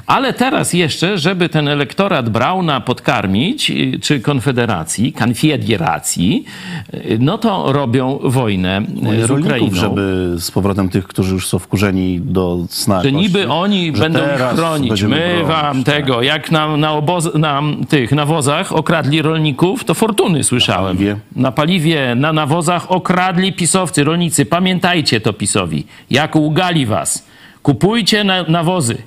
[0.08, 6.46] Ale teraz jeszcze, żeby ten elektorat Brauna podkarmić, y, czy Konfederacji, Konfederacji,
[6.94, 8.82] y, no to robią wojnę
[9.22, 9.76] y, z Ukrainą.
[9.76, 13.04] żeby z powrotem tych, którzy już są wkurzeni do sna.
[13.04, 15.04] Że kości, niby oni że będą ich chronić.
[15.04, 20.44] My bronić, wam tego, jak na, na, oboz, na tych nawozach okradli rolników, to fortuny
[20.44, 20.98] słyszałem.
[21.36, 24.46] Na paliwie, na nawozach okradli pisowcy, rolnicy.
[24.46, 25.86] Pamiętajcie to pisowi.
[26.10, 27.26] Jak ugali was.
[27.62, 28.98] Kupujcie na, nawozy,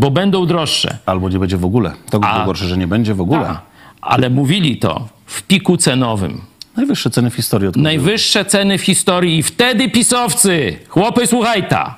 [0.00, 0.98] bo będą droższe.
[1.06, 1.92] Albo nie będzie w ogóle.
[2.10, 3.48] To A- gorsze, że nie będzie w ogóle.
[3.48, 3.60] A,
[4.00, 6.40] ale mówili to w piku cenowym.
[6.76, 7.68] Najwyższe ceny w historii.
[7.68, 11.94] Od Najwyższe ceny w historii i wtedy pisowcy, chłopy słuchajta,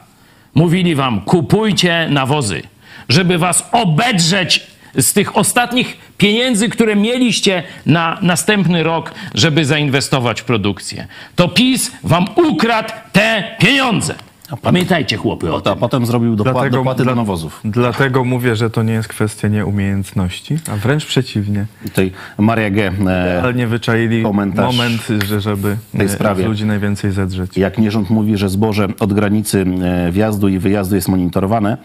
[0.54, 2.62] mówili wam kupujcie nawozy,
[3.08, 4.66] żeby was obedrzeć
[4.98, 11.06] z tych ostatnich pieniędzy, które mieliście na następny rok, żeby zainwestować w produkcję.
[11.36, 14.14] To PiS wam ukradł te pieniądze.
[14.56, 15.72] Pamiętajcie chłopy o tym.
[15.72, 17.60] A potem zrobił dopła- dopłaty dla- do nawozów.
[17.64, 21.66] Dlatego mówię, że to nie jest kwestia nieumiejętności, a wręcz przeciwnie.
[21.84, 22.92] Tutaj Maria G.
[23.06, 26.46] E, Ale nie wyczaili komentarz moment, że żeby tej e, sprawie.
[26.46, 27.56] ludzi najwięcej zedrzeć.
[27.56, 31.76] Jak nierząd mówi, że zboże od granicy e, wjazdu i wyjazdu jest monitorowane,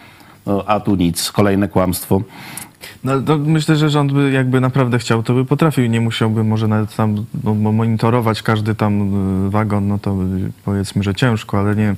[0.46, 2.22] no, a tu nic, kolejne kłamstwo.
[3.04, 6.44] No, to myślę, że rząd by jakby naprawdę chciał, to by potrafił i nie musiałby
[6.44, 9.12] może nawet tam no, mo- monitorować każdy tam
[9.50, 10.16] wagon, no to
[10.66, 11.96] powiedzmy, że ciężko, ale nie wiem.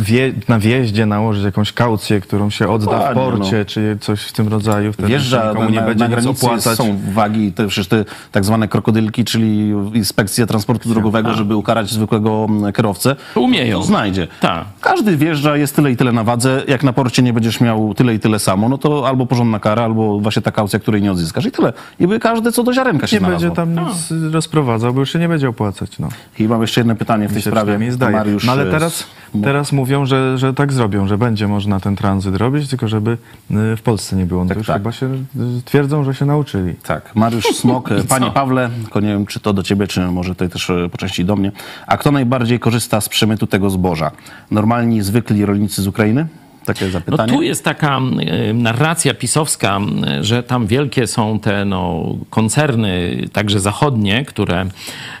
[0.00, 4.32] Wie, na wjeździe nałożyć jakąś kaucję, którą się odda w Dokładnie, porcie, czy coś w
[4.32, 4.92] tym rodzaju.
[4.92, 6.78] Wtedy Wjeżdża nikomu nie na, będzie na nic granicy opłacać.
[6.78, 12.46] są wagi, te, przecież te tak zwane krokodylki, czyli inspekcja transportu drogowego, żeby ukarać zwykłego
[12.48, 13.16] mm, kierowcę.
[13.34, 13.78] Umieją.
[13.78, 14.28] To znajdzie.
[14.40, 14.64] Tak.
[14.80, 16.62] Każdy wjeżdża, jest tyle i tyle na wadze.
[16.68, 19.84] Jak na porcie nie będziesz miał tyle i tyle samo, no to albo porządna kara,
[19.84, 21.46] albo właśnie ta kaucja, której nie odzyskasz.
[21.46, 21.72] I tyle.
[22.00, 23.84] I by każdy co do ziarenka się Nie będzie znalazło.
[23.84, 25.98] tam nic rozprowadzał, bo już się nie będzie opłacać.
[25.98, 26.08] No.
[26.38, 27.78] I mam jeszcze jedno pytanie w tej sprawie.
[28.12, 29.06] Mariusz, no ale e, teraz,
[29.42, 33.76] teraz mówią, że, że tak zrobią, że będzie można ten tranzyt robić, tylko żeby y,
[33.76, 34.44] w Polsce nie było.
[34.44, 36.74] No to już chyba się y, twierdzą, że się nauczyli.
[36.74, 37.92] Tak, Mariusz Smok.
[37.92, 40.98] e, Panie Pawle, tylko nie wiem, czy to do ciebie, czy może tutaj też po
[40.98, 41.52] części do mnie.
[41.86, 44.10] A kto najbardziej korzysta z przemytu tego zboża?
[44.50, 46.26] Normalni, zwykli rolnicy z Ukrainy?
[46.68, 47.32] Takie No zapytanie.
[47.32, 53.60] tu jest taka e, narracja pisowska, e, że tam wielkie są te no, koncerny, także
[53.60, 54.66] zachodnie, które...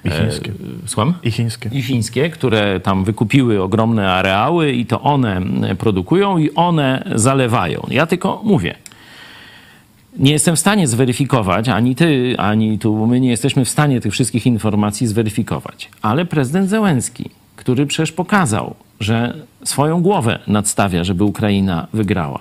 [0.04, 0.50] I chińskie.
[0.50, 1.14] E, słucham?
[1.22, 1.70] I chińskie.
[1.72, 7.86] I chińskie, które tam wykupiły ogromne areały i to one e, produkują i one zalewają.
[7.90, 8.74] Ja tylko mówię,
[10.18, 14.12] nie jestem w stanie zweryfikować, ani ty, ani tu my nie jesteśmy w stanie tych
[14.12, 15.90] wszystkich informacji zweryfikować.
[16.02, 19.34] Ale prezydent Zełenski, który przecież pokazał, że
[19.64, 22.40] swoją głowę nadstawia, żeby Ukraina wygrała,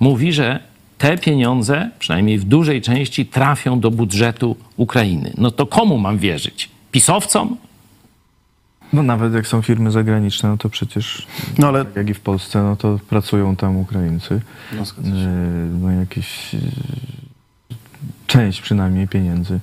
[0.00, 0.60] mówi, że
[0.98, 5.32] te pieniądze, przynajmniej w dużej części, trafią do budżetu Ukrainy.
[5.38, 6.68] No to komu mam wierzyć?
[6.90, 7.56] Pisowcom?
[8.92, 11.26] No nawet jak są firmy zagraniczne, no to przecież,
[11.58, 11.84] no ale...
[11.96, 14.40] jak i w Polsce, no to pracują tam Ukraińcy.
[14.72, 14.82] No,
[15.80, 16.54] no jakieś...
[16.54, 16.58] y,
[18.26, 19.60] Część przynajmniej pieniędzy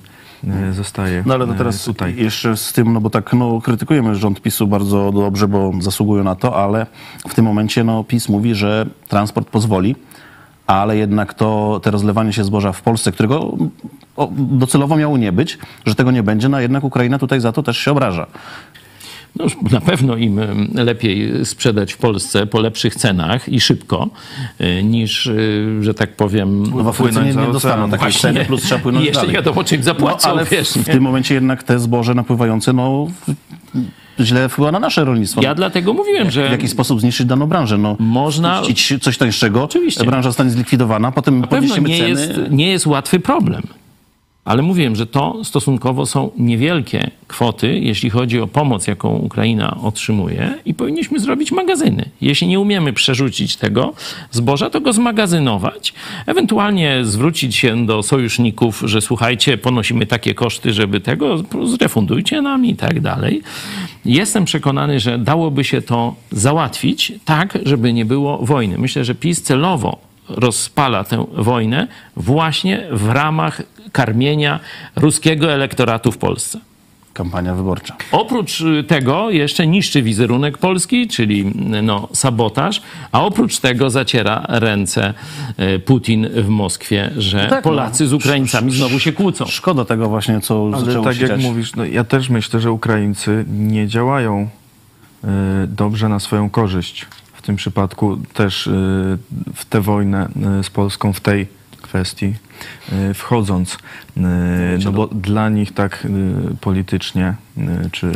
[0.72, 2.16] zostaje No ale to y, teraz tutaj.
[2.16, 6.34] jeszcze z tym, no bo tak no, krytykujemy rząd PiSu bardzo dobrze, bo zasługują na
[6.34, 6.86] to, ale
[7.28, 9.96] w tym momencie no, PiS mówi, że transport pozwoli,
[10.66, 13.56] ale jednak to te rozlewanie się zboża w Polsce, którego
[14.16, 17.62] o, docelowo miało nie być, że tego nie będzie, no jednak Ukraina tutaj za to
[17.62, 18.26] też się obraża.
[19.36, 20.40] No na pewno im
[20.74, 24.08] lepiej sprzedać w Polsce po lepszych cenach i szybko,
[24.60, 26.62] y, niż, y, że tak powiem...
[26.62, 29.32] No w Afryce nie, nie dostaną takiej ceny, plus trzeba płynąć I jeszcze dalej.
[29.32, 32.72] nie wiadomo, czym zapłacą, no, ale wiesz, w, w tym momencie jednak te zboże napływające,
[32.72, 33.06] no
[34.20, 35.42] źle wpływa na nasze rolnictwo.
[35.42, 36.48] Ja dlatego mówiłem, że...
[36.48, 37.78] w jakiś sposób zniszczyć daną branżę.
[37.78, 38.62] No, Można-
[39.00, 40.04] coś tańszego, Oczywiście.
[40.04, 42.40] branża zostanie zlikwidowana, potem Na pewno podniesiemy nie ceny.
[42.40, 43.62] jest, nie jest łatwy problem.
[44.44, 50.54] Ale mówiłem, że to stosunkowo są niewielkie kwoty, jeśli chodzi o pomoc, jaką Ukraina otrzymuje,
[50.64, 52.10] i powinniśmy zrobić magazyny.
[52.20, 53.92] Jeśli nie umiemy przerzucić tego
[54.30, 55.94] zboża, to go zmagazynować,
[56.26, 62.74] ewentualnie zwrócić się do sojuszników, że słuchajcie, ponosimy takie koszty, żeby tego, zrefundujcie nam i
[62.76, 63.42] tak dalej.
[64.04, 68.78] Jestem przekonany, że dałoby się to załatwić tak, żeby nie było wojny.
[68.78, 73.62] Myślę, że PiS celowo rozpala tę wojnę właśnie w ramach
[73.92, 74.60] karmienia
[74.96, 76.58] ruskiego elektoratu w Polsce.
[77.12, 77.96] Kampania wyborcza.
[78.12, 82.82] Oprócz y, tego jeszcze niszczy wizerunek Polski, czyli y, no, sabotaż,
[83.12, 85.14] a oprócz tego zaciera ręce
[85.74, 87.70] y, Putin w Moskwie, że Tak, no.
[87.70, 89.46] Polacy z Ukraińcami znowu się kłócą.
[89.46, 91.42] Szkoda tego właśnie, co Ale zaczęło tak się jak dziać.
[91.42, 94.48] mówisz, no ja też myślę, że Ukraińcy nie działają
[95.24, 95.28] y,
[95.66, 97.06] dobrze na swoją korzyść.
[97.50, 98.70] Tym przypadku też y,
[99.54, 100.28] w tę wojnę
[100.60, 101.46] y, z Polską w tej
[101.82, 102.34] kwestii
[102.92, 103.78] y, wchodząc.
[104.84, 106.06] No bo dla nich tak
[106.60, 107.34] politycznie
[107.92, 108.12] czy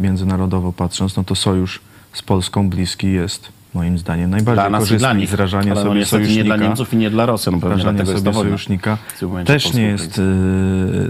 [0.00, 1.80] międzynarodowo patrząc, no to sojusz
[2.12, 5.28] z Polską bliski jest moim zdaniem najbardziej Dla nas i korzystny dla nich.
[5.30, 6.42] zrażanie Ale no sobie niestety sojusznika.
[6.42, 7.54] nie dla Niemców i nie dla Rosjan.
[7.54, 8.32] Jest ta sobie wojna.
[8.32, 8.98] sojusznika
[9.44, 10.22] też nie jest y,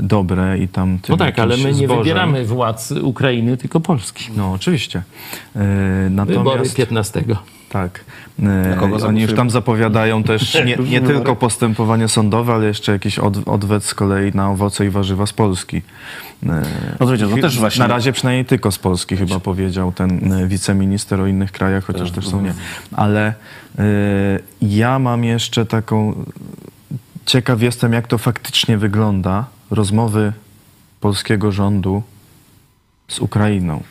[0.02, 4.30] dobre i tam No tak, ale my nie zbożem- wybieramy władz Ukrainy, tylko Polski.
[4.36, 4.98] No oczywiście.
[4.98, 5.02] Y,
[5.56, 7.24] Wybory natomiast 15.
[7.74, 8.04] tak.
[8.80, 13.48] Kogo oni już tam zapowiadają też nie, nie tylko postępowanie sądowe, ale jeszcze jakiś od,
[13.48, 15.76] odwet z kolei na owoce i warzywa z Polski.
[15.76, 15.82] Y,
[17.00, 20.48] No to to też właśnie- Na razie przynajmniej tylko z Polski chyba powiedział ten y,
[20.48, 22.54] wiceminister o innych krajach, chociaż też są nie.
[22.92, 23.34] Ale
[24.62, 26.24] ja mam jeszcze taką
[27.26, 30.32] ciekaw jestem, jak to faktycznie wygląda, rozmowy
[31.00, 32.02] polskiego rządu
[33.08, 33.82] z Ukrainą.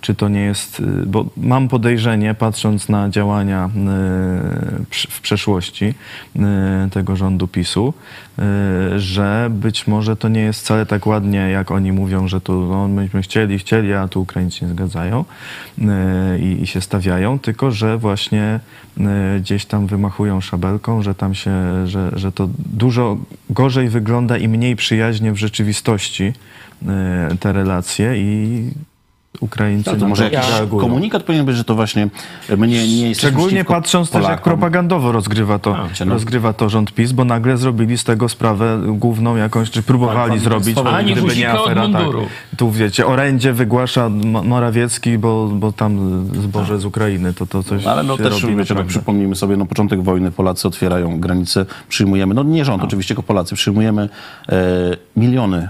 [0.00, 3.70] Czy to nie jest, y, bo mam podejrzenie, patrząc na działania y,
[5.10, 5.94] w przeszłości
[6.36, 7.94] y, tego rządu PiSu,
[8.96, 12.88] że być może to nie jest wcale tak ładnie, jak oni mówią, że tu no,
[12.88, 15.24] myśmy chcieli, chcieli, a tu Ukraińcy nie zgadzają
[16.40, 18.60] i, i się stawiają, tylko że właśnie
[19.40, 21.52] gdzieś tam wymachują szabelką, że tam się,
[21.86, 23.18] że, że to dużo
[23.50, 26.32] gorzej wygląda i mniej przyjaźnie w rzeczywistości
[27.40, 28.70] te relacje i
[29.40, 30.80] Ukraińcy No to może jakiś reagują.
[30.88, 32.08] komunikat powinien być, że to właśnie
[32.56, 34.44] my nie, nie jesteśmy Szczególnie patrząc też, jak Polakom.
[34.44, 36.12] propagandowo rozgrywa to, Wiecie, no.
[36.14, 40.40] rozgrywa to rząd PiS, bo nagle zrobili z tego sprawę główną jakąś, czy próbowali Tak,
[40.40, 41.82] zrobić, Ani gdyby nie afera.
[41.82, 41.90] Tak.
[41.92, 42.26] munduru.
[42.56, 44.08] Tu wiecie, orędzie wygłasza
[44.44, 48.46] Morawiecki, bo, bo tam zboże z Ukrainy, to, to coś Ale no się też, robi
[48.46, 48.88] wiecie, no, naprawdę.
[48.90, 53.54] przypomnijmy sobie, no początek wojny, Polacy otwierają granice, przyjmujemy, no nie rząd oczywiście, tylko Polacy,
[53.54, 54.08] przyjmujemy
[54.48, 54.56] e,
[55.16, 55.68] miliony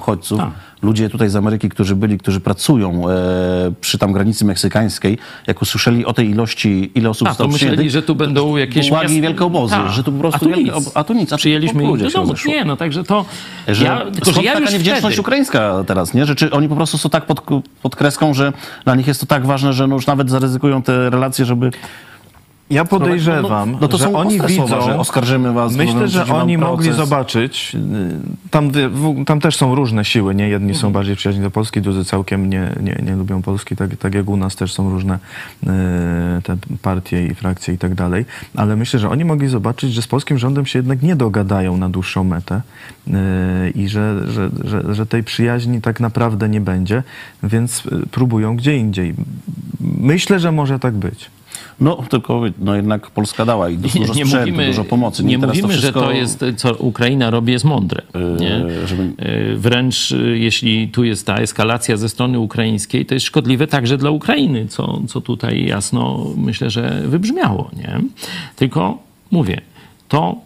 [0.00, 0.40] uchodźców.
[0.82, 3.14] Ludzie tutaj z Ameryki, którzy byli, którzy pracują e,
[3.80, 7.76] przy tam granicy meksykańskiej, jak usłyszeli o tej ilości, ile osób A, to zostało myśleli,
[7.76, 9.92] przyjętych, że tu będą jakieś miast- wielkie obozy, Tak.
[9.92, 10.90] że tu po prostu a tu wielkie, nic.
[10.94, 12.34] a tu nic, a Przyjęliśmy ich do domu.
[12.46, 13.24] Nie, no także to...
[13.68, 16.26] Że ja, tylko, że ja taka niewdzięczność wtedy, ukraińska teraz, nie?
[16.26, 17.40] Że czy oni po prostu są tak pod,
[17.82, 18.52] pod kreską, że
[18.84, 21.70] dla nich jest to tak ważne, że no już nawet zaryzykują te relacje, żeby...
[22.70, 25.76] Ja podejrzewam, no, no to że oni widzą, słowa, że oskarżymy was.
[25.76, 27.76] Myślę, że oni mogli zobaczyć,
[28.44, 28.70] y, tam,
[29.26, 30.48] tam też są różne siły, nie?
[30.48, 34.14] Jedni są bardziej przyjaźni do Polski, drudzy całkiem nie, nie, nie lubią Polski, tak, tak
[34.14, 35.66] jak u nas też są różne y,
[36.42, 38.24] te partie i frakcje i tak dalej,
[38.56, 41.88] ale myślę, że oni mogli zobaczyć, że z polskim rządem się jednak nie dogadają na
[41.88, 42.60] dłuższą metę
[43.08, 43.12] y,
[43.70, 47.02] i że, że, że, że tej przyjaźni tak naprawdę nie będzie,
[47.42, 49.14] więc próbują gdzie indziej.
[49.80, 51.30] Myślę, że może tak być.
[51.80, 55.24] No, tylko no jednak Polska dała i dużo nie, nie sprzętu, mówimy, dużo pomocy.
[55.24, 58.02] nie teraz to mówimy wszystko- że to jest, co Ukraina robi, jest mądre.
[58.40, 58.64] Nie?
[59.18, 63.98] Yy, Wręcz yy, jeśli tu jest ta eskalacja ze strony ukraińskiej, to jest szkodliwe także
[63.98, 67.70] dla Ukrainy, co, co tutaj jasno myślę, że wybrzmiało.
[67.76, 68.00] Nie?
[68.56, 68.98] Tylko
[69.30, 69.60] mówię,
[70.08, 70.36] to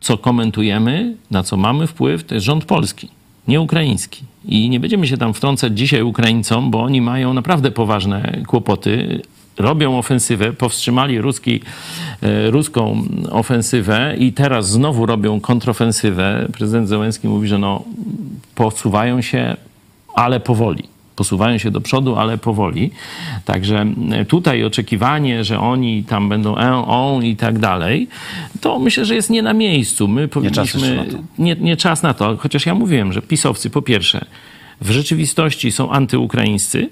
[0.00, 3.08] co komentujemy, na co mamy wpływ, to jest rząd polski,
[3.48, 4.24] nie ukraiński.
[4.44, 9.22] I nie będziemy się tam wtrącać dzisiaj Ukraińcom, bo oni mają naprawdę poważne kłopoty.
[9.58, 11.60] Robią ofensywę, powstrzymali ruski,
[12.22, 16.48] e, ruską ofensywę i teraz znowu robią kontrofensywę.
[16.52, 17.84] Prezydent Zełenski mówi, że no,
[18.54, 19.56] posuwają się,
[20.14, 22.90] ale powoli posuwają się do przodu, ale powoli.
[23.44, 28.08] Także e, tutaj oczekiwanie, że oni tam będą en, on i tak dalej,
[28.60, 30.08] to myślę, że jest nie na miejscu.
[30.08, 30.96] My czas powinniśmy...
[30.96, 31.18] na to.
[31.38, 34.24] Nie, nie czas na to, chociaż ja mówiłem, że pisowcy po pierwsze
[34.80, 36.88] w rzeczywistości są antyukraińscy,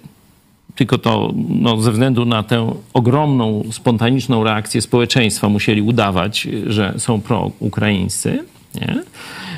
[0.74, 7.20] tylko to no, ze względu na tę ogromną, spontaniczną reakcję społeczeństwa musieli udawać, że są
[7.20, 8.44] proukraińscy.
[8.74, 9.02] Nie?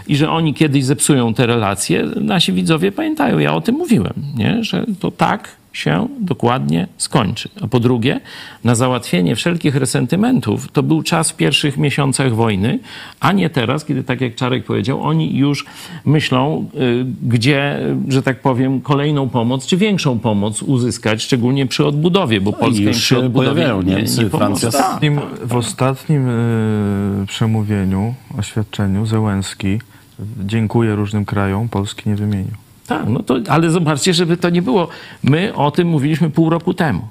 [0.08, 4.64] I że oni kiedyś zepsują te relacje, nasi widzowie pamiętają, ja o tym mówiłem, nie?
[4.64, 7.48] że to tak się dokładnie skończy.
[7.62, 8.20] A po drugie,
[8.64, 12.78] na załatwienie wszelkich resentymentów to był czas w pierwszych miesiącach wojny,
[13.20, 15.66] a nie teraz, kiedy, tak jak Czarek powiedział, oni już
[16.04, 22.40] myślą, y, gdzie, że tak powiem, kolejną pomoc, czy większą pomoc uzyskać, szczególnie przy odbudowie,
[22.40, 24.30] bo Polska im już przy się odbudowie pojawiają nie, Niemcy, nie.
[24.30, 24.70] Francja.
[24.70, 26.32] W ostatnim, w ostatnim e,
[27.26, 29.78] przemówieniu, oświadczeniu Zełenski
[30.44, 32.61] dziękuję różnym krajom, Polski nie wymienił.
[32.86, 34.88] Tak, no to, ale zobaczcie, żeby to nie było.
[35.22, 37.08] My o tym mówiliśmy pół roku temu.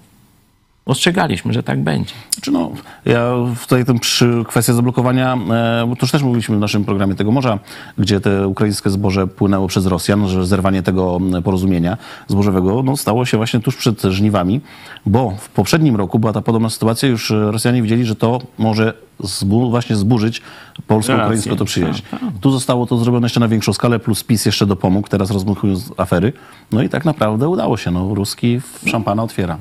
[0.86, 2.14] Ostrzegaliśmy, że tak będzie.
[2.32, 2.72] Znaczy no,
[3.06, 3.32] ja
[3.62, 7.32] tutaj ten przy kwestia zablokowania, e, bo to już też mówiliśmy w naszym programie tego
[7.32, 7.60] morza,
[7.98, 11.98] gdzie te ukraińskie zboże płynęło przez Rosjan, że zerwanie tego porozumienia
[12.28, 14.62] zbożowego no, stało się właśnie tuż przed żniwami,
[15.06, 19.70] bo w poprzednim roku była ta podobna sytuacja, już Rosjanie widzieli, że to może zbu,
[19.70, 20.42] właśnie zburzyć
[20.88, 22.02] polsko-ukraińską to przyjaźń.
[22.12, 22.30] Tak, tak.
[22.42, 26.34] Tu zostało to zrobione jeszcze na większą skalę, plus PiS jeszcze dopomógł, teraz rozmuchując afery.
[26.72, 27.92] No i tak naprawdę udało się.
[27.92, 29.58] No, Ruski w szampana otwiera.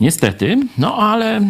[0.00, 1.40] Niestety, no ale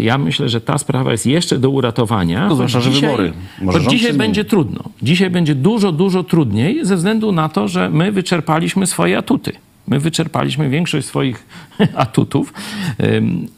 [0.00, 2.48] ja myślę, że ta sprawa jest jeszcze do uratowania.
[2.48, 3.32] No, zwłaszcza, że wybory.
[3.62, 4.80] Może dzisiaj będzie trudno.
[5.02, 9.52] Dzisiaj będzie dużo, dużo trudniej ze względu na to, że my wyczerpaliśmy swoje atuty.
[9.88, 11.46] My wyczerpaliśmy większość swoich
[11.94, 12.52] atutów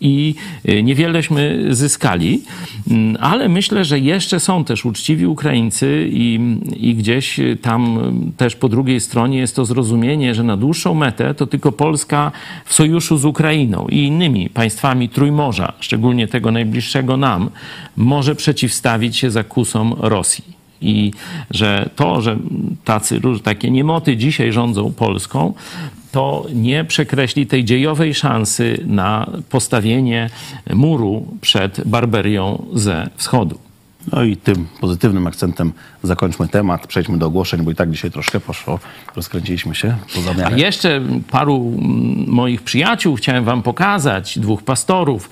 [0.01, 0.35] i
[0.69, 2.43] y, niewieleśmy zyskali,
[2.90, 7.98] Ym, ale myślę, że jeszcze są też uczciwi Ukraińcy i, i gdzieś tam
[8.36, 12.32] też po drugiej stronie jest to zrozumienie, że na dłuższą metę to tylko Polska
[12.65, 17.51] w sojuszu z Ukrainą i innymi państwami Trójmorza, szczególnie tego najbliższego nam,
[17.97, 20.61] może przeciwstawić się zakusom Rosji.
[20.82, 21.12] I
[21.51, 22.39] że to, że
[22.85, 25.55] tacy takie niemoty dzisiaj rządzą Polską,
[26.12, 30.31] to nie przekreśli tej dziejowej szansy na postawienie
[30.74, 33.69] muru przed barbarią ze wschodu.
[34.12, 35.73] No i tym pozytywnym akcentem
[36.03, 36.87] zakończmy temat.
[36.87, 38.78] Przejdźmy do ogłoszeń, bo i tak dzisiaj troszkę poszło.
[39.16, 40.59] Rozkręciliśmy się poza A miarę.
[40.59, 41.01] jeszcze
[41.31, 45.31] paru mm, moich przyjaciół chciałem wam pokazać, dwóch pastorów.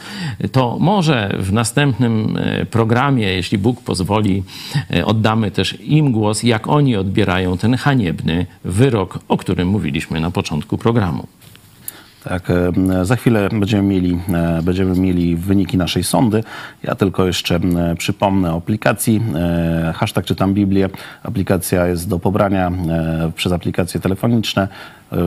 [0.53, 4.43] To może w następnym e, programie, jeśli Bóg pozwoli,
[4.95, 10.31] e, oddamy też im głos, jak oni odbierają ten haniebny wyrok, o którym mówiliśmy na
[10.31, 11.27] początku programu.
[12.25, 16.45] Tak, e, za chwilę będziemy mieli, e, będziemy mieli wyniki naszej sondy.
[16.83, 17.61] Ja tylko jeszcze
[17.99, 19.23] przypomnę o aplikacji.
[19.35, 20.89] E, Hashtag czytam Biblię.
[21.23, 22.73] Aplikacja jest do pobrania
[23.35, 24.69] przez aplikacje telefoniczne,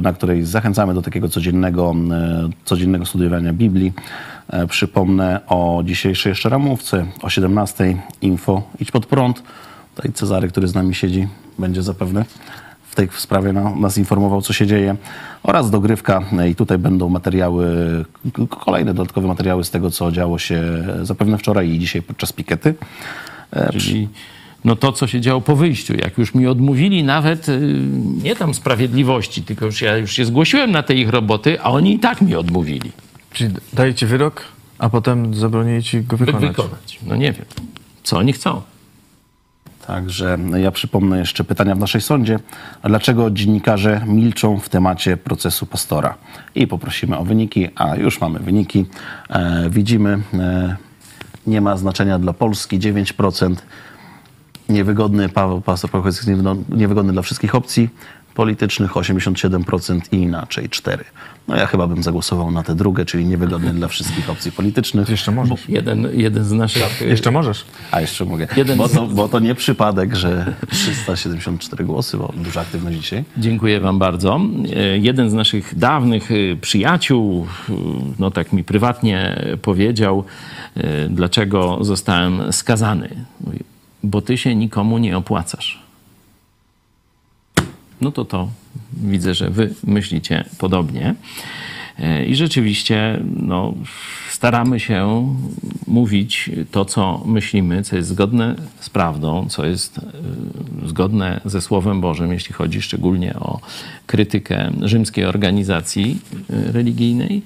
[0.01, 1.95] na której zachęcamy do takiego codziennego,
[2.65, 3.93] codziennego studiowania Biblii.
[4.69, 9.43] Przypomnę o dzisiejszej jeszcze ramówce, o 17 info Idź pod prąd.
[9.95, 11.27] Tutaj Cezary, który z nami siedzi,
[11.59, 12.25] będzie zapewne
[12.91, 14.95] w tej sprawie na, nas informował, co się dzieje,
[15.43, 16.21] oraz dogrywka.
[16.49, 17.65] I tutaj będą materiały,
[18.49, 20.63] kolejne dodatkowe materiały z tego, co działo się
[21.01, 22.75] zapewne wczoraj i dzisiaj podczas pikety.
[23.51, 24.09] E, Czyli
[24.65, 25.93] no to, co się działo po wyjściu.
[25.93, 27.59] Jak już mi odmówili nawet y,
[28.23, 31.95] nie tam sprawiedliwości, tylko już ja już się zgłosiłem na te ich roboty, a oni
[31.95, 32.91] i tak mi odmówili.
[33.33, 34.43] Czyli daje ci wyrok,
[34.77, 36.41] a potem zabronili ci go wykonać.
[36.41, 36.99] Wykonać.
[37.07, 37.45] No nie wiem.
[38.03, 38.61] Co oni chcą?
[39.87, 42.39] Także ja przypomnę jeszcze pytania w naszej sądzie.
[42.81, 46.17] A dlaczego dziennikarze milczą w temacie procesu pastora?
[46.55, 48.85] I poprosimy o wyniki, a już mamy wyniki.
[49.29, 50.75] E, widzimy, e,
[51.47, 53.55] nie ma znaczenia dla Polski 9%.
[54.69, 56.13] Niewygodny, Paweł, pastor Paweł
[56.69, 57.89] niewygodny dla wszystkich opcji
[58.33, 61.03] politycznych 87% i inaczej 4.
[61.47, 65.09] No ja chyba bym zagłosował na tę drugą, czyli niewygodny dla wszystkich opcji politycznych.
[65.09, 65.69] Jeszcze możesz.
[65.69, 67.01] Jeden, jeden z naszych...
[67.01, 67.65] Jeszcze możesz.
[67.91, 68.47] A jeszcze mogę.
[68.57, 73.23] Jeden bo, to, bo to nie przypadek, że 374 głosy, bo duża aktywność dzisiaj.
[73.37, 74.39] Dziękuję Wam bardzo.
[74.75, 77.73] E, Jeden z naszych dawnych e, przyjaciół, e,
[78.19, 80.23] no tak mi prywatnie powiedział,
[81.09, 83.09] dlaczego zostałem skazany.
[83.41, 83.59] Mówi,
[84.03, 85.80] Bo Ty się nikomu nie opłacasz.
[88.01, 88.47] No to to
[88.93, 91.15] widzę, że Wy myślicie podobnie.
[91.99, 93.73] E, I rzeczywiście no,
[94.29, 95.27] staramy się
[95.87, 100.01] mówić to, co myślimy, co jest zgodne z prawdą, co jest e,
[100.87, 103.59] zgodne ze Słowem Bożym, jeśli chodzi szczególnie o
[104.05, 106.19] krytykę rzymskiej organizacji
[106.49, 107.41] e, religijnej.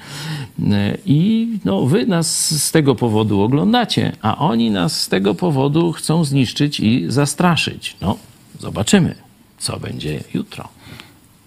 [1.06, 6.23] I no, wy nas z tego powodu oglądacie, a oni nas z tego powodu chcą
[6.23, 7.95] zniszczyć i zastraszyć.
[8.02, 8.18] No,
[8.60, 9.24] zobaczymy,
[9.57, 10.69] co będzie jutro.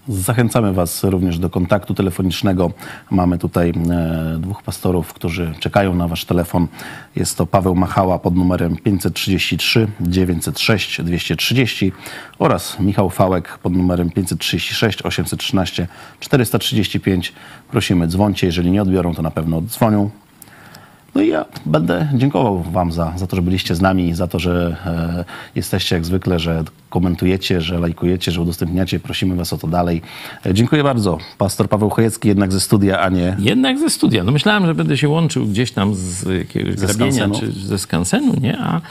[0.07, 2.71] Zachęcamy Was również do kontaktu telefonicznego.
[3.11, 6.67] Mamy tutaj e, dwóch pastorów, którzy czekają na Wasz telefon.
[7.15, 11.91] Jest to Paweł Machała pod numerem 533 906 230
[12.39, 15.87] oraz Michał Fałek pod numerem 536 813
[16.19, 17.33] 435.
[17.71, 18.47] Prosimy, dzwońcie.
[18.47, 20.09] Jeżeli nie odbiorą, to na pewno oddzwonią.
[21.15, 24.39] No i ja będę dziękował Wam za, za to, że byliście z nami, za to,
[24.39, 25.25] że e,
[25.55, 28.99] jesteście jak zwykle, że komentujecie, że lajkujecie, że udostępniacie.
[28.99, 30.01] Prosimy Was o to dalej.
[30.45, 31.17] E, dziękuję bardzo.
[31.37, 33.35] Pastor Paweł Chojecki jednak ze studia, a nie...
[33.39, 34.23] Jednak ze studia.
[34.23, 37.39] No myślałem, że będę się łączył gdzieś tam z jakiegoś Ze grabienia skansenu.
[37.39, 38.59] czy ze skansenu, nie?
[38.59, 38.81] A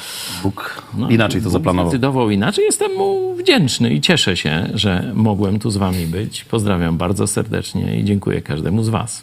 [0.43, 1.89] Bóg inaczej to Bóg zaplanował.
[1.91, 2.65] zdecydował inaczej.
[2.65, 6.45] Jestem mu wdzięczny i cieszę się, że mogłem tu z wami być.
[6.45, 9.23] Pozdrawiam bardzo serdecznie i dziękuję każdemu z was.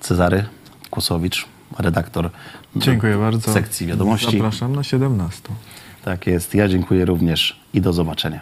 [0.00, 0.44] Cezary
[0.90, 1.46] Kłosowicz,
[1.78, 2.30] redaktor
[2.76, 3.52] Dziękuję bardzo.
[3.52, 4.32] sekcji wiadomości.
[4.32, 5.42] Zapraszam na 17.
[6.04, 6.54] Tak jest.
[6.54, 8.40] Ja dziękuję również i do zobaczenia.